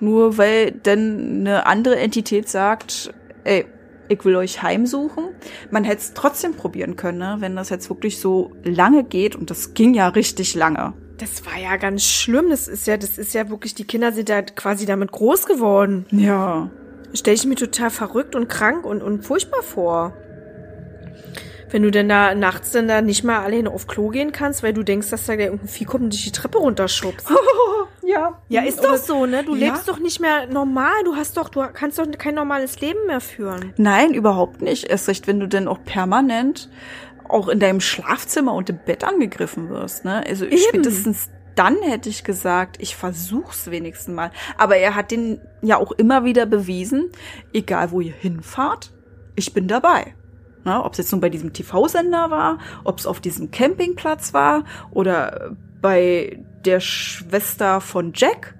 [0.00, 3.12] Nur weil denn eine andere Entität sagt,
[3.44, 3.66] ey,
[4.08, 5.24] ich will euch heimsuchen.
[5.70, 9.50] Man hätte es trotzdem probieren können, ne, wenn das jetzt wirklich so lange geht und
[9.50, 10.92] das ging ja richtig lange.
[11.18, 12.50] Das war ja ganz schlimm.
[12.50, 16.06] Das ist ja, das ist ja wirklich, die Kinder sind ja quasi damit groß geworden.
[16.10, 16.70] Ja.
[17.14, 20.12] Stelle ich mir total verrückt und krank und, und furchtbar vor
[21.70, 24.72] wenn du denn da nachts dann da nicht mal alleine auf Klo gehen kannst, weil
[24.72, 27.28] du denkst, dass da irgendein Vieh kommt und dich die Treppe runterschubst.
[28.06, 28.40] ja.
[28.48, 29.44] Ja, ist doch so, ne?
[29.44, 29.66] Du ja?
[29.66, 30.92] lebst doch nicht mehr normal.
[31.04, 33.72] Du hast doch, du kannst doch kein normales Leben mehr führen.
[33.76, 34.84] Nein, überhaupt nicht.
[34.84, 36.70] Erst recht, wenn du denn auch permanent
[37.28, 40.24] auch in deinem Schlafzimmer und im Bett angegriffen wirst, ne?
[40.26, 40.58] Also Eben.
[40.58, 44.30] spätestens dann hätte ich gesagt, ich versuch's wenigstens mal.
[44.58, 47.10] Aber er hat den ja auch immer wieder bewiesen,
[47.52, 48.92] egal wo ihr hinfahrt,
[49.34, 50.14] ich bin dabei.
[50.64, 50.84] Ne?
[50.84, 55.56] Ob es jetzt nun bei diesem TV-Sender war, ob es auf diesem Campingplatz war oder
[55.80, 58.54] bei der Schwester von Jack.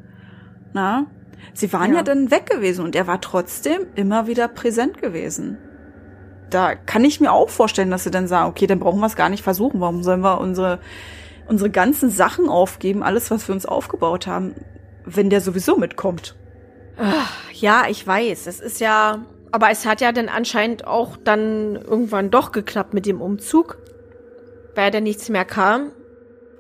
[0.72, 1.06] Na?
[1.54, 1.98] Sie waren ja.
[1.98, 5.58] ja dann weg gewesen und er war trotzdem immer wieder präsent gewesen.
[6.50, 9.16] Da kann ich mir auch vorstellen, dass sie dann sagen, okay, dann brauchen wir es
[9.16, 9.80] gar nicht versuchen.
[9.80, 10.78] Warum sollen wir unsere,
[11.48, 14.54] unsere ganzen Sachen aufgeben, alles, was wir uns aufgebaut haben,
[15.04, 16.36] wenn der sowieso mitkommt?
[17.52, 18.46] Ja, ich weiß.
[18.46, 23.06] Es ist ja, aber es hat ja dann anscheinend auch dann irgendwann doch geklappt mit
[23.06, 23.78] dem Umzug,
[24.74, 25.90] weil da nichts mehr kam.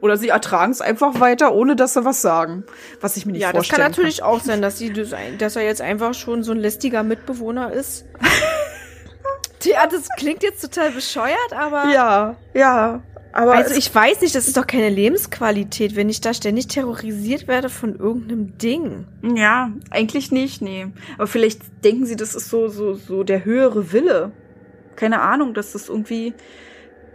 [0.00, 2.64] Oder sie ertragen es einfach weiter, ohne dass sie was sagen.
[3.00, 3.80] Was ich mir nicht ja, vorstellen kann.
[3.80, 4.92] Ja, das kann natürlich auch sein, dass, sie,
[5.38, 8.04] dass er jetzt einfach schon so ein lästiger Mitbewohner ist.
[9.64, 11.90] ja, das klingt jetzt total bescheuert, aber.
[11.92, 13.02] Ja, ja.
[13.36, 17.46] Aber also ich weiß nicht, das ist doch keine Lebensqualität, wenn ich da ständig terrorisiert
[17.46, 19.06] werde von irgendeinem Ding.
[19.22, 20.86] Ja, eigentlich nicht, nee.
[21.18, 24.32] Aber vielleicht denken sie, das ist so, so, so der höhere Wille.
[24.96, 26.32] Keine Ahnung, dass das irgendwie,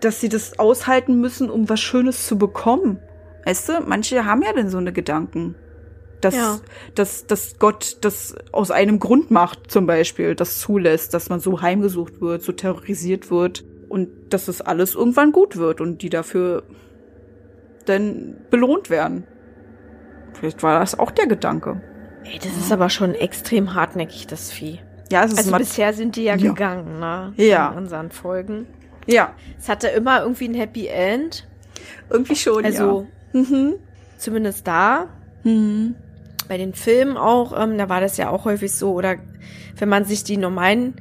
[0.02, 3.00] dass sie das aushalten müssen, um was Schönes zu bekommen.
[3.46, 5.56] Weißt du, manche haben ja denn so eine Gedanken.
[6.20, 6.60] Dass, ja.
[6.94, 11.62] dass, dass Gott das aus einem Grund macht, zum Beispiel, das zulässt, dass man so
[11.62, 16.64] heimgesucht wird, so terrorisiert wird und dass das alles irgendwann gut wird und die dafür
[17.86, 19.26] dann belohnt werden.
[20.34, 21.82] Vielleicht war das auch der Gedanke.
[22.24, 24.80] Ey, das ist aber schon extrem hartnäckig, das Vieh.
[25.12, 26.50] Ja, es ist also bisher sind die ja, ja.
[26.52, 27.34] gegangen, ne?
[27.36, 27.72] Ja.
[27.72, 28.68] In unseren Folgen.
[29.08, 29.34] Ja.
[29.60, 31.48] Es hatte immer irgendwie ein Happy End.
[32.10, 33.40] Irgendwie schon, also, ja.
[33.40, 33.74] Mhm.
[34.18, 35.08] Zumindest da.
[35.44, 35.96] Mhm.
[36.48, 38.94] Bei den Filmen auch, ähm, da war das ja auch häufig so.
[38.94, 39.16] Oder
[39.78, 40.96] wenn man sich die normalen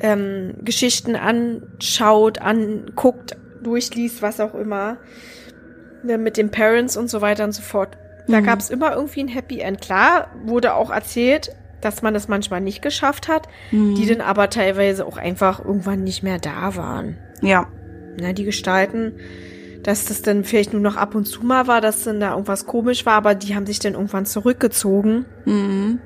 [0.00, 4.98] ähm, Geschichten anschaut, anguckt, durchliest, was auch immer,
[6.02, 7.96] ne, mit den Parents und so weiter und so fort.
[8.28, 8.44] Da mhm.
[8.44, 9.80] gab es immer irgendwie ein Happy End.
[9.80, 11.50] Klar, wurde auch erzählt,
[11.80, 13.94] dass man es manchmal nicht geschafft hat, mhm.
[13.94, 17.16] die dann aber teilweise auch einfach irgendwann nicht mehr da waren.
[17.42, 17.70] Ja.
[18.20, 19.14] Na, die Gestalten,
[19.82, 22.66] dass das dann vielleicht nur noch ab und zu mal war, dass dann da irgendwas
[22.66, 25.24] komisch war, aber die haben sich dann irgendwann zurückgezogen.
[25.44, 26.00] Mhm.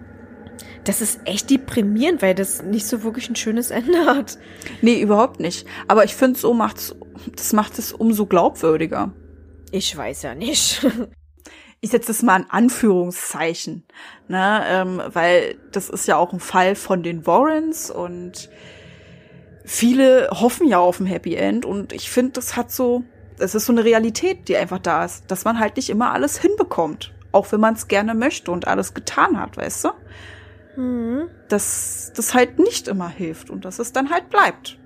[0.85, 4.39] Das ist echt deprimierend, weil das nicht so wirklich ein schönes Ende hat.
[4.81, 5.67] Nee, überhaupt nicht.
[5.89, 6.95] Aber ich finde, so macht's,
[7.35, 9.13] das macht es umso glaubwürdiger.
[9.71, 10.85] Ich weiß ja nicht.
[11.81, 13.85] ich setze das mal in Anführungszeichen,
[14.29, 18.51] ne, ähm, weil das ist ja auch ein Fall von den Warrens und
[19.65, 23.05] viele hoffen ja auf ein Happy End und ich finde, das hat so,
[23.39, 26.39] es ist so eine Realität, die einfach da ist, dass man halt nicht immer alles
[26.39, 29.89] hinbekommt, auch wenn man es gerne möchte und alles getan hat, weißt du?
[30.77, 31.29] Mhm.
[31.49, 34.79] Dass das halt nicht immer hilft und dass es dann halt bleibt.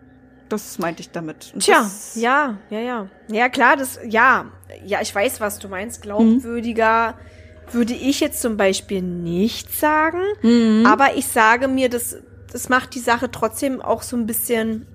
[0.48, 1.50] Das meinte ich damit.
[1.54, 3.08] Und Tja, ja, ja, ja.
[3.28, 4.46] Ja, klar, das, ja,
[4.84, 6.02] ja, ich weiß, was du meinst.
[6.02, 7.72] Glaubwürdiger mhm.
[7.72, 10.20] würde ich jetzt zum Beispiel nicht sagen.
[10.42, 10.86] Mhm.
[10.86, 12.16] Aber ich sage mir, das,
[12.52, 14.86] das macht die Sache trotzdem auch so ein bisschen,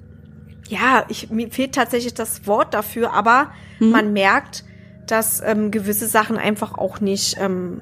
[0.68, 3.90] ja, ich, mir fehlt tatsächlich das Wort dafür, aber mhm.
[3.90, 4.64] man merkt,
[5.08, 7.82] dass ähm, gewisse Sachen einfach auch nicht ähm,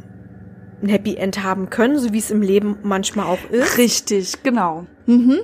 [0.81, 3.77] ein Happy End haben können, so wie es im Leben manchmal auch ist.
[3.77, 4.87] Richtig, genau.
[5.05, 5.39] Mhm.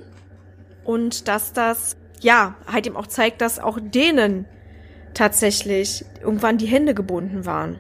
[0.84, 4.46] Und dass das ja, halt ihm auch zeigt, dass auch denen
[5.14, 7.80] tatsächlich irgendwann die Hände gebunden waren.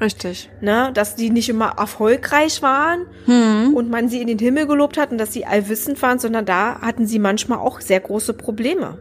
[0.00, 0.50] Richtig.
[0.60, 3.74] Ne, dass die nicht immer erfolgreich waren hm.
[3.74, 6.80] und man sie in den Himmel gelobt hat und dass sie allwissend waren, sondern da
[6.80, 8.98] hatten sie manchmal auch sehr große Probleme.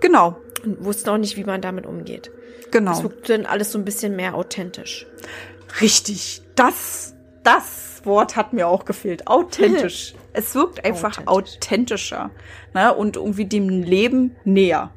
[0.00, 0.36] Genau.
[0.64, 2.30] Und wussten auch nicht, wie man damit umgeht.
[2.72, 2.90] Genau.
[2.90, 5.06] Das wirkt dann alles so ein bisschen mehr authentisch.
[5.80, 6.42] Richtig.
[6.56, 7.14] Das,
[7.44, 9.26] das Wort hat mir auch gefehlt.
[9.28, 10.14] Authentisch.
[10.34, 12.30] Es wirkt einfach authentischer
[12.72, 12.94] ne?
[12.94, 14.90] und irgendwie dem Leben näher.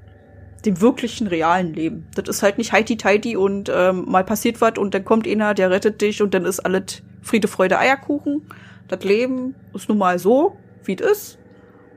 [0.65, 2.07] Dem wirklichen, realen Leben.
[2.15, 5.69] Das ist halt nicht heiti-teiti und ähm, mal passiert was und dann kommt einer, der
[5.69, 8.49] rettet dich und dann ist alles Friede, Freude, Eierkuchen.
[8.87, 11.39] Das Leben ist nun mal so, wie es ist.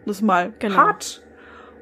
[0.07, 0.77] Das ist mal genau.
[0.77, 1.23] hart.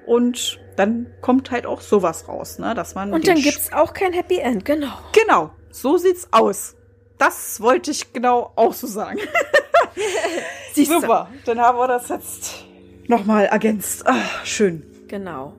[0.06, 2.74] Und dann kommt halt auch sowas raus, ne?
[2.74, 3.12] Dass man.
[3.12, 4.98] Und dann gibt's auch kein Happy End, genau.
[5.12, 6.76] Genau, so sieht's aus.
[7.18, 9.18] Das wollte ich genau auch so sagen.
[10.74, 12.66] Super, dann haben wir das jetzt
[13.08, 14.02] nochmal ergänzt.
[14.06, 14.82] Ach, schön.
[15.08, 15.54] Genau.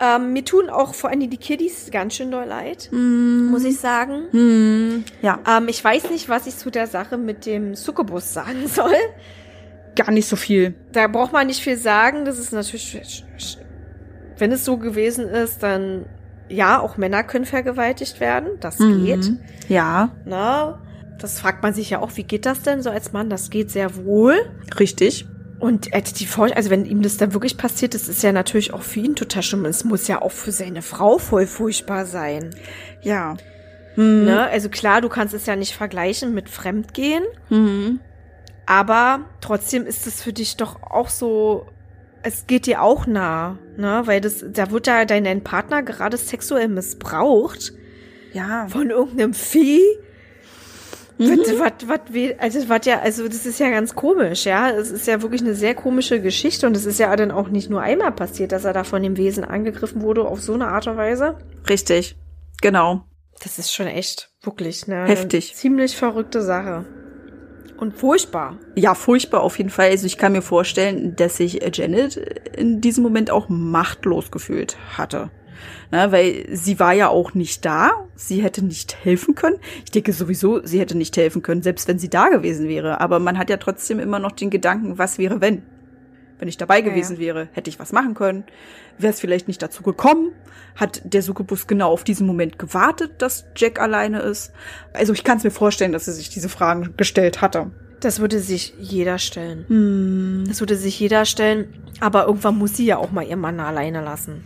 [0.00, 3.50] Ähm, mir tun auch vor allem die Kiddies ganz schön doll leid, mm.
[3.50, 4.28] muss ich sagen.
[4.32, 5.04] Mm.
[5.22, 5.38] Ja.
[5.48, 8.94] Ähm, ich weiß nicht, was ich zu der Sache mit dem Succubus sagen soll.
[9.94, 10.74] Gar nicht so viel.
[10.92, 12.24] Da braucht man nicht viel sagen.
[12.24, 13.24] Das ist natürlich,
[14.38, 16.06] wenn es so gewesen ist, dann
[16.48, 18.58] ja, auch Männer können vergewaltigt werden.
[18.60, 19.04] Das mm.
[19.04, 19.32] geht.
[19.68, 20.10] Ja.
[20.24, 20.80] Na,
[21.18, 23.30] das fragt man sich ja auch, wie geht das denn so als Mann?
[23.30, 24.34] Das geht sehr wohl.
[24.78, 25.26] Richtig.
[25.62, 28.82] Und äh, die also wenn ihm das dann wirklich passiert, das ist ja natürlich auch
[28.82, 29.64] für ihn total schlimm.
[29.64, 32.50] Es muss ja auch für seine Frau voll furchtbar sein.
[33.00, 33.36] Ja.
[33.94, 34.24] Hm.
[34.24, 34.48] Ne?
[34.48, 37.22] Also klar, du kannst es ja nicht vergleichen mit Fremdgehen.
[37.48, 38.00] Mhm.
[38.66, 41.68] Aber trotzdem ist es für dich doch auch so,
[42.24, 44.02] es geht dir auch nah, ne?
[44.06, 47.72] Weil das, da wird ja dein Partner gerade sexuell missbraucht.
[48.32, 48.66] Ja.
[48.66, 49.80] Von irgendeinem Vieh
[51.18, 51.38] Mhm.
[51.58, 52.00] Was, was,
[52.38, 54.70] also, was ja, also, das ist ja ganz komisch, ja.
[54.70, 57.70] Es ist ja wirklich eine sehr komische Geschichte und es ist ja dann auch nicht
[57.70, 60.86] nur einmal passiert, dass er da von dem Wesen angegriffen wurde auf so eine Art
[60.86, 61.36] und Weise.
[61.68, 62.16] Richtig.
[62.60, 63.04] Genau.
[63.42, 65.04] Das ist schon echt, wirklich, ne?
[65.04, 65.50] Heftig.
[65.50, 66.86] Eine ziemlich verrückte Sache.
[67.76, 68.58] Und furchtbar.
[68.76, 69.90] Ja, furchtbar auf jeden Fall.
[69.90, 72.16] Also ich kann mir vorstellen, dass sich Janet
[72.56, 75.30] in diesem Moment auch machtlos gefühlt hatte.
[75.90, 77.90] Ne, weil sie war ja auch nicht da.
[78.14, 79.56] Sie hätte nicht helfen können.
[79.84, 83.00] Ich denke sowieso, sie hätte nicht helfen können, selbst wenn sie da gewesen wäre.
[83.00, 85.62] Aber man hat ja trotzdem immer noch den Gedanken, was wäre, wenn?
[86.38, 87.20] Wenn ich dabei gewesen ja.
[87.20, 88.42] wäre, hätte ich was machen können.
[88.98, 90.32] Wäre es vielleicht nicht dazu gekommen?
[90.74, 94.52] Hat der Succubus genau auf diesen Moment gewartet, dass Jack alleine ist?
[94.92, 97.70] Also ich kann es mir vorstellen, dass sie sich diese Fragen gestellt hatte.
[98.00, 99.64] Das würde sich jeder stellen.
[99.68, 100.44] Hm.
[100.48, 101.72] Das würde sich jeder stellen.
[102.00, 104.42] Aber irgendwann muss sie ja auch mal ihren Mann alleine lassen.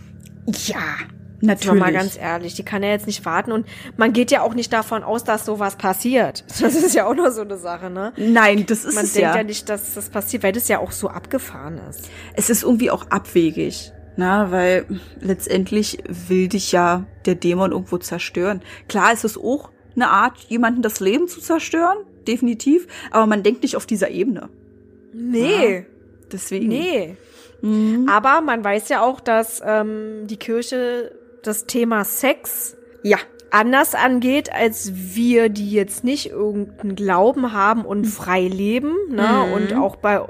[0.47, 0.99] Ja,
[1.41, 1.81] Natürlich.
[1.81, 3.67] Mal ganz ehrlich, die kann ja jetzt nicht warten und
[3.97, 6.45] man geht ja auch nicht davon aus, dass sowas passiert.
[6.67, 8.13] Das ist ja auch nur so eine Sache, ne?
[8.17, 9.29] Nein, das ist man es ja.
[9.29, 12.11] Man denkt ja nicht, dass das passiert, weil das ja auch so abgefahren ist.
[12.35, 14.87] Es ist irgendwie auch abwegig, na, weil
[15.21, 18.63] letztendlich will dich ja der Dämon irgendwo zerstören.
[18.89, 23.63] Klar ist es auch eine Art, jemanden das Leben zu zerstören, definitiv, aber man denkt
[23.63, 24.49] nicht auf dieser Ebene.
[25.13, 25.77] Nee.
[25.77, 25.83] Ja,
[26.33, 26.69] deswegen.
[26.69, 27.17] Nee.
[27.63, 28.09] Mhm.
[28.09, 31.13] Aber man weiß ja auch, dass ähm, die Kirche
[31.43, 33.19] das Thema Sex ja
[33.51, 38.05] anders angeht, als wir, die jetzt nicht irgendeinen Glauben haben und mhm.
[38.05, 38.95] frei leben.
[39.11, 39.45] Ne?
[39.47, 39.53] Mhm.
[39.53, 40.21] Und auch bei,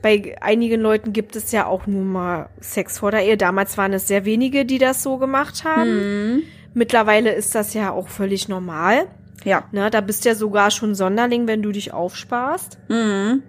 [0.00, 3.36] bei einigen Leuten gibt es ja auch nur mal Sex vor der Ehe.
[3.36, 6.34] Damals waren es sehr wenige, die das so gemacht haben.
[6.34, 6.42] Mhm.
[6.74, 9.06] Mittlerweile ist das ja auch völlig normal.
[9.44, 9.64] Ja.
[9.72, 12.78] Ne, da bist du ja sogar schon Sonderling, wenn du dich aufsparst.
[12.88, 13.42] Mhm.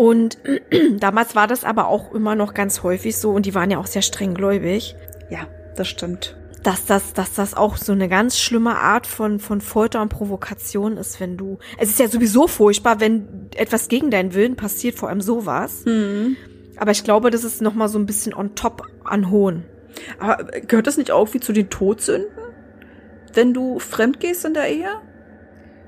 [0.00, 0.38] Und
[0.98, 3.86] damals war das aber auch immer noch ganz häufig so, und die waren ja auch
[3.86, 4.96] sehr strenggläubig,
[5.28, 5.40] Ja,
[5.76, 6.38] das stimmt.
[6.62, 10.96] dass das, dass das auch so eine ganz schlimme Art von, von Folter und Provokation
[10.96, 11.58] ist, wenn du.
[11.76, 15.84] Es ist ja sowieso furchtbar, wenn etwas gegen deinen Willen passiert, vor allem sowas.
[15.84, 16.38] Mhm.
[16.78, 19.64] Aber ich glaube, das ist noch mal so ein bisschen on top an Hohn.
[20.18, 22.30] Aber gehört das nicht auch wie zu den Todsünden?
[23.34, 24.92] Wenn du fremd gehst in der Ehe?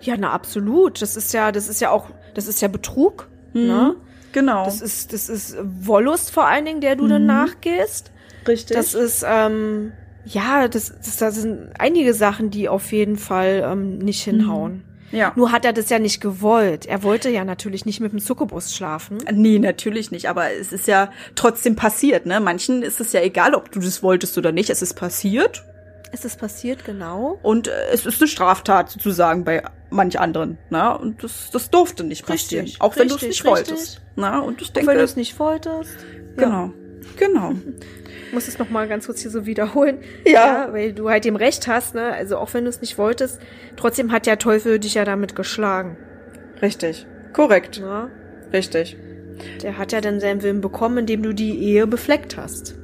[0.03, 1.01] Ja, na absolut.
[1.01, 3.29] Das ist ja, das ist ja auch, das ist ja Betrug.
[3.55, 3.97] Ne?
[4.33, 4.65] Genau.
[4.65, 8.11] Das ist, das ist Wollust vor allen Dingen, der du dann nachgehst.
[8.49, 8.77] richtig.
[8.77, 9.93] Das ist, ähm,
[10.25, 14.85] ja, das, das, das sind einige Sachen, die auf jeden Fall ähm, nicht hinhauen.
[15.11, 15.33] ja.
[15.37, 16.87] Nur hat er das ja nicht gewollt.
[16.87, 19.19] Er wollte ja natürlich nicht mit dem Succubus schlafen.
[19.33, 22.41] Nee, natürlich nicht, aber es ist ja trotzdem passiert, ne?
[22.41, 25.65] Manchen ist es ja egal, ob du das wolltest oder nicht, es ist passiert
[26.15, 27.39] Es ist passiert, genau.
[27.43, 30.97] und äh, es ist eine Straftat sozusagen bei manch anderen, ne?
[30.99, 33.51] Und das, das durfte nicht passieren, Richtig, auch wenn du es nicht richtig.
[33.71, 34.43] wolltest, ne?
[34.43, 35.97] Und ich Auch denke, wenn du es nicht wolltest.
[36.37, 36.71] genau,
[37.17, 37.53] genau,
[38.27, 39.99] Ich muss es noch mal ganz kurz hier so wiederholen.
[40.27, 40.69] Ja.
[40.73, 42.13] weil du halt dem Recht hast, ne?
[42.13, 43.41] Also auch wenn du es nicht wolltest,
[43.77, 45.97] trotzdem hat der Teufel dich ja damit geschlagen.
[46.61, 48.11] richtig, korrekt, Ne?
[48.53, 48.99] richtig.
[49.63, 52.75] Der hat ja dann seinen Willen bekommen, indem du die Ehe befleckt hast.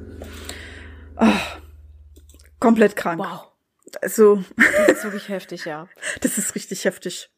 [2.59, 3.19] Komplett krank.
[3.19, 3.47] Wow.
[4.01, 5.87] Also, Das ist wirklich heftig, ja.
[6.21, 7.29] das ist richtig heftig.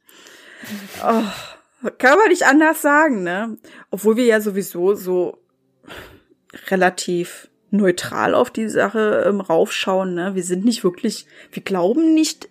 [1.03, 3.57] Oh, kann man nicht anders sagen, ne?
[3.89, 5.37] Obwohl wir ja sowieso so
[6.67, 10.35] relativ neutral auf die Sache ähm, raufschauen, ne?
[10.35, 12.49] Wir sind nicht wirklich, wir glauben nicht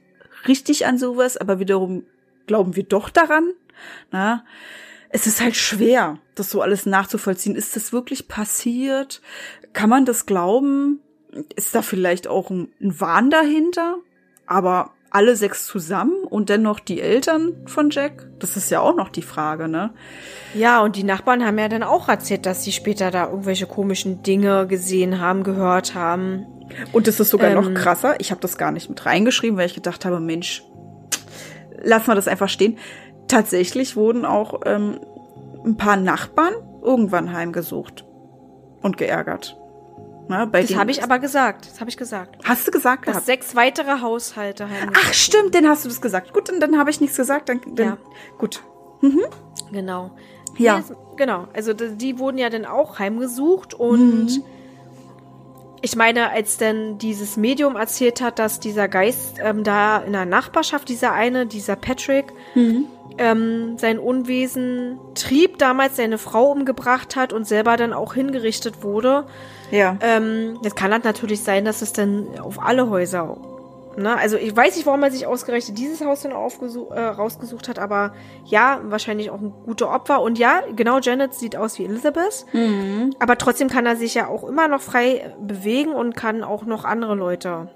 [0.48, 2.04] richtig an sowas, aber wiederum
[2.46, 3.52] glauben wir doch daran,
[4.10, 4.44] na?
[5.12, 7.56] Es ist halt schwer, das so alles nachzuvollziehen.
[7.56, 9.20] Ist das wirklich passiert?
[9.72, 11.00] Kann man das glauben?
[11.56, 13.98] Ist da vielleicht auch ein, ein Wahn dahinter?
[14.46, 18.28] Aber alle sechs zusammen und dennoch die Eltern von Jack?
[18.38, 19.92] Das ist ja auch noch die Frage, ne?
[20.54, 24.22] Ja, und die Nachbarn haben ja dann auch erzählt, dass sie später da irgendwelche komischen
[24.22, 26.46] Dinge gesehen haben, gehört haben.
[26.92, 27.56] Und es ist sogar Ähm.
[27.56, 28.20] noch krasser.
[28.20, 30.62] Ich habe das gar nicht mit reingeschrieben, weil ich gedacht habe, Mensch,
[31.82, 32.78] lass mal das einfach stehen.
[33.26, 35.00] Tatsächlich wurden auch ähm,
[35.64, 38.04] ein paar Nachbarn irgendwann heimgesucht
[38.82, 39.59] und geärgert.
[40.46, 41.66] Bei Das habe ich aber gesagt.
[41.70, 42.36] Das habe ich gesagt.
[42.44, 43.26] Hast du gesagt Dass gehabt?
[43.26, 46.32] sechs weitere Haushalte heimgesucht Ach stimmt, dann hast du das gesagt.
[46.32, 47.48] Gut, dann, dann habe ich nichts gesagt.
[47.48, 47.96] Dann, dann Ja.
[48.38, 48.62] gut.
[49.72, 50.12] Genau.
[50.58, 50.78] Ja.
[50.78, 51.48] Nee, genau.
[51.54, 54.44] Also d- die wurden ja dann auch heimgesucht und Mhm.
[55.82, 60.26] Ich meine, als dann dieses Medium erzählt hat, dass dieser Geist ähm, da in der
[60.26, 62.84] Nachbarschaft, dieser eine, dieser Patrick, Mhm.
[63.18, 69.24] ähm, sein Unwesen trieb, damals seine Frau umgebracht hat und selber dann auch hingerichtet wurde.
[69.70, 69.96] Ja.
[70.00, 73.36] Ähm, jetzt kann das natürlich sein, dass es dann auf alle Häuser.
[73.96, 74.16] Ne?
[74.16, 78.12] Also ich weiß nicht, warum er sich ausgerechnet dieses Haus dann äh, rausgesucht hat, aber
[78.44, 80.22] ja, wahrscheinlich auch ein guter Opfer.
[80.22, 82.46] Und ja, genau, Janet sieht aus wie Elizabeth.
[82.52, 83.14] Mhm.
[83.18, 86.84] Aber trotzdem kann er sich ja auch immer noch frei bewegen und kann auch noch
[86.84, 87.68] andere Leute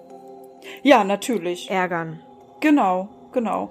[0.83, 1.71] ja, natürlich.
[1.71, 2.21] ärgern.
[2.61, 3.71] Genau, genau.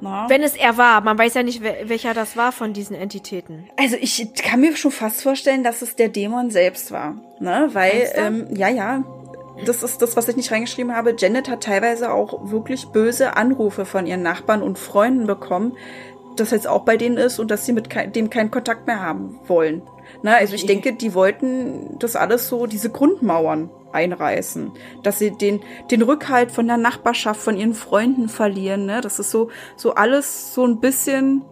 [0.00, 0.28] Na?
[0.28, 3.68] Wenn es er war, man weiß ja nicht, wel- welcher das war von diesen Entitäten.
[3.76, 7.16] Also ich kann mir schon fast vorstellen, dass es der Dämon selbst war.
[7.40, 7.68] Ne?
[7.72, 9.02] Weil, ähm, ja, ja.
[9.64, 11.14] Das ist das, was ich nicht reingeschrieben habe.
[11.16, 15.76] Janet hat teilweise auch wirklich böse Anrufe von ihren Nachbarn und Freunden bekommen,
[16.36, 19.40] das jetzt auch bei denen ist und dass sie mit dem keinen Kontakt mehr haben
[19.46, 19.82] wollen.
[20.22, 24.72] Na, also ich denke, die wollten das alles so, diese Grundmauern einreißen,
[25.02, 25.60] dass sie den,
[25.90, 29.00] den Rückhalt von der Nachbarschaft, von ihren Freunden verlieren, ne?
[29.00, 31.44] Das ist so, so alles so ein bisschen,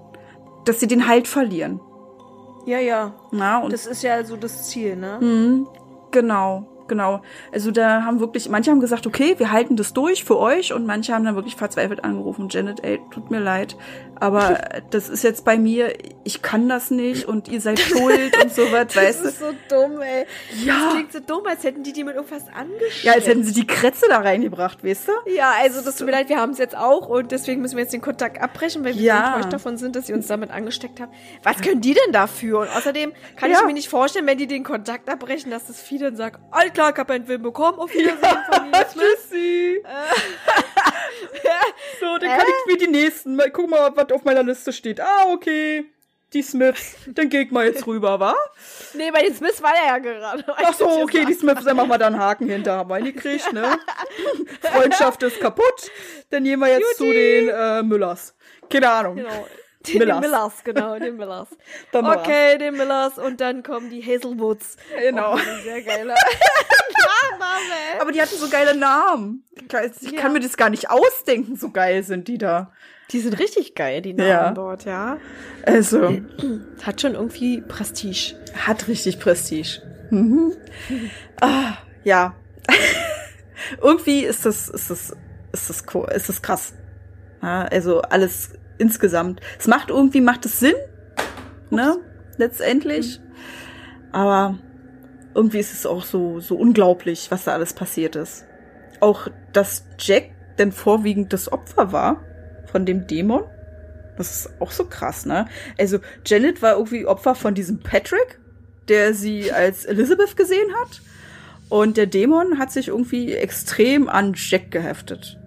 [0.65, 1.81] dass sie den Halt verlieren.
[2.67, 3.15] Ja, ja.
[3.31, 5.19] Na, und Das ist ja so das Ziel, ne?
[5.21, 5.67] Mhm,
[6.11, 7.23] genau, genau.
[7.53, 10.87] Also da haben wirklich, manche haben gesagt, okay, wir halten das durch für euch und
[10.87, 13.77] manche haben dann wirklich verzweifelt angerufen, Janet, ey, tut mir leid,
[14.19, 14.61] aber
[14.91, 15.93] das ist jetzt bei mir,
[16.25, 19.29] ich kann das nicht und ihr seid schuld und sowas, Das weißt du?
[19.29, 20.27] ist so dumm, ey.
[20.65, 20.75] Ja.
[20.85, 23.05] Das klingt so dumm, als hätten die die mit irgendwas angeschickt.
[23.05, 25.13] Ja, als hätten sie die Kretze da reingebracht, weißt du?
[25.33, 27.83] Ja, also das tut mir leid, wir haben es jetzt auch und deswegen müssen wir
[27.83, 29.17] jetzt den Kontakt abbrechen, weil wir Ja.
[29.17, 31.13] so enttäuscht davon sind, dass sie uns damit angesteckt haben.
[31.43, 32.61] Was können die denn dafür?
[32.61, 33.59] Und außerdem kann Ja.
[33.61, 36.71] ich mir nicht vorstellen, wenn die den Kontakt abbrechen, dass das viele dann sagen, all
[36.77, 39.05] klar, ich hab einen Film bekommen, auf Wiedersehen, Familie Smith.
[39.31, 39.83] Tschüssi.
[42.01, 45.01] so, dann kann ich mir die nächsten, mal guck mal, was auf meiner Liste steht.
[45.01, 45.87] Ah, okay.
[46.33, 48.35] Die Smiths, dann geh ich mal jetzt rüber, wa?
[48.95, 50.45] Nee, bei den Smiths war er ja gerade.
[50.49, 53.53] Ach so, okay, die Smiths, dann machen wir da einen Haken hinter, haben wir hingekriegt,
[53.53, 53.79] ne?
[54.61, 55.91] Freundschaft ist kaputt,
[56.31, 58.35] dann gehen wir jetzt zu den äh, Müllers.
[58.69, 59.17] Keine Ahnung.
[59.17, 59.47] Genau.
[59.89, 60.21] Den Millers.
[60.21, 60.53] Millers.
[60.65, 61.49] Millers, genau, den Millers.
[61.93, 64.77] Okay, den Millers und dann kommen die Hazelwoods.
[64.99, 65.33] Genau.
[65.33, 66.15] Ein sehr Name
[67.39, 68.01] Marvel.
[68.01, 69.45] Aber die hatten so geile Namen.
[69.55, 70.21] Ich ja.
[70.21, 72.73] kann mir das gar nicht ausdenken, so geil sind die da.
[73.13, 74.51] Die sind richtig geil, die Namen ja.
[74.53, 75.19] dort, ja.
[75.65, 76.21] Also.
[76.83, 78.35] Hat schon irgendwie Prestige.
[78.55, 79.81] Hat richtig Prestige.
[80.11, 80.53] Mhm.
[81.41, 82.35] ah, ja.
[83.83, 85.17] irgendwie ist das, ist das,
[85.53, 86.75] ist das, cool, ist das krass.
[87.43, 89.41] Ja, also alles insgesamt.
[89.59, 90.75] Es macht irgendwie, macht es Sinn,
[91.71, 91.97] ne?
[92.37, 93.21] Letztendlich.
[93.21, 93.25] Mhm.
[94.13, 94.59] Aber
[95.35, 98.47] irgendwie ist es auch so, so unglaublich, was da alles passiert ist.
[99.01, 102.23] Auch, dass Jack denn vorwiegend das Opfer war
[102.67, 103.45] von dem Dämon.
[104.17, 105.47] Das ist auch so krass, ne?
[105.79, 108.41] Also, Janet war irgendwie Opfer von diesem Patrick,
[108.89, 111.03] der sie als Elizabeth gesehen hat.
[111.69, 115.39] Und der Dämon hat sich irgendwie extrem an Jack geheftet.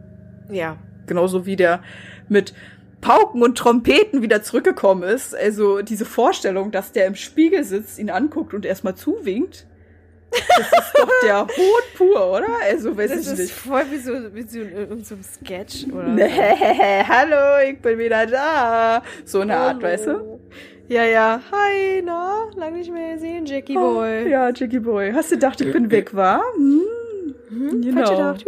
[0.51, 0.77] Ja.
[1.07, 1.81] Genauso wie der
[2.27, 2.53] mit
[3.01, 5.35] Pauken und Trompeten wieder zurückgekommen ist.
[5.35, 9.65] Also diese Vorstellung, dass der im Spiegel sitzt, ihn anguckt und erstmal zuwinkt.
[10.31, 12.47] Das ist doch der Hut pur, oder?
[12.63, 13.31] Also weiß das ich nicht.
[13.31, 16.07] Das ist voll wie so, wie so in so einem Sketch, oder?
[16.07, 16.29] Nee,
[17.07, 19.01] hallo, ich bin wieder da.
[19.25, 20.39] So eine Art, weißt du?
[20.87, 21.41] Ja, ja.
[21.51, 22.49] Hi, na?
[22.55, 24.29] Lange nicht mehr gesehen, Jackie oh, Boy.
[24.29, 25.11] Ja, Jackie Boy.
[25.13, 26.41] Hast du gedacht, ich bin weg, war?
[26.55, 26.81] Hm.
[27.49, 28.09] Hm, genau.
[28.09, 28.45] Gedacht.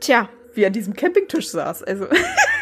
[0.00, 0.28] Tja.
[0.54, 1.84] Wie er an diesem Campingtisch saß.
[1.84, 2.06] Also.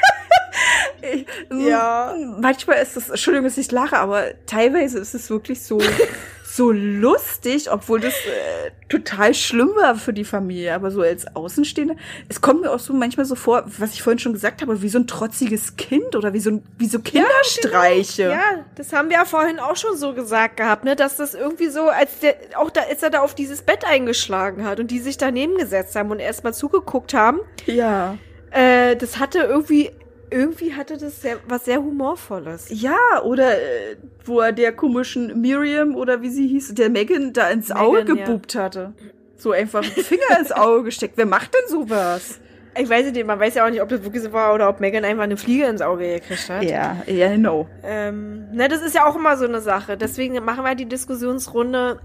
[1.51, 2.15] ja.
[2.41, 5.81] Manchmal ist es, Entschuldigung, dass ich lache, aber teilweise ist es wirklich so,
[6.57, 10.75] so lustig, obwohl das äh, total schlimm war für die Familie.
[10.75, 11.97] Aber so als Außenstehende,
[12.29, 14.89] es kommt mir auch so manchmal so vor, was ich vorhin schon gesagt habe, wie
[14.89, 18.23] so ein trotziges Kind oder wie so, wie so Kinderstreiche.
[18.23, 18.59] Ja, genau.
[18.59, 21.69] ja, das haben wir ja vorhin auch schon so gesagt gehabt, ne, dass das irgendwie
[21.69, 25.01] so, als der, auch da, als er da auf dieses Bett eingeschlagen hat und die
[25.01, 27.41] sich daneben gesetzt haben und erstmal zugeguckt haben.
[27.67, 28.17] Ja.
[28.51, 29.91] Äh, das hatte irgendwie
[30.31, 32.67] irgendwie hatte das sehr, was sehr Humorvolles.
[32.71, 37.49] Ja, oder äh, wo er der komischen Miriam oder wie sie hieß, der Megan da
[37.51, 38.63] ins Megan, Auge gebubt ja.
[38.63, 38.93] hatte.
[39.37, 41.17] So einfach Finger ins Auge gesteckt.
[41.17, 42.41] Wer macht denn sowas?
[42.79, 44.81] Ich weiß nicht, man weiß ja auch nicht, ob das wirklich so war oder ob
[44.81, 46.63] Megan einfach eine Fliege ins Auge gekriegt hat.
[46.63, 47.67] Ja, ja, genau.
[47.83, 49.97] Ähm, ne, das ist ja auch immer so eine Sache.
[49.97, 52.01] Deswegen machen wir die Diskussionsrunde.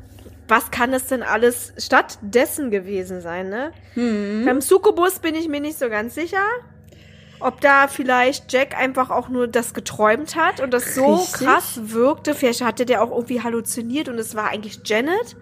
[0.48, 3.72] Was kann es denn alles stattdessen gewesen sein, ne?
[3.94, 4.44] Hm.
[4.46, 6.44] Beim Succubus bin ich mir nicht so ganz sicher
[7.42, 11.48] ob da vielleicht Jack einfach auch nur das geträumt hat und das so Richtig.
[11.48, 12.34] krass wirkte.
[12.34, 15.36] Vielleicht hatte der auch irgendwie halluziniert und es war eigentlich Janet.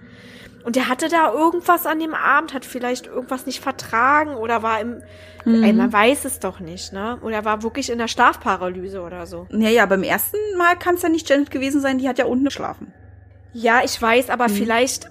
[0.64, 4.82] Und der hatte da irgendwas an dem Abend, hat vielleicht irgendwas nicht vertragen oder war
[4.82, 5.02] im,
[5.46, 5.64] mhm.
[5.64, 7.18] ey, man weiß es doch nicht, ne?
[7.22, 9.48] Oder war wirklich in der Schlafparalyse oder so.
[9.52, 12.26] Ja, ja, beim ersten Mal kann es ja nicht Janet gewesen sein, die hat ja
[12.26, 12.94] unten geschlafen.
[13.54, 14.54] Ja, ich weiß, aber mhm.
[14.54, 15.06] vielleicht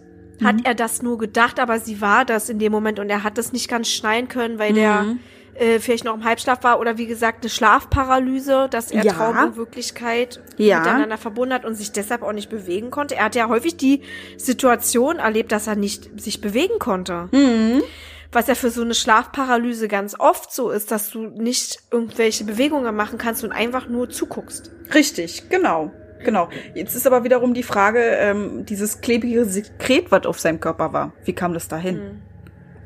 [0.44, 0.64] hat mhm.
[0.64, 3.52] er das nur gedacht, aber sie war das in dem Moment und er hat das
[3.52, 5.20] nicht ganz schneiden können, weil der mhm
[5.58, 9.12] äh, vielleicht noch im Halbschlaf war oder wie gesagt eine Schlafparalyse, dass er ja.
[9.12, 10.78] Traum und Wirklichkeit ja.
[10.78, 13.16] miteinander verbunden hat und sich deshalb auch nicht bewegen konnte.
[13.16, 14.02] Er hat ja häufig die
[14.36, 17.28] Situation erlebt, dass er nicht sich bewegen konnte.
[17.32, 17.82] Mhm.
[18.30, 22.94] Was ja für so eine Schlafparalyse ganz oft so ist, dass du nicht irgendwelche Bewegungen
[22.94, 24.70] machen kannst und einfach nur zuguckst.
[24.92, 25.90] Richtig, genau.
[26.24, 26.48] Genau.
[26.74, 31.12] Jetzt ist aber wiederum die Frage, ähm, dieses klebige Sekret, was auf seinem Körper war.
[31.24, 31.96] Wie kam das dahin?
[31.96, 32.22] Mhm.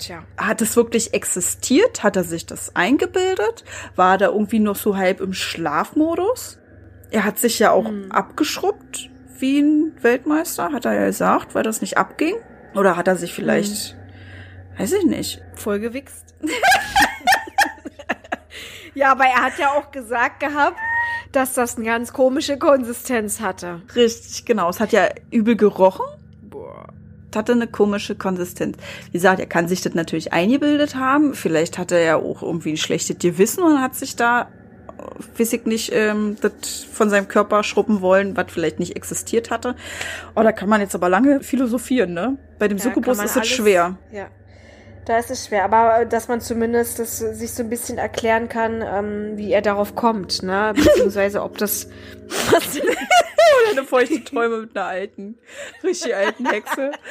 [0.03, 0.25] Tja.
[0.37, 2.03] Hat es wirklich existiert?
[2.03, 3.65] Hat er sich das eingebildet?
[3.95, 6.59] War er irgendwie noch so halb im Schlafmodus?
[7.13, 8.11] Er hat sich ja auch hm.
[8.11, 12.35] abgeschrubbt wie ein Weltmeister, hat er ja gesagt, weil das nicht abging.
[12.75, 14.79] Oder hat er sich vielleicht, hm.
[14.79, 15.41] weiß ich nicht.
[15.55, 16.35] Vollgewichst.
[18.95, 20.79] ja, aber er hat ja auch gesagt gehabt,
[21.31, 23.83] dass das eine ganz komische Konsistenz hatte.
[23.95, 24.69] Richtig, genau.
[24.69, 26.05] Es hat ja übel gerochen
[27.37, 28.77] hatte eine komische Konsistenz.
[29.07, 31.35] Wie gesagt, er kann sich das natürlich eingebildet haben.
[31.35, 34.49] Vielleicht hat er ja auch irgendwie ein schlechtes Gewissen und hat sich da,
[35.37, 39.75] weiß ich nicht, ähm, das von seinem Körper schrubben wollen, was vielleicht nicht existiert hatte.
[40.35, 42.39] Oh, da kann man jetzt aber lange philosophieren, ne?
[42.59, 43.97] Bei dem ja, Succubus ist es schwer.
[44.13, 44.29] Ja.
[45.05, 48.85] Da ist es schwer, aber dass man zumindest das sich so ein bisschen erklären kann,
[48.87, 50.73] ähm, wie er darauf kommt, ne?
[50.77, 51.89] Beziehungsweise ob das
[53.61, 55.39] Oder eine feuchte Träume mit einer alten,
[55.83, 56.93] richtig alten Hexe.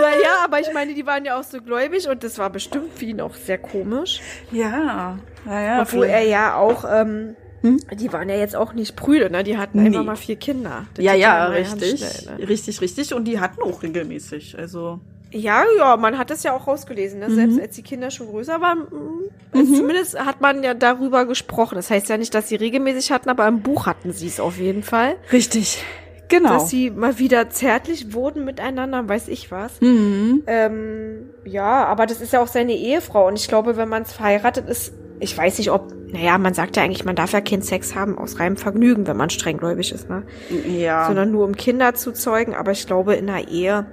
[0.00, 3.04] naja, aber ich meine, die waren ja auch so gläubig und das war bestimmt für
[3.06, 4.20] ihn auch sehr komisch.
[4.50, 5.82] Ja, naja.
[5.82, 7.80] Obwohl er ja auch, ähm, hm?
[7.92, 9.42] die waren ja jetzt auch nicht prüde, ne?
[9.44, 9.88] Die hatten nee.
[9.88, 10.86] einfach mal vier Kinder.
[10.94, 11.98] Das ja, ja, richtig.
[11.98, 12.48] Schnell, ne?
[12.48, 13.14] Richtig, richtig.
[13.14, 15.00] Und die hatten auch regelmäßig, also.
[15.34, 17.28] Ja, ja, man hat es ja auch rausgelesen, ne?
[17.28, 17.34] Mhm.
[17.34, 18.86] selbst als die Kinder schon größer waren.
[19.52, 19.74] Also mhm.
[19.74, 21.74] Zumindest hat man ja darüber gesprochen.
[21.74, 24.58] Das heißt ja nicht, dass sie regelmäßig hatten, aber im Buch hatten sie es auf
[24.58, 25.16] jeden Fall.
[25.32, 25.82] Richtig.
[26.28, 26.50] Genau.
[26.50, 29.80] Dass sie mal wieder zärtlich wurden miteinander, weiß ich was.
[29.80, 30.44] Mhm.
[30.46, 33.26] Ähm, ja, aber das ist ja auch seine Ehefrau.
[33.26, 36.76] Und ich glaube, wenn man es verheiratet ist, ich weiß nicht, ob, naja, man sagt
[36.76, 40.08] ja eigentlich, man darf ja keinen Sex haben aus reinem Vergnügen, wenn man strenggläubig ist,
[40.08, 40.22] ne?
[40.68, 41.06] Ja.
[41.06, 42.54] Sondern nur um Kinder zu zeugen.
[42.54, 43.86] Aber ich glaube, in einer Ehe,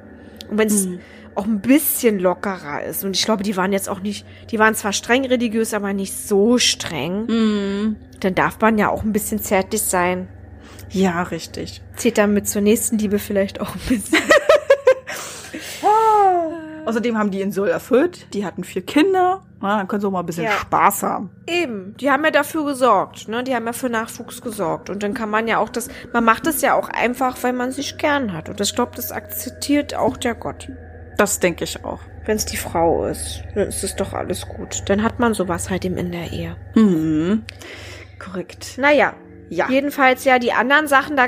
[0.50, 0.88] und wenn es
[1.36, 4.76] auch ein bisschen lockerer ist, und ich glaube, die waren jetzt auch nicht, die waren
[4.76, 7.96] zwar streng religiös, aber nicht so streng, Mhm.
[8.20, 10.28] dann darf man ja auch ein bisschen zärtlich sein.
[10.90, 11.82] Ja, richtig.
[11.96, 14.20] Zählt damit zur nächsten Liebe vielleicht auch ein bisschen.
[16.86, 18.34] Außerdem haben die ihn so erfüllt.
[18.34, 19.44] Die hatten vier Kinder.
[19.62, 20.52] Na, dann können sie auch mal ein bisschen Ja.
[20.52, 21.30] Spaß haben.
[21.48, 23.44] Eben, die haben ja dafür gesorgt, ne?
[23.44, 24.90] Die haben ja für Nachwuchs gesorgt.
[24.90, 27.72] Und dann kann man ja auch das, man macht es ja auch einfach, weil man
[27.72, 28.50] sich gern hat.
[28.50, 30.70] Und ich glaube, das akzeptiert auch der Gott.
[31.22, 32.00] Das denke ich auch.
[32.26, 34.82] Wenn es die Frau ist, dann ist es doch alles gut.
[34.88, 36.56] Dann hat man sowas halt eben in der Ehe.
[36.74, 37.44] Mhm.
[38.18, 38.80] Korrekt.
[38.80, 39.14] Naja.
[39.52, 39.70] Ja.
[39.70, 41.28] Jedenfalls ja, die anderen Sachen, da,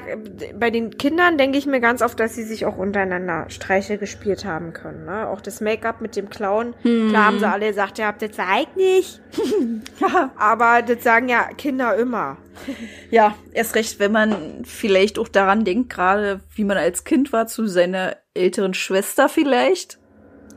[0.58, 4.46] bei den Kindern denke ich mir ganz oft, dass sie sich auch untereinander Streiche gespielt
[4.46, 5.04] haben können.
[5.04, 5.28] Ne?
[5.28, 6.74] Auch das Make-up mit dem Clown.
[6.84, 9.22] Klar haben sie alle gesagt, ihr habt das zeigt nicht.
[10.00, 10.32] Ja.
[10.36, 12.38] Aber das sagen ja Kinder immer.
[13.12, 17.48] Ja, erst recht, wenn man vielleicht auch daran denkt, gerade wie man als Kind war
[17.48, 20.00] zu seiner älteren Schwester vielleicht.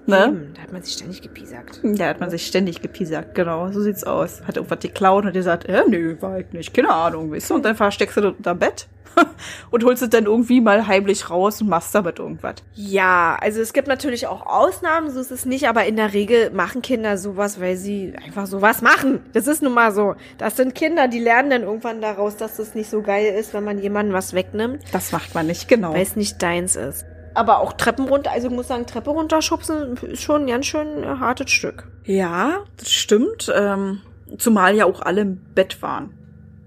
[0.06, 0.26] Ne?
[0.26, 1.80] Eben, da hat man sich ständig gepiesackt.
[1.82, 4.42] Da hat man sich ständig gepiesackt, genau, so sieht's aus.
[4.46, 7.54] Hat irgendwas geklaut und hat gesagt, äh, nö, war halt nicht, keine Ahnung, weißt du,
[7.54, 8.86] und dann versteckst du das unter Bett
[9.70, 12.56] und holst es dann irgendwie mal heimlich raus und machst damit irgendwas.
[12.74, 16.50] Ja, also es gibt natürlich auch Ausnahmen, so ist es nicht, aber in der Regel
[16.50, 19.20] machen Kinder sowas, weil sie einfach sowas machen.
[19.32, 20.14] Das ist nun mal so.
[20.38, 23.64] Das sind Kinder, die lernen dann irgendwann daraus, dass das nicht so geil ist, wenn
[23.64, 25.94] man jemandem was wegnimmt, Das macht man nicht, genau.
[25.94, 27.06] weil es nicht deins ist.
[27.36, 31.04] Aber auch Treppen runter, also ich muss sagen, Treppe runterschubsen ist schon ein ganz schön
[31.04, 31.86] äh, hartes Stück.
[32.04, 33.52] Ja, das stimmt.
[33.54, 34.00] Ähm,
[34.38, 36.14] zumal ja auch alle im Bett waren.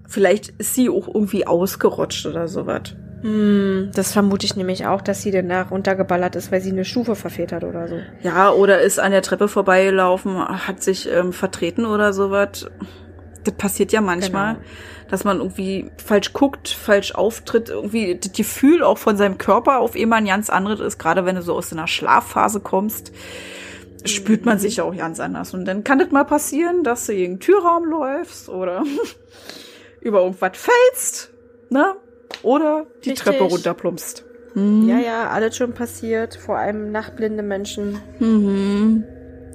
[0.06, 2.94] Vielleicht ist sie auch irgendwie ausgerutscht oder sowas.
[3.22, 6.84] Hm, das vermute ich nämlich auch, dass sie dann da runtergeballert ist, weil sie eine
[6.84, 7.96] Stufe verfehlt hat oder so.
[8.22, 12.66] Ja, oder ist an der Treppe vorbeigelaufen, hat sich ähm, vertreten oder sowas.
[13.44, 14.66] Das passiert ja manchmal, Genau.
[15.10, 19.96] Dass man irgendwie falsch guckt, falsch auftritt, irgendwie das Gefühl auch von seinem Körper auf
[19.96, 23.12] immer ein ganz anderes ist, gerade wenn du so aus einer Schlafphase kommst,
[24.04, 25.52] spürt man sich auch ganz anders.
[25.52, 28.84] Und dann kann das mal passieren, dass du gegen den Türraum läufst oder
[30.00, 31.30] über irgendwas fällst,
[31.70, 31.96] ne?
[32.42, 33.24] Oder die Richtig.
[33.26, 34.24] Treppe runterplumpst.
[34.54, 38.00] Ja, ja, alles schon passiert, vor allem nachtblinde Menschen.
[38.18, 39.04] Mhm.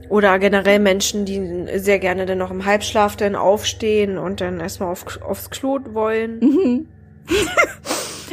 [0.10, 4.92] Oder generell Menschen, die sehr gerne dann noch im Halbschlaf dann aufstehen und dann erstmal
[4.92, 6.88] auf, aufs Klo wollen.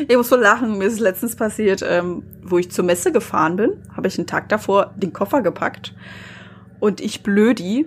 [0.09, 3.57] Ich muss so lachen, mir ist es letztens passiert, ähm, wo ich zur Messe gefahren
[3.57, 5.95] bin, habe ich einen Tag davor den Koffer gepackt
[6.81, 7.87] und ich blödi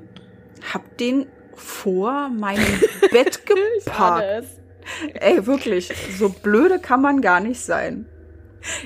[0.73, 1.25] hab den
[1.55, 2.63] vor meinem
[3.11, 4.45] Bett geparkt.
[5.13, 8.05] Ey, wirklich, so blöde kann man gar nicht sein.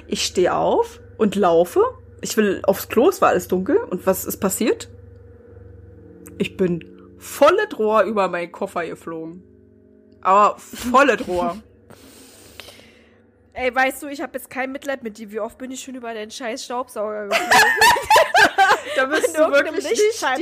[0.07, 1.81] Ich stehe auf und laufe.
[2.21, 3.77] Ich will aufs Klo, es war alles dunkel.
[3.77, 4.89] Und was ist passiert?
[6.37, 9.43] Ich bin volle Rohr über meinen Koffer geflogen.
[10.21, 11.57] Aber volle Rohr.
[13.53, 15.31] Ey, weißt du, ich habe jetzt kein Mitleid mit dir.
[15.31, 17.53] Wie oft bin ich schon über deinen scheiß Staubsauger geflogen?
[18.95, 20.41] Da bist du wirklich nicht die stand.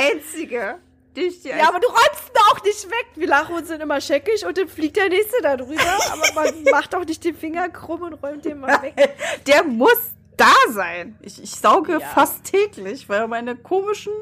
[0.00, 0.78] Einzige.
[1.14, 3.06] Nicht die ja, aber du räumst ihn auch nicht weg.
[3.14, 5.80] Wir lachen uns dann immer scheckig und dann fliegt der Nächste da drüber.
[6.10, 8.94] Aber man macht auch nicht den Finger krumm und räumt den mal weg.
[9.46, 9.98] Der muss
[10.36, 11.16] da sein.
[11.22, 12.00] Ich, ich sauge Ja.
[12.00, 14.12] fast täglich, weil meine komischen,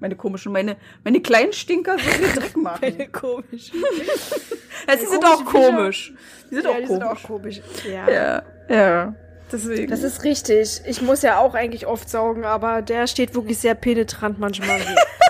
[0.00, 2.78] meine komischen, meine, meine kleinen Stinker so viel Dreck machen.
[2.80, 3.72] Meine komisch.
[4.88, 6.12] ja, sie sind auch komisch.
[6.50, 7.18] Die sind ja, auch die sind komisch.
[7.24, 7.60] auch komisch.
[7.90, 8.10] Ja.
[8.10, 9.14] Ja, ja.
[9.50, 9.90] Deswegen.
[9.90, 10.82] Das ist richtig.
[10.86, 14.80] Ich muss ja auch eigentlich oft saugen, aber der steht wirklich sehr penetrant manchmal.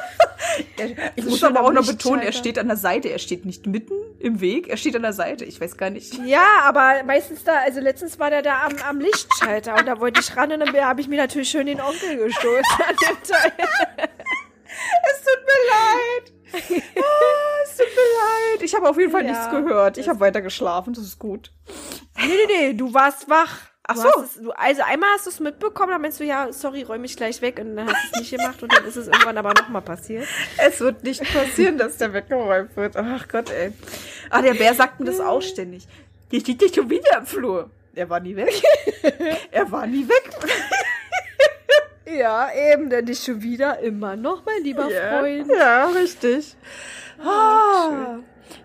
[1.17, 3.09] ich muss aber auch noch betonen, er steht an der Seite.
[3.11, 5.45] Er steht nicht mitten im Weg, er steht an der Seite.
[5.45, 6.15] Ich weiß gar nicht.
[6.25, 10.21] Ja, aber meistens da, also letztens war der da am, am Lichtschalter und da wollte
[10.21, 13.53] ich ran und dann habe ich mir natürlich schön den Onkel gestoßen an dem Teil.
[15.11, 17.03] Es tut mir leid.
[17.03, 18.63] Ah, es tut mir leid.
[18.63, 19.31] Ich habe auf jeden Fall Ja.
[19.33, 19.99] nichts gehört.
[19.99, 20.95] Ich habe weiter geschlafen.
[20.95, 21.51] Das ist gut.
[22.17, 23.59] Nee, nee, nee, du warst wach.
[23.89, 24.09] Ach Du so.
[24.23, 27.17] Es, du, also einmal hast du es mitbekommen, dann meinst du, ja, sorry, räum ich
[27.17, 29.55] gleich weg und dann hast du es nicht gemacht und dann ist es irgendwann aber
[29.55, 30.27] nochmal passiert.
[30.59, 32.97] Es wird nicht passieren, dass der weggeräumt wird.
[32.97, 33.73] Ach Gott, ey.
[34.31, 35.89] Ah, der Bär sagt mir das auch ständig.
[36.31, 37.71] Hier steht ja schon wieder im Flur.
[37.95, 38.53] Er war nie weg.
[39.51, 40.31] er war nie weg.
[42.11, 45.47] Ja, eben, denn nicht schon wieder immer noch, mein lieber Freund.
[45.55, 46.57] ja, richtig.
[47.23, 48.19] Ah.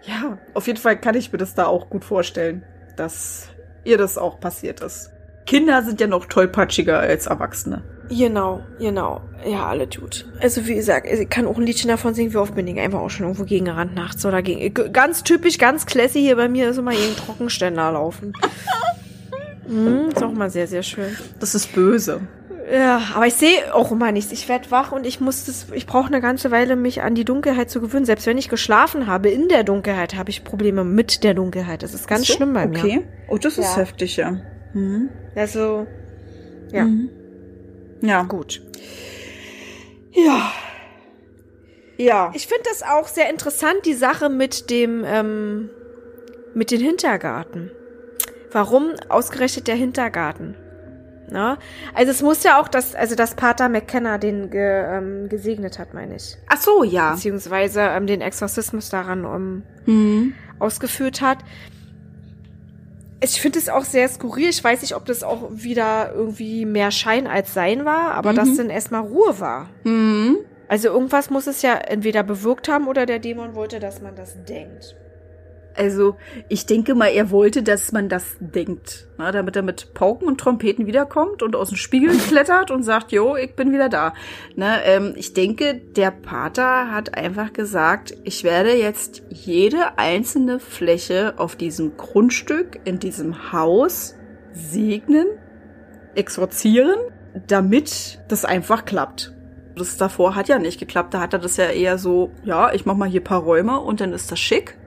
[0.04, 2.64] Ja, auf jeden Fall kann ich mir das da auch gut vorstellen,
[2.96, 3.50] dass
[3.84, 5.12] ihr das auch passiert ist.
[5.46, 7.84] Kinder sind ja noch tollpatschiger als Erwachsene.
[8.10, 9.22] Genau, genau.
[9.46, 10.26] Ja, alle tut.
[10.40, 13.00] Also wie gesagt, ich kann auch ein Liedchen davon singen, wie oft bin ich einfach
[13.00, 14.74] auch schon irgendwo gegengerannt nachts oder gegen.
[14.94, 18.34] Ganz typisch, ganz classy hier bei mir ist immer gegen Trockenständer laufen.
[19.66, 21.16] Mhm, ist auch mal sehr, sehr schön.
[21.40, 22.20] Das ist böse.
[22.72, 24.32] Ja, aber ich sehe auch immer nichts.
[24.32, 27.26] Ich werde wach und ich muss das, ich brauche eine ganze Weile, mich an die
[27.26, 28.06] Dunkelheit zu gewöhnen.
[28.06, 31.84] Selbst wenn ich geschlafen habe, in der Dunkelheit habe ich Probleme mit der Dunkelheit.
[31.84, 32.34] Das ist ganz so?
[32.34, 32.80] schlimm bei mir.
[32.80, 33.02] Okay.
[33.28, 33.78] Oh, das ist ja.
[33.78, 34.38] heftig, ja.
[34.74, 35.10] Mhm.
[35.36, 35.88] Also,
[36.72, 36.86] ja.
[36.86, 37.10] Mhm.
[38.02, 38.24] Ja.
[38.24, 38.62] Gut.
[40.12, 40.52] Ja.
[41.98, 42.32] Ja.
[42.34, 45.70] Ich finde das auch sehr interessant, die Sache mit dem, ähm,
[46.54, 47.72] mit dem Hintergarten.
[48.52, 50.56] Warum ausgerechnet der Hintergarten?
[51.30, 51.58] Na?
[51.94, 55.94] Also es muss ja auch das, also das Pater McKenna den ge, ähm, gesegnet hat,
[55.94, 56.38] meine ich.
[56.48, 57.14] Ach so, ja.
[57.14, 60.34] Beziehungsweise ähm, den Exorzismus daran um, mhm.
[60.60, 61.40] ausgeführt hat.
[63.24, 64.50] Ich finde es auch sehr skurril.
[64.50, 68.36] Ich weiß nicht, ob das auch wieder irgendwie mehr Schein als Sein war, aber mhm.
[68.36, 69.70] dass dann erstmal Ruhe war.
[69.84, 70.40] Mhm.
[70.68, 74.44] Also irgendwas muss es ja entweder bewirkt haben oder der Dämon wollte, dass man das
[74.44, 74.96] denkt.
[75.76, 76.16] Also
[76.50, 80.40] ich denke mal, er wollte, dass man das denkt, na, damit er mit Pauken und
[80.40, 84.14] Trompeten wiederkommt und aus dem Spiegel klettert und sagt, jo, ich bin wieder da.
[84.56, 91.34] Na, ähm, ich denke, der Pater hat einfach gesagt, ich werde jetzt jede einzelne Fläche
[91.38, 94.16] auf diesem Grundstück, in diesem Haus
[94.52, 95.28] segnen,
[96.16, 97.00] exorzieren,
[97.48, 99.34] damit das einfach klappt.
[99.76, 101.16] Das davor hat ja nicht geklappt.
[101.16, 104.02] Da hat er das ja eher so, ja, ich mach mal hier paar Räume und
[104.02, 104.78] dann ist das schick.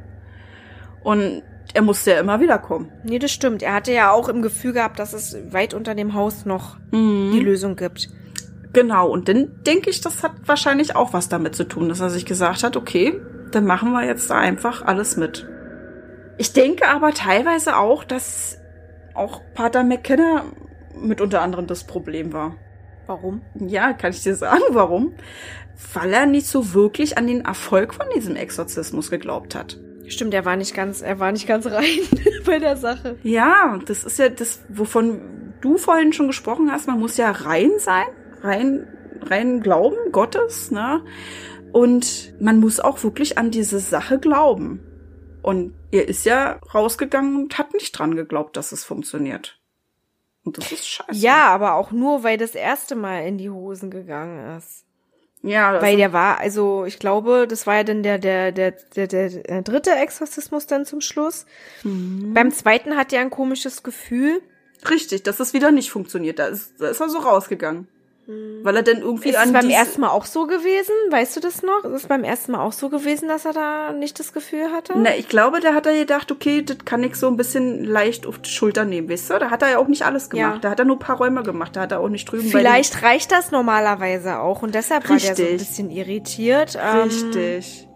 [1.07, 2.91] Und er musste ja immer wiederkommen.
[3.05, 3.63] Nee, das stimmt.
[3.63, 7.31] Er hatte ja auch im Gefühl gehabt, dass es weit unter dem Haus noch mhm.
[7.33, 8.09] die Lösung gibt.
[8.73, 12.11] Genau, und dann denke ich, das hat wahrscheinlich auch was damit zu tun, dass er
[12.11, 13.21] sich gesagt hat, okay,
[13.53, 15.49] dann machen wir jetzt da einfach alles mit.
[16.39, 18.59] Ich denke aber teilweise auch, dass
[19.15, 20.43] auch Pater McKenna
[21.01, 22.57] mit unter anderem das Problem war.
[23.07, 23.43] Warum?
[23.55, 25.15] Ja, kann ich dir sagen, warum?
[25.95, 29.79] Weil er nicht so wirklich an den Erfolg von diesem Exorzismus geglaubt hat.
[30.09, 32.01] Stimmt, er war nicht ganz, er war nicht ganz rein
[32.45, 33.19] bei der Sache.
[33.23, 36.87] Ja, das ist ja das, wovon du vorhin schon gesprochen hast.
[36.87, 38.07] Man muss ja rein sein,
[38.43, 38.87] rein,
[39.23, 41.03] rein glauben Gottes, ne?
[41.73, 44.81] Und man muss auch wirklich an diese Sache glauben.
[45.43, 49.61] Und er ist ja rausgegangen und hat nicht dran geglaubt, dass es funktioniert.
[50.45, 51.13] Und das ist scheiße.
[51.13, 54.86] Ja, aber auch nur, weil das erste Mal in die Hosen gegangen ist.
[55.47, 59.07] Ja, weil der war, also ich glaube, das war ja dann der der der der,
[59.07, 61.47] der, dritte Exorzismus dann zum Schluss.
[61.85, 62.35] Mhm.
[62.35, 64.43] Beim zweiten hat er ein komisches Gefühl.
[64.91, 66.39] Richtig, dass es wieder nicht funktioniert.
[66.39, 67.89] Da ist, da ist er so rausgegangen.
[68.27, 68.61] Mhm.
[68.65, 69.51] Weil er dann irgendwie ist an.
[69.51, 70.93] Ist es beim ersten Mal auch so gewesen?
[71.11, 71.85] Weißt du das noch?
[71.85, 74.95] Ist es beim ersten Mal auch so gewesen, dass er da nicht das Gefühl hatte?
[74.97, 78.27] Na, ich glaube, da hat er gedacht, okay, das kann ich so ein bisschen leicht
[78.27, 79.39] auf die Schulter nehmen, weißt du?
[79.39, 80.55] Da hat er ja auch nicht alles gemacht.
[80.55, 80.61] Ja.
[80.61, 81.77] Da hat er nur ein paar Räume gemacht.
[81.77, 82.49] Da hat er auch nicht drüben.
[82.49, 85.29] Vielleicht reicht das normalerweise auch und deshalb Richtig.
[85.31, 86.77] war der so ein bisschen irritiert.
[86.81, 87.83] Ähm, Richtig.
[87.83, 87.87] Ähm,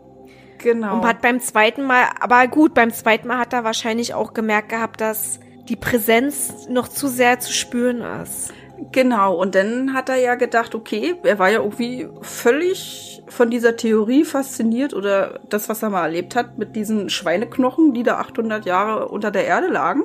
[0.62, 0.96] Genau.
[0.96, 4.68] Und hat beim zweiten Mal, aber gut, beim zweiten Mal hat er wahrscheinlich auch gemerkt
[4.68, 5.40] gehabt, dass
[5.70, 8.52] die Präsenz noch zu sehr zu spüren ist.
[8.92, 13.76] Genau, und dann hat er ja gedacht, okay, er war ja irgendwie völlig von dieser
[13.76, 18.64] Theorie fasziniert oder das, was er mal erlebt hat mit diesen Schweineknochen, die da 800
[18.64, 20.04] Jahre unter der Erde lagen.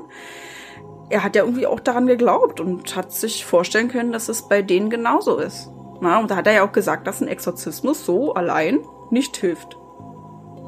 [1.09, 4.61] Er hat ja irgendwie auch daran geglaubt und hat sich vorstellen können, dass es bei
[4.61, 5.71] denen genauso ist.
[6.01, 8.79] Na, und da hat er ja auch gesagt, dass ein Exorzismus so allein
[9.09, 9.77] nicht hilft.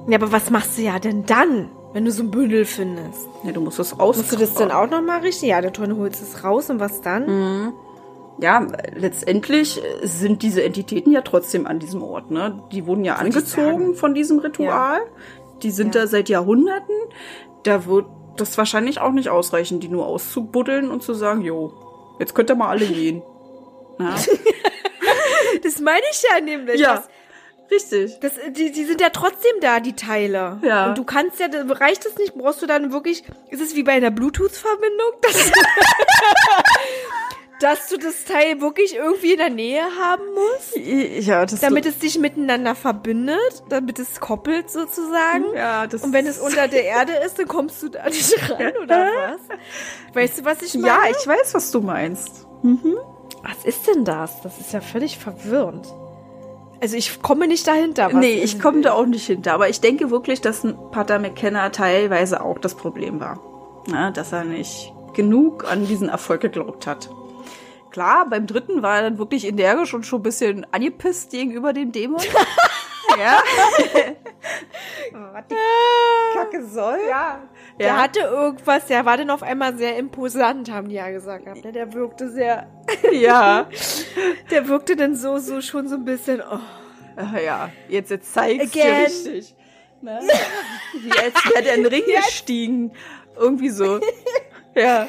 [0.08, 1.70] Ja, aber was machst du ja denn dann?
[1.94, 3.28] Wenn du so ein Bündel findest.
[3.44, 4.18] Ja, du musst es aus.
[4.18, 5.48] Musst du das dann auch nochmal richten?
[5.48, 7.26] Ja, der Tonne holst es raus und was dann?
[7.26, 7.74] Mhm
[8.40, 12.32] ja, letztendlich sind diese Entitäten ja trotzdem an diesem Ort.
[12.32, 12.62] Ne?
[12.72, 15.00] Die wurden ja angezogen von diesem Ritual.
[15.00, 15.60] Ja.
[15.64, 16.02] Die sind ja.
[16.02, 16.96] da seit Jahrhunderten.
[17.64, 18.06] Da wird
[18.38, 21.74] das wahrscheinlich auch nicht ausreichen, die nur auszubuddeln und zu sagen, jo,
[22.20, 23.22] jetzt könnt ihr mal alle gehen.
[25.64, 26.80] Das meine ich ja nämlich.
[26.80, 26.98] Ja.
[26.98, 27.10] Das,
[27.70, 28.20] Richtig.
[28.22, 30.60] Das, die, die sind ja trotzdem da, die Teile.
[30.64, 30.88] Ja.
[30.88, 33.94] Und du kannst ja, reicht es nicht, brauchst du dann wirklich, ist es wie bei
[33.94, 35.12] einer Bluetooth-Verbindung?
[37.60, 40.78] dass du das Teil wirklich irgendwie in der Nähe haben musst.
[41.26, 45.46] Ja, das damit es dich miteinander verbindet, damit es koppelt sozusagen.
[45.56, 48.74] Ja, das Und wenn es unter der Erde ist, dann kommst du da nicht rein
[48.82, 49.58] oder was?
[50.14, 50.88] Weißt du, was ich meine?
[50.88, 52.48] Ja, ich weiß, was du meinst.
[52.62, 52.98] Mhm.
[53.44, 54.42] Was ist denn das?
[54.42, 55.88] Das ist ja völlig verwirrend.
[56.80, 58.10] Also ich komme nicht dahinter.
[58.14, 59.54] nee, ich komme da auch nicht hinter.
[59.54, 63.40] Aber ich denke wirklich, dass ein Pater McKenna teilweise auch das Problem war.
[63.88, 67.10] Na, dass er nicht genug an diesen Erfolg geglaubt hat.
[67.98, 71.92] Klar, beim dritten war er dann wirklich energisch und schon ein bisschen angepisst gegenüber dem
[71.92, 72.22] Dämon.
[73.20, 73.40] ja.
[75.12, 75.56] Was die
[76.36, 77.00] Kacke soll.
[77.10, 77.50] Ja.
[77.80, 77.98] Der ja.
[77.98, 81.48] hatte irgendwas, der war dann auf einmal sehr imposant, haben die ja gesagt.
[81.48, 81.72] Ne?
[81.72, 82.68] Der wirkte sehr.
[83.12, 83.68] ja.
[84.52, 86.42] der wirkte dann so, so schon so ein bisschen.
[86.42, 86.60] Oh.
[87.44, 89.56] Ja, jetzt, jetzt zeigst du richtig.
[90.04, 90.20] Ne?
[91.02, 92.92] Wie als wäre der in den Ring gestiegen.
[93.36, 94.00] Irgendwie so.
[94.76, 95.08] Ja.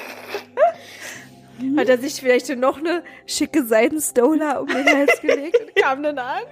[1.76, 6.18] Hat er sich vielleicht noch eine schicke Seidenstola um den Hals gelegt und kam dann
[6.18, 6.42] an?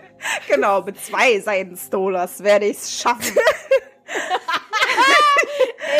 [0.48, 3.36] Genau, mit zwei Seidenstolas werde ich es schaffen.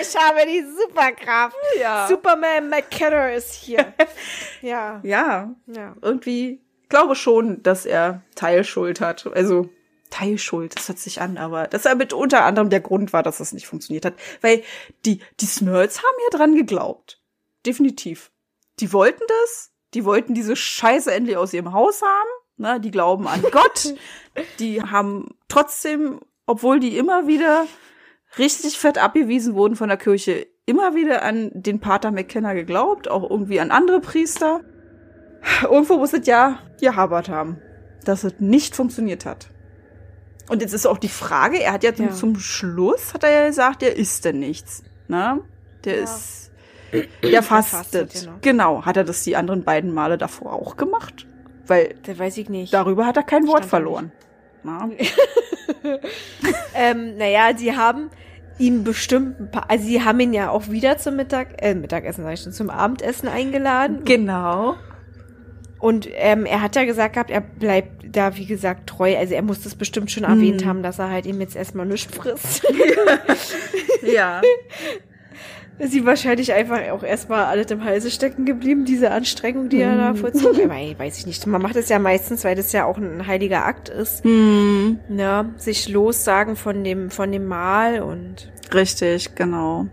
[0.00, 1.56] ich habe die Superkraft.
[1.80, 2.06] Ja.
[2.08, 3.92] Superman McKenna ist hier.
[4.62, 5.00] ja.
[5.02, 5.54] Ja.
[5.66, 5.94] Ja.
[6.02, 9.26] Irgendwie glaube schon, dass er Teilschuld hat.
[9.34, 9.68] Also
[10.10, 13.38] Teilschuld, das hört sich an, aber dass er mit unter anderem der Grund war, dass
[13.38, 14.14] das nicht funktioniert hat.
[14.40, 14.62] Weil
[15.04, 17.20] die, die Smurls haben ja dran geglaubt.
[17.64, 18.30] Definitiv.
[18.80, 19.72] Die wollten das.
[19.94, 22.28] Die wollten diese Scheiße endlich aus ihrem Haus haben.
[22.56, 23.94] Na, die glauben an Gott.
[24.58, 27.66] Die haben trotzdem, obwohl die immer wieder
[28.38, 33.28] richtig fett abgewiesen wurden von der Kirche, immer wieder an den Pater McKenna geglaubt, auch
[33.28, 34.60] irgendwie an andere Priester.
[35.62, 37.60] Irgendwo muss es ja gehabert haben,
[38.04, 39.48] dass es nicht funktioniert hat.
[40.48, 42.10] Und jetzt ist auch die Frage, er hat ja, ja.
[42.12, 44.82] zum Schluss, hat er ja gesagt, der isst denn nichts.
[45.08, 45.40] Ne?
[45.84, 46.04] Der ja.
[46.04, 46.52] ist,
[47.22, 48.12] der fastet.
[48.12, 48.84] fastet genau.
[48.84, 51.26] Hat er das die anderen beiden Male davor auch gemacht?
[51.66, 52.72] Weil, der weiß ich nicht.
[52.72, 54.12] Darüber hat er kein Wort verloren.
[54.62, 54.88] Na?
[56.74, 58.10] ähm, naja, sie haben
[58.58, 62.24] ihm bestimmt ein paar, also sie haben ihn ja auch wieder zum Mittag, äh, Mittagessen
[62.24, 64.04] sag ich schon, zum Abendessen eingeladen.
[64.04, 64.76] Genau.
[65.78, 69.16] Und ähm, er hat ja gesagt gehabt, er bleibt da, wie gesagt, treu.
[69.16, 70.68] Also er muss das bestimmt schon erwähnt hm.
[70.68, 72.66] haben, dass er halt ihm jetzt erstmal nichts frisst.
[74.02, 74.40] ja.
[75.78, 80.08] Sie wahrscheinlich einfach auch erstmal alles im Halse stecken geblieben, diese Anstrengung, die er da
[80.10, 80.16] hm.
[80.16, 80.46] vollzieht.
[80.46, 81.46] Aber weiß ich nicht.
[81.46, 84.24] Man macht es ja meistens, weil das ja auch ein heiliger Akt ist.
[84.24, 84.96] Mm.
[85.08, 85.52] Ne?
[85.56, 88.50] Sich lossagen von dem, von dem Mal und.
[88.72, 89.86] Richtig, genau.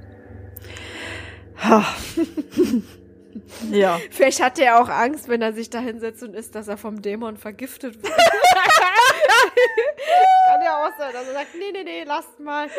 [3.71, 3.99] Ja.
[4.11, 7.01] Vielleicht hat er auch Angst, wenn er sich da hinsetzt und ist, dass er vom
[7.01, 8.13] Dämon vergiftet wird.
[10.47, 12.67] Kann ja auch sein, dass er sagt, nee, nee, nee, lasst mal.
[12.67, 12.73] Nee,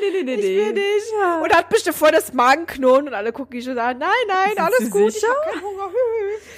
[0.00, 1.12] nee, nee, nee, ich will nicht.
[1.20, 1.40] Ja.
[1.40, 3.98] Und hat bestimmt voll das Magenknurren und alle gucken ihn schon an.
[3.98, 5.26] Nein, nein, Sind alles gut, sicher?
[5.28, 5.90] ich hab keinen Hunger.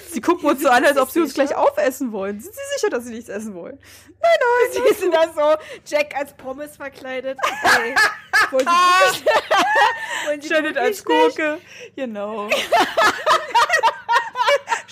[0.09, 2.39] Sie gucken uns so an, als ob sie uns gleich aufessen wollen.
[2.39, 3.79] Sind Sie sicher, dass Sie nichts essen wollen?
[4.21, 4.83] Nein, nein.
[4.87, 5.55] Sie sind da so
[5.85, 7.37] Jack als Pommes verkleidet.
[8.51, 8.63] Okay.
[8.63, 8.65] wollen
[9.13, 9.25] Sie
[10.27, 11.59] wollen Sie Janet als Gurke.
[11.95, 12.47] Genau.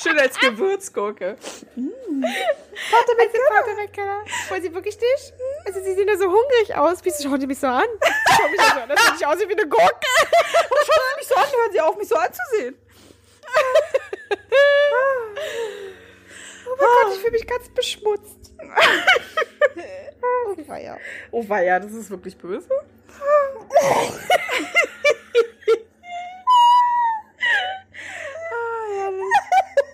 [0.02, 1.38] Schön als Gewürzgurke.
[1.76, 2.24] Mm.
[2.92, 4.24] Vater McKenna.
[4.50, 5.34] Wollen Sie wirklich nicht?
[5.66, 7.00] Also Sie sehen ja so hungrig aus.
[7.04, 7.88] Wieso schauen Sie mich so an?
[8.38, 8.90] Schauen mich so an.
[8.90, 10.08] Das sieht nicht aus wie eine Gurke.
[10.70, 11.46] Warum schauen Sie mich so an?
[11.46, 12.76] Hören Sie auf, mich so anzusehen.
[16.66, 18.54] oh mein Gott, ich fühle mich ganz beschmutzt.
[20.22, 21.00] oh weia.
[21.32, 22.70] Oh weia, das ist wirklich böse.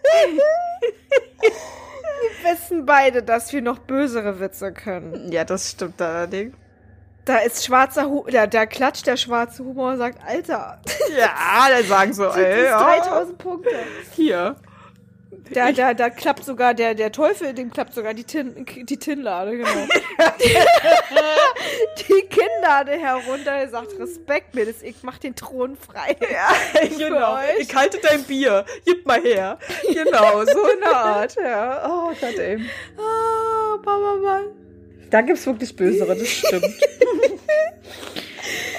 [1.42, 5.32] Wir wissen beide, dass wir noch bösere Witze können.
[5.32, 6.56] Ja, das stimmt allerdings.
[7.26, 10.82] Da ist schwarzer Humor, da, da klatscht der schwarze Humor und sagt, Alter.
[11.18, 12.66] Ja, da sagen so, ey.
[12.66, 13.70] 3000 Punkte.
[14.12, 14.58] Hier.
[15.52, 19.58] Da, da, da klappt sogar der, der Teufel, dem klappt sogar die, Tin, die Tinnlade,
[19.58, 19.70] genau.
[22.00, 26.16] die Kinnlade herunter, er sagt Respekt mir, das, ich mach den Thron frei.
[26.32, 27.38] Ja, genau.
[27.60, 29.60] Ich halte dein Bier, gib mal her.
[29.94, 31.90] Genau, so eine Art, ja.
[31.90, 32.60] Oh Gott, ey.
[32.98, 34.46] Oh, Mama, Mann.
[35.10, 36.66] Da gibt's wirklich Bösere, das stimmt.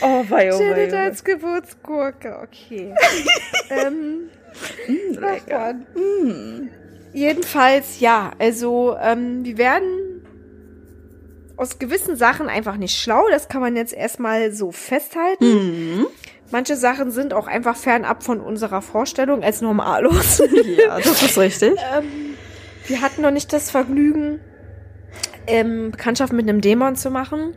[0.04, 2.94] Oh, wei, oh, wei, oh, als Geburtsgurke, okay.
[3.70, 4.30] ähm,
[4.88, 5.74] mm, lecker.
[5.94, 6.68] Mm.
[7.12, 10.24] Jedenfalls, ja, also ähm, wir werden
[11.56, 13.28] aus gewissen Sachen einfach nicht schlau.
[13.30, 15.44] Das kann man jetzt erstmal so festhalten.
[15.44, 16.06] Mhm.
[16.50, 20.42] Manche Sachen sind auch einfach fernab von unserer Vorstellung als normalos.
[20.78, 21.74] Ja, das ist richtig.
[21.96, 22.34] ähm,
[22.86, 24.40] wir hatten noch nicht das Vergnügen,
[25.46, 27.54] ähm, Bekanntschaft mit einem Dämon zu machen,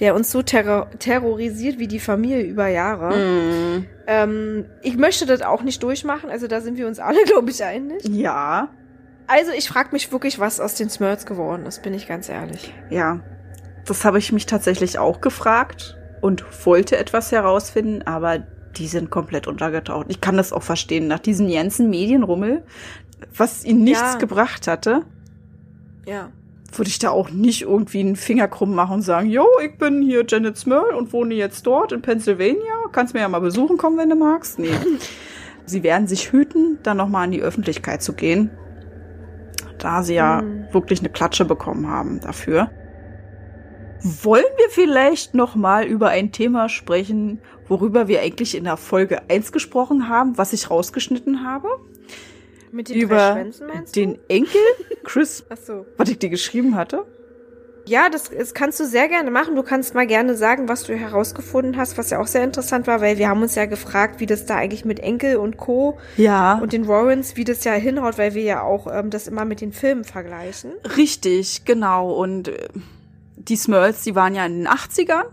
[0.00, 3.16] der uns so terror terrorisiert wie die Familie über Jahre.
[3.16, 3.86] Mm.
[4.06, 7.62] Ähm, ich möchte das auch nicht durchmachen, also da sind wir uns alle, glaube ich,
[7.62, 8.02] einig.
[8.08, 8.68] Ja.
[9.26, 12.74] Also ich frage mich wirklich, was aus den Smurds geworden ist, bin ich ganz ehrlich.
[12.90, 13.20] Ja,
[13.86, 18.38] das habe ich mich tatsächlich auch gefragt und wollte etwas herausfinden, aber
[18.76, 20.06] die sind komplett untergetaucht.
[20.08, 22.64] Ich kann das auch verstehen, nach diesem Jensen Medienrummel,
[23.34, 24.18] was ihnen nichts ja.
[24.18, 25.02] gebracht hatte.
[26.06, 26.30] Ja
[26.78, 30.02] würde ich da auch nicht irgendwie einen Finger krumm machen und sagen, yo, ich bin
[30.02, 32.88] hier Janet Smurl und wohne jetzt dort in Pennsylvania.
[32.92, 34.58] Kannst mir ja mal besuchen kommen, wenn du magst.
[34.58, 34.70] Nee.
[35.66, 38.50] sie werden sich hüten, dann nochmal in die Öffentlichkeit zu gehen.
[39.78, 40.66] Da sie ja mhm.
[40.72, 42.70] wirklich eine Klatsche bekommen haben dafür.
[44.02, 49.50] Wollen wir vielleicht nochmal über ein Thema sprechen, worüber wir eigentlich in der Folge 1
[49.50, 51.68] gesprochen haben, was ich rausgeschnitten habe?
[52.74, 53.44] Mit den über
[53.94, 54.60] den Enkel
[55.04, 55.86] Chris, Ach so.
[55.96, 57.04] was ich dir geschrieben hatte.
[57.86, 59.54] Ja, das, das kannst du sehr gerne machen.
[59.54, 63.00] Du kannst mal gerne sagen, was du herausgefunden hast, was ja auch sehr interessant war,
[63.00, 65.98] weil wir haben uns ja gefragt, wie das da eigentlich mit Enkel und Co.
[66.16, 66.58] Ja.
[66.58, 69.60] und den Warrens, wie das ja hinhaut, weil wir ja auch ähm, das immer mit
[69.60, 70.72] den Filmen vergleichen.
[70.96, 72.12] Richtig, genau.
[72.12, 72.68] Und äh,
[73.36, 75.24] die Smurls, die waren ja in den 80ern.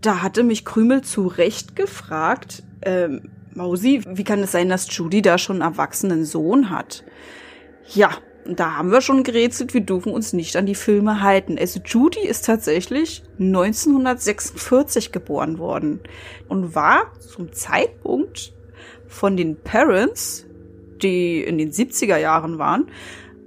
[0.00, 5.22] Da hatte mich Krümel zu Recht gefragt, ähm, Mausi, wie kann es sein, dass Judy
[5.22, 7.04] da schon einen erwachsenen Sohn hat?
[7.88, 8.10] Ja,
[8.46, 11.58] da haben wir schon gerätselt, wir dürfen uns nicht an die Filme halten.
[11.58, 16.00] Also Judy ist tatsächlich 1946 geboren worden
[16.48, 18.52] und war zum Zeitpunkt
[19.06, 20.46] von den Parents,
[21.02, 22.86] die in den 70er Jahren waren,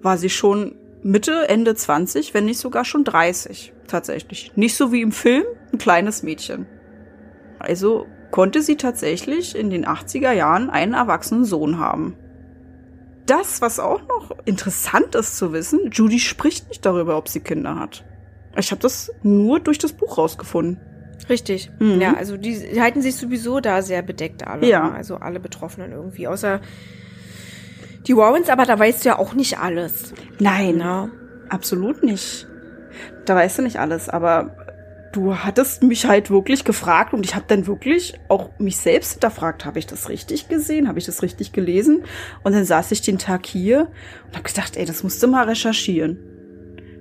[0.01, 4.51] war sie schon Mitte, Ende 20, wenn nicht sogar schon 30 tatsächlich.
[4.55, 6.67] Nicht so wie im Film, ein kleines Mädchen.
[7.59, 12.17] Also konnte sie tatsächlich in den 80er Jahren einen erwachsenen Sohn haben.
[13.27, 17.79] Das, was auch noch interessant ist zu wissen, Judy spricht nicht darüber, ob sie Kinder
[17.79, 18.03] hat.
[18.57, 20.81] Ich habe das nur durch das Buch rausgefunden.
[21.29, 21.71] Richtig.
[21.79, 22.01] Mhm.
[22.01, 24.67] Ja, also die, halten sich sowieso da sehr bedeckt alle.
[24.67, 24.91] Ja.
[24.91, 26.27] Also alle Betroffenen irgendwie.
[26.27, 26.59] Außer
[28.05, 30.13] die Warrens, aber da weißt du ja auch nicht alles.
[30.39, 31.09] Nein, Ne?
[31.47, 32.47] absolut nicht.
[33.23, 34.64] Da weißt du nicht alles, aber
[35.15, 39.65] du hattest mich halt wirklich gefragt und ich habe dann wirklich auch mich selbst hinterfragt,
[39.65, 42.03] habe ich das richtig gesehen, habe ich das richtig gelesen?
[42.43, 43.89] Und dann saß ich den Tag hier
[44.27, 46.19] und habe gedacht, ey, das musst du mal recherchieren.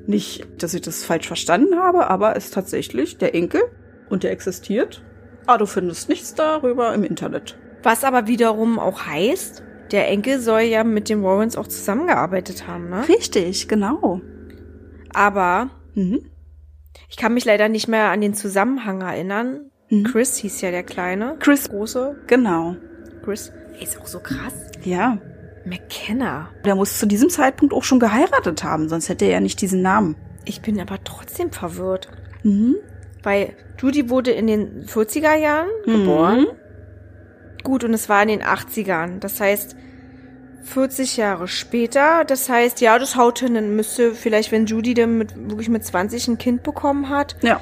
[0.06, 3.62] Nicht, dass ich das falsch verstanden habe, aber es ist tatsächlich der Enkel
[4.08, 5.02] und der existiert.
[5.46, 7.58] Ah, du findest nichts darüber im Internet.
[7.82, 9.62] Was aber wiederum auch heißt,
[9.92, 13.06] der Enkel soll ja mit den Warrens auch zusammengearbeitet haben, ne?
[13.08, 14.20] Richtig, genau.
[15.12, 16.22] Aber Mhm.
[17.08, 19.70] Ich kann mich leider nicht mehr an den Zusammenhang erinnern.
[19.90, 20.04] Mhm.
[20.04, 21.36] Chris hieß ja der Kleine.
[21.40, 22.16] Chris, Große.
[22.26, 22.76] genau.
[23.24, 23.52] Chris.
[23.80, 24.54] Ist auch so krass.
[24.82, 25.18] Ja,
[25.64, 26.50] McKenna.
[26.64, 29.82] Der muss zu diesem Zeitpunkt auch schon geheiratet haben, sonst hätte er ja nicht diesen
[29.82, 30.16] Namen.
[30.44, 32.08] Ich bin aber trotzdem verwirrt.
[32.42, 32.76] Mhm.
[33.22, 35.92] Weil Judy wurde in den 40er Jahren Mhm.
[35.92, 36.46] geboren.
[37.62, 39.20] Gut, und es war in den 80ern.
[39.20, 39.74] Das heißt,
[40.64, 42.24] 40 Jahre später.
[42.24, 43.54] Das heißt, ja, das haut hin.
[43.54, 47.60] Dann müsste vielleicht, wenn Judy dann mit, wirklich mit 20 ein Kind bekommen hat, Ja,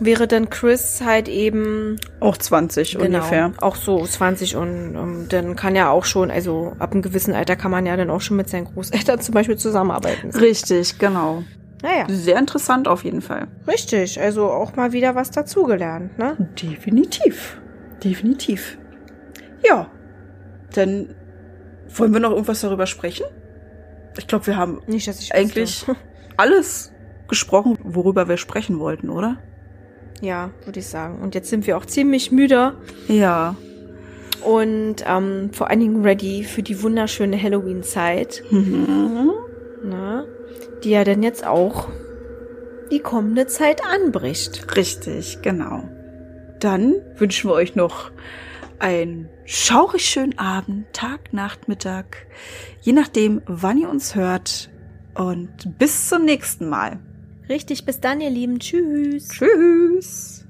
[0.00, 3.48] wäre dann Chris halt eben auch 20 ungefähr.
[3.50, 7.32] Genau, auch so 20 und ähm, dann kann ja auch schon, also ab einem gewissen
[7.32, 10.30] Alter kann man ja dann auch schon mit seinen Großeltern zum Beispiel zusammenarbeiten.
[10.30, 11.44] Richtig, genau.
[11.82, 13.46] Naja, Sehr interessant auf jeden Fall.
[13.68, 14.20] richtig.
[14.20, 16.36] Also auch mal wieder was dazugelernt, ne?
[16.60, 17.60] Definitiv.
[18.02, 18.78] Definitiv.
[19.64, 19.90] Ja.
[20.74, 21.14] Dann
[21.94, 23.24] wollen wir noch irgendwas darüber sprechen?
[24.18, 25.96] Ich glaube, wir haben Nicht, dass ich eigentlich wüsste.
[26.36, 26.92] alles
[27.28, 29.38] gesprochen, worüber wir sprechen wollten, oder?
[30.20, 31.20] Ja, würde ich sagen.
[31.22, 32.74] Und jetzt sind wir auch ziemlich müde
[33.08, 33.56] Ja.
[34.44, 39.30] und ähm, vor allen Dingen ready für die wunderschöne Halloween-Zeit, Mhm.
[39.84, 40.26] ne?
[40.84, 41.88] Die ja dann jetzt auch
[42.90, 44.76] die kommende Zeit anbricht.
[44.76, 45.88] Richtig, genau.
[46.60, 48.10] Dann wünschen wir euch noch
[48.78, 52.26] einen schaurig schönen Abend, Tag, Nacht, Mittag,
[52.80, 54.70] je nachdem, wann ihr uns hört.
[55.14, 56.98] Und bis zum nächsten Mal.
[57.48, 58.58] Richtig, bis dann, ihr Lieben.
[58.58, 59.28] Tschüss.
[59.28, 60.40] Tschüss.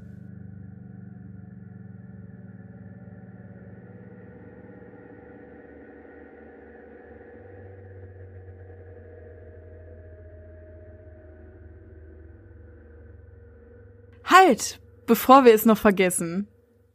[14.25, 16.49] Halt, bevor wir es noch vergessen.